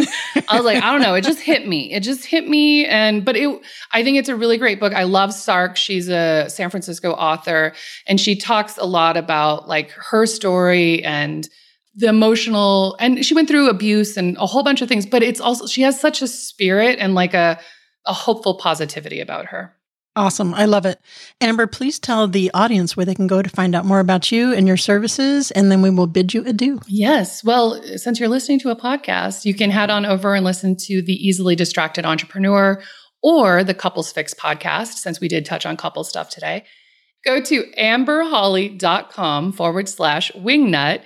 I 0.49 0.57
was 0.57 0.65
like, 0.65 0.83
I 0.83 0.93
don't 0.93 1.03
know. 1.03 1.15
It 1.15 1.25
just 1.25 1.41
hit 1.41 1.67
me. 1.67 1.93
It 1.93 2.01
just 2.01 2.25
hit 2.25 2.49
me. 2.49 2.87
And, 2.87 3.25
but 3.25 3.37
it, 3.37 3.61
I 3.93 4.03
think 4.03 4.19
it's 4.19 4.29
a 4.29 4.37
really 4.37 4.59
great 4.59 4.81
book. 4.81 4.93
I 4.93 5.05
love 5.05 5.33
Sark. 5.33 5.77
She's 5.77 6.09
a 6.09 6.47
San 6.49 6.71
Francisco 6.71 7.13
author, 7.13 7.73
and 8.07 8.21
she 8.21 8.37
talks 8.37 8.77
a 8.79 8.87
lot 8.87 9.17
about 9.17 9.69
like 9.69 9.91
her 9.91 10.27
story 10.27 11.05
and, 11.05 11.49
the 11.97 12.09
emotional 12.09 12.97
and 13.01 13.25
she 13.25 13.35
went 13.35 13.49
through 13.49 13.69
abuse 13.69 14.17
and 14.17 14.37
a 14.39 14.47
whole 14.47 14.63
bunch 14.63 14.81
of 14.81 14.89
things 14.89 15.05
but 15.05 15.25
it's 15.25 15.41
also 15.41 15.67
she 15.67 15.83
has 15.83 16.01
such 16.01 16.23
a 16.23 16.29
spirit 16.29 16.99
and 17.01 17.17
like 17.17 17.35
a 17.35 17.59
a 18.07 18.13
hopeful 18.13 18.55
positivity 18.55 19.21
about 19.21 19.47
her. 19.47 19.77
Awesome. 20.17 20.55
I 20.55 20.65
love 20.65 20.87
it. 20.87 21.01
Amber, 21.41 21.69
please 21.69 22.01
tell 22.01 22.27
the 22.27 22.51
audience 22.53 22.97
where 22.97 23.07
they 23.07 23.15
can 23.15 23.29
go 23.29 23.43
to 23.43 23.49
find 23.49 23.77
out 23.77 23.85
more 23.85 24.01
about 24.01 24.33
you 24.33 24.53
and 24.53 24.67
your 24.67 24.77
services, 24.77 25.53
and 25.53 25.71
then 25.71 25.83
we 25.83 25.91
will 25.91 26.09
bid 26.09 26.35
you 26.35 26.45
adieu. 26.45 26.81
Yes. 26.89 27.45
Well, 27.45 27.81
since 27.97 28.19
you're 28.19 28.29
listening 28.29 28.59
to 28.61 28.71
a 28.71 28.77
podcast, 28.77 29.45
you 29.45 29.55
can 29.55 29.71
head 29.71 29.89
on 29.89 30.05
over 30.05 30.35
and 30.35 30.45
listen 30.45 30.77
to 30.79 31.01
the 31.01 31.15
Easily 31.15 31.55
Distracted 31.55 32.05
Entrepreneur 32.05 32.83
or 33.23 33.63
the 33.63 33.75
Couples 33.75 34.11
Fix 34.11 34.35
podcast, 34.35 34.95
since 34.95 35.21
we 35.21 35.29
did 35.29 35.45
touch 35.45 35.65
on 35.65 35.77
couple 35.77 36.03
stuff 36.03 36.29
today. 36.29 36.65
Go 37.25 37.41
to 37.43 37.65
amberholly.com 37.79 39.53
forward 39.53 39.89
slash 39.89 40.33
wingnut. 40.33 41.03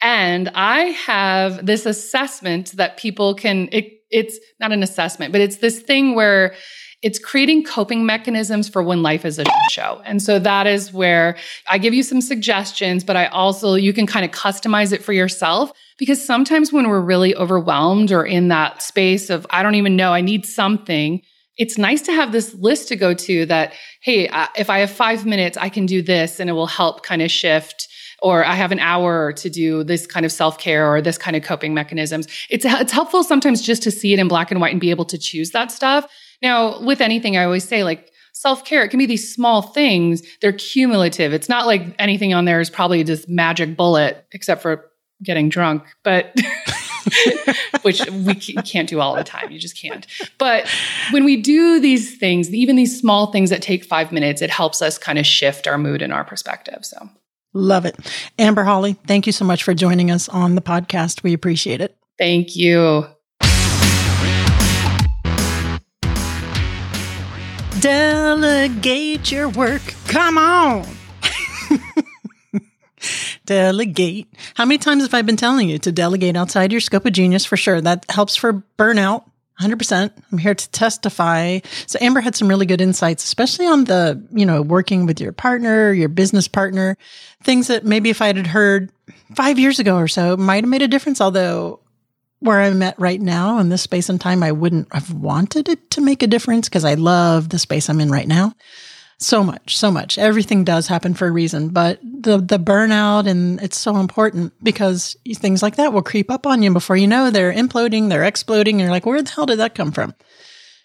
And 0.00 0.48
I 0.54 0.84
have 1.06 1.64
this 1.64 1.86
assessment 1.86 2.72
that 2.72 2.96
people 2.96 3.34
can, 3.34 3.68
it, 3.70 3.97
it's 4.10 4.38
not 4.60 4.72
an 4.72 4.82
assessment, 4.82 5.32
but 5.32 5.40
it's 5.40 5.56
this 5.56 5.80
thing 5.80 6.14
where 6.14 6.54
it's 7.00 7.18
creating 7.18 7.62
coping 7.62 8.04
mechanisms 8.04 8.68
for 8.68 8.82
when 8.82 9.02
life 9.02 9.24
is 9.24 9.38
a 9.38 9.44
show. 9.70 10.02
And 10.04 10.20
so 10.20 10.40
that 10.40 10.66
is 10.66 10.92
where 10.92 11.36
I 11.68 11.78
give 11.78 11.94
you 11.94 12.02
some 12.02 12.20
suggestions, 12.20 13.04
but 13.04 13.16
I 13.16 13.26
also, 13.26 13.74
you 13.74 13.92
can 13.92 14.06
kind 14.06 14.24
of 14.24 14.32
customize 14.32 14.92
it 14.92 15.04
for 15.04 15.12
yourself 15.12 15.70
because 15.96 16.24
sometimes 16.24 16.72
when 16.72 16.88
we're 16.88 17.00
really 17.00 17.36
overwhelmed 17.36 18.10
or 18.10 18.24
in 18.24 18.48
that 18.48 18.82
space 18.82 19.30
of, 19.30 19.46
I 19.50 19.62
don't 19.62 19.76
even 19.76 19.94
know, 19.94 20.12
I 20.12 20.22
need 20.22 20.44
something. 20.44 21.22
It's 21.56 21.78
nice 21.78 22.02
to 22.02 22.12
have 22.12 22.32
this 22.32 22.52
list 22.54 22.88
to 22.88 22.96
go 22.96 23.14
to 23.14 23.46
that, 23.46 23.74
hey, 24.02 24.26
uh, 24.28 24.46
if 24.56 24.68
I 24.68 24.80
have 24.80 24.90
five 24.90 25.24
minutes, 25.24 25.56
I 25.56 25.68
can 25.68 25.86
do 25.86 26.02
this 26.02 26.40
and 26.40 26.50
it 26.50 26.54
will 26.54 26.66
help 26.66 27.04
kind 27.04 27.22
of 27.22 27.30
shift 27.30 27.86
or 28.20 28.44
I 28.44 28.54
have 28.54 28.72
an 28.72 28.80
hour 28.80 29.32
to 29.32 29.50
do 29.50 29.84
this 29.84 30.06
kind 30.06 30.26
of 30.26 30.32
self 30.32 30.58
care 30.58 30.92
or 30.92 31.00
this 31.00 31.18
kind 31.18 31.36
of 31.36 31.42
coping 31.42 31.74
mechanisms. 31.74 32.26
It's, 32.50 32.64
it's 32.64 32.92
helpful 32.92 33.22
sometimes 33.22 33.62
just 33.62 33.82
to 33.84 33.90
see 33.90 34.12
it 34.12 34.18
in 34.18 34.28
black 34.28 34.50
and 34.50 34.60
white 34.60 34.72
and 34.72 34.80
be 34.80 34.90
able 34.90 35.04
to 35.06 35.18
choose 35.18 35.50
that 35.52 35.70
stuff. 35.70 36.10
Now, 36.42 36.80
with 36.80 37.00
anything, 37.00 37.36
I 37.36 37.44
always 37.44 37.64
say, 37.64 37.84
like, 37.84 38.12
self 38.32 38.64
care, 38.64 38.84
it 38.84 38.88
can 38.88 38.98
be 38.98 39.06
these 39.06 39.32
small 39.32 39.62
things. 39.62 40.22
They're 40.40 40.52
cumulative. 40.52 41.32
It's 41.32 41.48
not 41.48 41.66
like 41.66 41.94
anything 41.98 42.34
on 42.34 42.44
there 42.44 42.60
is 42.60 42.70
probably 42.70 43.02
just 43.04 43.28
magic 43.28 43.76
bullet, 43.76 44.26
except 44.32 44.62
for 44.62 44.90
getting 45.22 45.48
drunk, 45.48 45.84
but. 46.02 46.34
which 47.82 48.04
we 48.10 48.34
can't 48.34 48.88
do 48.88 49.00
all 49.00 49.14
the 49.14 49.24
time. 49.24 49.50
You 49.50 49.58
just 49.58 49.80
can't. 49.80 50.06
But 50.36 50.68
when 51.10 51.24
we 51.24 51.40
do 51.40 51.80
these 51.80 52.18
things, 52.18 52.52
even 52.52 52.76
these 52.76 52.98
small 52.98 53.32
things 53.32 53.48
that 53.48 53.62
take 53.62 53.84
five 53.84 54.12
minutes, 54.12 54.42
it 54.42 54.50
helps 54.50 54.82
us 54.82 54.98
kind 54.98 55.18
of 55.18 55.24
shift 55.24 55.66
our 55.66 55.78
mood 55.78 56.02
and 56.02 56.12
our 56.12 56.22
perspective. 56.24 56.84
So 56.84 57.08
Love 57.54 57.86
it. 57.86 57.96
Amber 58.38 58.64
Holly, 58.64 58.92
thank 59.06 59.26
you 59.26 59.32
so 59.32 59.44
much 59.44 59.62
for 59.62 59.74
joining 59.74 60.10
us 60.10 60.28
on 60.28 60.54
the 60.54 60.60
podcast. 60.60 61.22
We 61.22 61.32
appreciate 61.32 61.80
it. 61.80 61.96
Thank 62.18 62.56
you. 62.56 63.06
Delegate 67.80 69.30
your 69.30 69.48
work. 69.48 69.82
Come 70.08 70.36
on. 70.36 70.84
delegate. 73.46 74.26
How 74.54 74.64
many 74.64 74.78
times 74.78 75.04
have 75.04 75.14
I 75.14 75.22
been 75.22 75.36
telling 75.36 75.68
you 75.68 75.78
to 75.78 75.92
delegate 75.92 76.36
outside 76.36 76.72
your 76.72 76.80
scope 76.80 77.06
of 77.06 77.12
genius 77.12 77.44
for 77.44 77.56
sure? 77.56 77.80
That 77.80 78.04
helps 78.10 78.34
for 78.34 78.64
burnout. 78.78 79.24
100%. 79.60 80.12
I'm 80.30 80.38
here 80.38 80.54
to 80.54 80.70
testify. 80.70 81.58
So 81.86 81.98
Amber 82.00 82.20
had 82.20 82.36
some 82.36 82.48
really 82.48 82.66
good 82.66 82.80
insights, 82.80 83.24
especially 83.24 83.66
on 83.66 83.84
the, 83.84 84.22
you 84.30 84.46
know, 84.46 84.62
working 84.62 85.06
with 85.06 85.20
your 85.20 85.32
partner, 85.32 85.92
your 85.92 86.08
business 86.08 86.46
partner, 86.46 86.96
things 87.42 87.66
that 87.66 87.84
maybe 87.84 88.10
if 88.10 88.22
I 88.22 88.28
had 88.28 88.46
heard 88.46 88.90
five 89.34 89.58
years 89.58 89.78
ago 89.78 89.96
or 89.96 90.08
so 90.08 90.36
might 90.36 90.64
have 90.64 90.70
made 90.70 90.82
a 90.82 90.88
difference. 90.88 91.20
Although 91.20 91.80
where 92.40 92.60
I'm 92.60 92.82
at 92.82 92.98
right 93.00 93.20
now 93.20 93.58
in 93.58 93.68
this 93.68 93.82
space 93.82 94.08
and 94.08 94.20
time, 94.20 94.42
I 94.42 94.52
wouldn't 94.52 94.92
have 94.92 95.12
wanted 95.12 95.68
it 95.68 95.90
to 95.92 96.00
make 96.00 96.22
a 96.22 96.28
difference 96.28 96.68
because 96.68 96.84
I 96.84 96.94
love 96.94 97.48
the 97.48 97.58
space 97.58 97.90
I'm 97.90 98.00
in 98.00 98.10
right 98.10 98.28
now 98.28 98.54
so 99.18 99.42
much, 99.42 99.76
so 99.76 99.90
much. 99.90 100.16
Everything 100.16 100.62
does 100.64 100.86
happen 100.86 101.12
for 101.12 101.26
a 101.26 101.30
reason, 101.30 101.70
but 101.70 101.98
the 102.02 102.38
the 102.38 102.58
burnout 102.58 103.26
and 103.26 103.60
it's 103.60 103.78
so 103.78 103.96
important 103.96 104.52
because 104.62 105.16
things 105.36 105.62
like 105.62 105.76
that 105.76 105.92
will 105.92 106.02
creep 106.02 106.30
up 106.30 106.46
on 106.46 106.62
you 106.62 106.72
before 106.72 106.96
you 106.96 107.08
know 107.08 107.30
they're 107.30 107.52
imploding, 107.52 108.08
they're 108.08 108.24
exploding, 108.24 108.78
you're 108.78 108.90
like, 108.90 109.06
where 109.06 109.20
the 109.20 109.30
hell 109.30 109.46
did 109.46 109.58
that 109.58 109.74
come 109.74 109.90
from? 109.90 110.14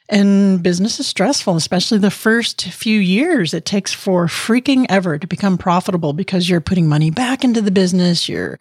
And 0.09 0.61
business 0.61 0.99
is 0.99 1.07
stressful, 1.07 1.55
especially 1.55 1.99
the 1.99 2.11
first 2.11 2.63
few 2.65 2.99
years. 2.99 3.53
It 3.53 3.65
takes 3.65 3.93
for 3.93 4.25
freaking 4.27 4.85
ever 4.89 5.17
to 5.17 5.27
become 5.27 5.57
profitable 5.57 6.13
because 6.13 6.49
you're 6.49 6.59
putting 6.59 6.89
money 6.89 7.09
back 7.09 7.43
into 7.43 7.61
the 7.61 7.71
business, 7.71 8.27
you're 8.27 8.59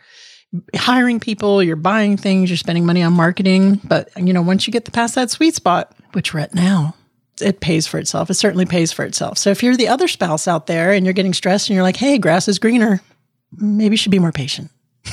hiring 0.77 1.19
people, 1.19 1.63
you're 1.63 1.77
buying 1.77 2.17
things, 2.17 2.51
you're 2.51 2.57
spending 2.59 2.87
money 2.87 3.03
on 3.03 3.15
marketing. 3.15 3.81
But 3.85 4.11
you 4.17 4.33
know, 4.35 4.43
once 4.43 4.67
you 4.67 4.73
get 4.73 4.91
past 4.93 5.15
that 5.15 5.31
sweet 5.31 5.55
spot, 5.55 5.97
which 6.13 6.35
we're 6.35 6.41
at 6.41 6.55
now, 6.55 6.95
it 7.43 7.61
pays 7.61 7.87
for 7.87 7.99
itself. 7.99 8.31
It 8.31 8.35
certainly 8.35 8.67
pays 8.67 8.93
for 8.93 9.05
itself. 9.05 9.39
So 9.39 9.51
if 9.51 9.63
you're 9.63 9.77
the 9.77 9.89
other 9.89 10.09
spouse 10.09 10.49
out 10.49 10.67
there 10.67 10.93
and 10.93 11.05
you're 11.05 11.13
getting 11.13 11.35
stressed 11.35 11.69
and 11.69 11.75
you're 11.75 11.83
like, 11.83 11.97
hey, 11.97 12.19
grass 12.19 12.49
is 12.49 12.59
greener, 12.59 13.01
maybe 13.57 13.95
you 13.95 13.99
should 13.99 14.13
be 14.13 14.19
more 14.19 14.33
patient. 14.33 14.71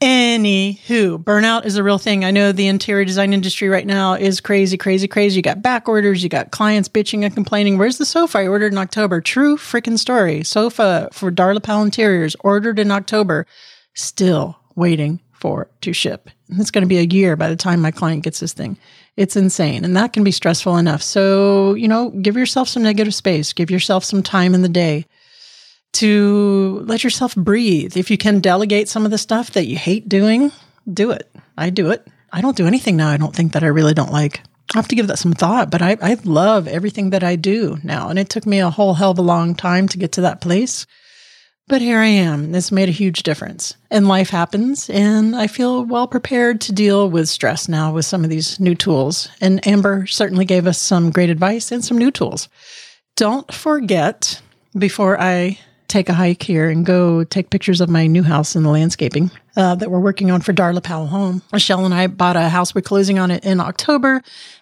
Anywho, 0.00 1.22
burnout 1.22 1.64
is 1.64 1.76
a 1.76 1.82
real 1.82 1.96
thing. 1.96 2.26
I 2.26 2.30
know 2.30 2.52
the 2.52 2.66
interior 2.66 3.06
design 3.06 3.32
industry 3.32 3.68
right 3.68 3.86
now 3.86 4.12
is 4.12 4.38
crazy, 4.40 4.76
crazy, 4.76 5.08
crazy. 5.08 5.36
You 5.36 5.42
got 5.42 5.62
back 5.62 5.88
orders, 5.88 6.22
you 6.22 6.28
got 6.28 6.50
clients 6.50 6.90
bitching 6.90 7.24
and 7.24 7.32
complaining. 7.32 7.78
Where's 7.78 7.96
the 7.96 8.04
sofa 8.04 8.38
I 8.38 8.46
ordered 8.46 8.72
in 8.72 8.78
October? 8.78 9.22
True 9.22 9.56
freaking 9.56 9.98
story. 9.98 10.44
Sofa 10.44 11.08
for 11.12 11.30
Darla 11.32 11.62
Powell 11.62 11.84
Interiors 11.84 12.36
ordered 12.40 12.78
in 12.78 12.90
October, 12.90 13.46
still 13.94 14.58
waiting 14.74 15.20
for 15.32 15.70
to 15.80 15.94
ship. 15.94 16.28
And 16.50 16.60
it's 16.60 16.70
going 16.70 16.82
to 16.82 16.88
be 16.88 16.98
a 16.98 17.02
year 17.02 17.34
by 17.36 17.48
the 17.48 17.56
time 17.56 17.80
my 17.80 17.90
client 17.90 18.24
gets 18.24 18.40
this 18.40 18.52
thing. 18.52 18.76
It's 19.16 19.36
insane. 19.36 19.84
And 19.84 19.96
that 19.96 20.12
can 20.12 20.24
be 20.24 20.32
stressful 20.32 20.76
enough. 20.76 21.02
So, 21.02 21.74
you 21.74 21.86
know, 21.86 22.10
give 22.10 22.36
yourself 22.36 22.68
some 22.68 22.82
negative 22.82 23.14
space, 23.14 23.52
give 23.52 23.70
yourself 23.70 24.04
some 24.04 24.22
time 24.22 24.54
in 24.54 24.62
the 24.62 24.68
day 24.68 25.06
to 25.94 26.82
let 26.86 27.04
yourself 27.04 27.34
breathe. 27.36 27.96
If 27.96 28.10
you 28.10 28.18
can 28.18 28.40
delegate 28.40 28.88
some 28.88 29.04
of 29.04 29.12
the 29.12 29.18
stuff 29.18 29.52
that 29.52 29.66
you 29.66 29.76
hate 29.76 30.08
doing, 30.08 30.50
do 30.92 31.12
it. 31.12 31.30
I 31.56 31.70
do 31.70 31.90
it. 31.90 32.06
I 32.32 32.40
don't 32.40 32.56
do 32.56 32.66
anything 32.66 32.96
now 32.96 33.10
I 33.10 33.16
don't 33.16 33.34
think 33.34 33.52
that 33.52 33.62
I 33.62 33.68
really 33.68 33.94
don't 33.94 34.10
like. 34.10 34.40
I 34.74 34.78
have 34.78 34.88
to 34.88 34.96
give 34.96 35.06
that 35.06 35.20
some 35.20 35.32
thought, 35.34 35.70
but 35.70 35.82
I, 35.82 35.96
I 36.02 36.18
love 36.24 36.66
everything 36.66 37.10
that 37.10 37.22
I 37.22 37.36
do 37.36 37.78
now. 37.84 38.08
And 38.08 38.18
it 38.18 38.28
took 38.28 38.44
me 38.44 38.58
a 38.58 38.70
whole 38.70 38.94
hell 38.94 39.12
of 39.12 39.18
a 39.18 39.22
long 39.22 39.54
time 39.54 39.86
to 39.88 39.98
get 39.98 40.12
to 40.12 40.22
that 40.22 40.40
place. 40.40 40.86
But 41.66 41.80
here 41.80 41.98
I 41.98 42.06
am. 42.06 42.54
It's 42.54 42.70
made 42.70 42.90
a 42.90 42.92
huge 42.92 43.22
difference. 43.22 43.74
And 43.90 44.06
life 44.06 44.28
happens, 44.28 44.90
and 44.90 45.34
I 45.34 45.46
feel 45.46 45.84
well 45.84 46.06
prepared 46.06 46.60
to 46.62 46.72
deal 46.72 47.08
with 47.08 47.28
stress 47.28 47.70
now 47.70 47.90
with 47.92 48.04
some 48.04 48.22
of 48.22 48.28
these 48.28 48.60
new 48.60 48.74
tools. 48.74 49.30
And 49.40 49.66
Amber 49.66 50.06
certainly 50.06 50.44
gave 50.44 50.66
us 50.66 50.78
some 50.78 51.10
great 51.10 51.30
advice 51.30 51.72
and 51.72 51.82
some 51.82 51.96
new 51.96 52.10
tools. 52.10 52.50
Don't 53.16 53.52
forget, 53.52 54.42
before 54.76 55.18
I 55.18 55.58
take 55.88 56.08
a 56.08 56.14
hike 56.14 56.42
here 56.42 56.68
and 56.68 56.84
go 56.84 57.24
take 57.24 57.50
pictures 57.50 57.80
of 57.80 57.88
my 57.88 58.06
new 58.08 58.22
house 58.22 58.56
and 58.56 58.64
the 58.64 58.70
landscaping 58.70 59.30
uh, 59.56 59.76
that 59.76 59.90
we're 59.90 60.00
working 60.00 60.30
on 60.30 60.40
for 60.40 60.52
Darla 60.52 60.82
Powell 60.82 61.06
Home. 61.06 61.40
Michelle 61.52 61.84
and 61.84 61.94
I 61.94 62.08
bought 62.08 62.36
a 62.36 62.48
house. 62.48 62.74
We're 62.74 62.82
closing 62.82 63.18
on 63.18 63.30
it 63.30 63.44
in 63.44 63.60
October. 63.60 64.20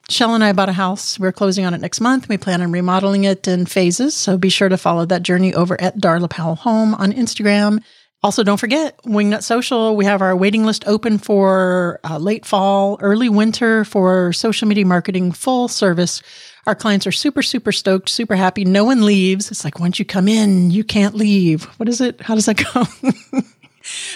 Michelle 0.08 0.34
and 0.34 0.44
I 0.44 0.52
bought 0.52 0.68
a 0.68 0.72
house. 0.72 1.18
We're 1.18 1.32
closing 1.32 1.64
on 1.64 1.74
it 1.74 1.80
next 1.80 2.00
month. 2.00 2.28
We 2.28 2.36
plan 2.36 2.60
on 2.60 2.72
remodeling 2.72 3.24
it 3.24 3.48
in 3.48 3.66
phases. 3.66 4.14
So 4.14 4.36
be 4.36 4.50
sure 4.50 4.68
to 4.68 4.76
follow 4.76 5.06
that 5.06 5.22
journey 5.22 5.54
over 5.54 5.80
at 5.80 5.98
Darla 5.98 6.28
Powell 6.28 6.56
Home 6.56 6.94
on 6.94 7.12
Instagram. 7.12 7.82
Also, 8.22 8.44
don't 8.44 8.58
forget 8.60 9.02
Wingnut 9.02 9.42
Social. 9.42 9.96
We 9.96 10.04
have 10.04 10.22
our 10.22 10.36
waiting 10.36 10.64
list 10.64 10.86
open 10.86 11.18
for 11.18 11.98
uh, 12.08 12.18
late 12.18 12.46
fall, 12.46 12.96
early 13.00 13.28
winter 13.28 13.84
for 13.84 14.32
social 14.32 14.68
media 14.68 14.86
marketing 14.86 15.32
full 15.32 15.66
service. 15.66 16.22
Our 16.66 16.76
clients 16.76 17.06
are 17.08 17.12
super, 17.12 17.42
super 17.42 17.72
stoked, 17.72 18.08
super 18.08 18.36
happy. 18.36 18.64
No 18.64 18.84
one 18.84 19.04
leaves. 19.04 19.50
It's 19.50 19.64
like 19.64 19.80
once 19.80 19.98
you 19.98 20.04
come 20.04 20.28
in, 20.28 20.70
you 20.70 20.84
can't 20.84 21.16
leave. 21.16 21.64
What 21.78 21.88
is 21.88 22.00
it? 22.00 22.20
How 22.20 22.36
does 22.36 22.46
that 22.46 22.62
go? 22.62 23.40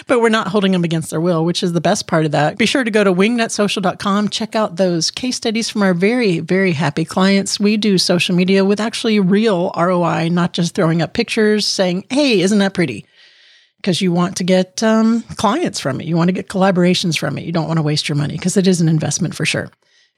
but 0.07 0.21
we're 0.21 0.29
not 0.29 0.47
holding 0.47 0.71
them 0.71 0.83
against 0.83 1.09
their 1.09 1.21
will, 1.21 1.45
which 1.45 1.63
is 1.63 1.73
the 1.73 1.81
best 1.81 2.07
part 2.07 2.25
of 2.25 2.31
that. 2.31 2.57
Be 2.57 2.65
sure 2.65 2.83
to 2.83 2.91
go 2.91 3.03
to 3.03 3.13
wingnutsocial.com, 3.13 4.29
check 4.29 4.55
out 4.55 4.75
those 4.75 5.11
case 5.11 5.35
studies 5.35 5.69
from 5.69 5.83
our 5.83 5.93
very, 5.93 6.39
very 6.39 6.71
happy 6.71 7.05
clients. 7.05 7.59
We 7.59 7.77
do 7.77 7.97
social 7.97 8.35
media 8.35 8.65
with 8.65 8.79
actually 8.79 9.19
real 9.19 9.71
ROI, 9.77 10.29
not 10.29 10.53
just 10.53 10.75
throwing 10.75 11.01
up 11.01 11.13
pictures 11.13 11.65
saying, 11.65 12.05
hey, 12.09 12.41
isn't 12.41 12.59
that 12.59 12.73
pretty? 12.73 13.05
Because 13.77 14.01
you 14.01 14.11
want 14.11 14.37
to 14.37 14.43
get 14.43 14.81
um, 14.83 15.21
clients 15.35 15.79
from 15.79 16.01
it. 16.01 16.07
You 16.07 16.17
want 16.17 16.29
to 16.29 16.33
get 16.33 16.49
collaborations 16.49 17.17
from 17.17 17.37
it. 17.37 17.45
You 17.45 17.51
don't 17.51 17.67
want 17.67 17.77
to 17.77 17.83
waste 17.83 18.09
your 18.09 18.15
money 18.15 18.33
because 18.35 18.57
it 18.57 18.67
is 18.67 18.81
an 18.81 18.89
investment 18.89 19.35
for 19.35 19.45
sure 19.45 19.69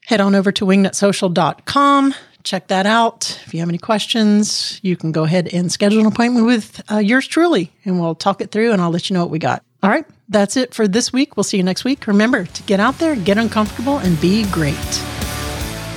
head 0.06 0.20
on 0.20 0.34
over 0.34 0.52
to 0.52 0.64
wingnutsocial.com. 0.64 2.14
Check 2.42 2.68
that 2.68 2.86
out. 2.86 3.38
If 3.46 3.54
you 3.54 3.60
have 3.60 3.68
any 3.68 3.78
questions, 3.78 4.80
you 4.82 4.96
can 4.96 5.12
go 5.12 5.24
ahead 5.24 5.48
and 5.52 5.70
schedule 5.70 6.00
an 6.00 6.06
appointment 6.06 6.46
with 6.46 6.80
uh, 6.90 6.98
yours 6.98 7.26
truly, 7.26 7.70
and 7.84 8.00
we'll 8.00 8.14
talk 8.14 8.40
it 8.40 8.50
through 8.50 8.72
and 8.72 8.80
I'll 8.80 8.90
let 8.90 9.10
you 9.10 9.14
know 9.14 9.20
what 9.20 9.30
we 9.30 9.38
got. 9.38 9.62
All 9.82 9.90
right, 9.90 10.06
that's 10.28 10.56
it 10.56 10.74
for 10.74 10.86
this 10.86 11.12
week. 11.12 11.36
We'll 11.36 11.44
see 11.44 11.56
you 11.56 11.62
next 11.62 11.84
week. 11.84 12.06
Remember 12.06 12.44
to 12.44 12.62
get 12.64 12.80
out 12.80 12.98
there, 12.98 13.16
get 13.16 13.38
uncomfortable, 13.38 13.98
and 13.98 14.20
be 14.20 14.44
great. 14.50 14.76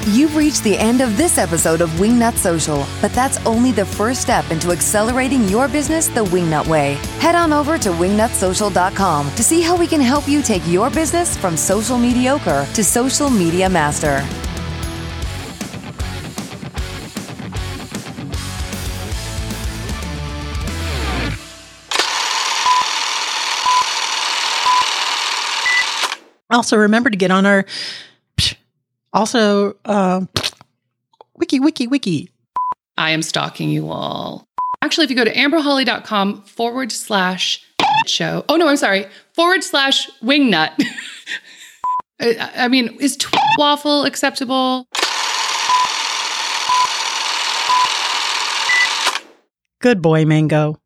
You've 0.07 0.35
reached 0.35 0.65
the 0.65 0.77
end 0.77 0.99
of 0.99 1.15
this 1.15 1.37
episode 1.37 1.79
of 1.79 1.89
Wingnut 1.91 2.33
Social, 2.33 2.85
but 3.01 3.13
that's 3.13 3.37
only 3.45 3.71
the 3.71 3.85
first 3.85 4.21
step 4.21 4.51
into 4.51 4.71
accelerating 4.71 5.47
your 5.47 5.69
business 5.69 6.07
the 6.07 6.25
Wingnut 6.25 6.67
way. 6.67 6.95
Head 7.19 7.35
on 7.35 7.53
over 7.53 7.77
to 7.77 7.89
wingnutsocial.com 7.89 9.31
to 9.35 9.43
see 9.43 9.61
how 9.61 9.77
we 9.77 9.87
can 9.87 10.01
help 10.01 10.27
you 10.27 10.41
take 10.41 10.65
your 10.67 10.89
business 10.89 11.37
from 11.37 11.55
social 11.55 11.97
mediocre 11.97 12.67
to 12.73 12.83
social 12.83 13.29
media 13.29 13.69
master. 13.69 14.27
Also, 26.53 26.77
remember 26.77 27.09
to 27.09 27.17
get 27.17 27.31
on 27.31 27.45
our 27.45 27.65
also, 29.11 29.75
uh, 29.85 30.25
wiki, 31.35 31.59
wiki, 31.59 31.87
wiki. 31.87 32.29
I 32.97 33.11
am 33.11 33.21
stalking 33.21 33.69
you 33.69 33.89
all. 33.89 34.47
Actually, 34.81 35.05
if 35.05 35.09
you 35.09 35.15
go 35.15 35.23
to 35.23 35.33
amberholly.com 35.33 36.43
forward 36.43 36.91
slash 36.91 37.63
show. 38.05 38.43
Oh, 38.49 38.55
no, 38.55 38.67
I'm 38.67 38.77
sorry. 38.77 39.05
Forward 39.33 39.63
slash 39.63 40.09
wingnut. 40.21 40.71
I 42.19 42.67
mean, 42.67 42.97
is 42.99 43.17
waffle 43.57 44.05
acceptable? 44.05 44.87
Good 49.81 50.01
boy, 50.01 50.25
Mango. 50.25 50.77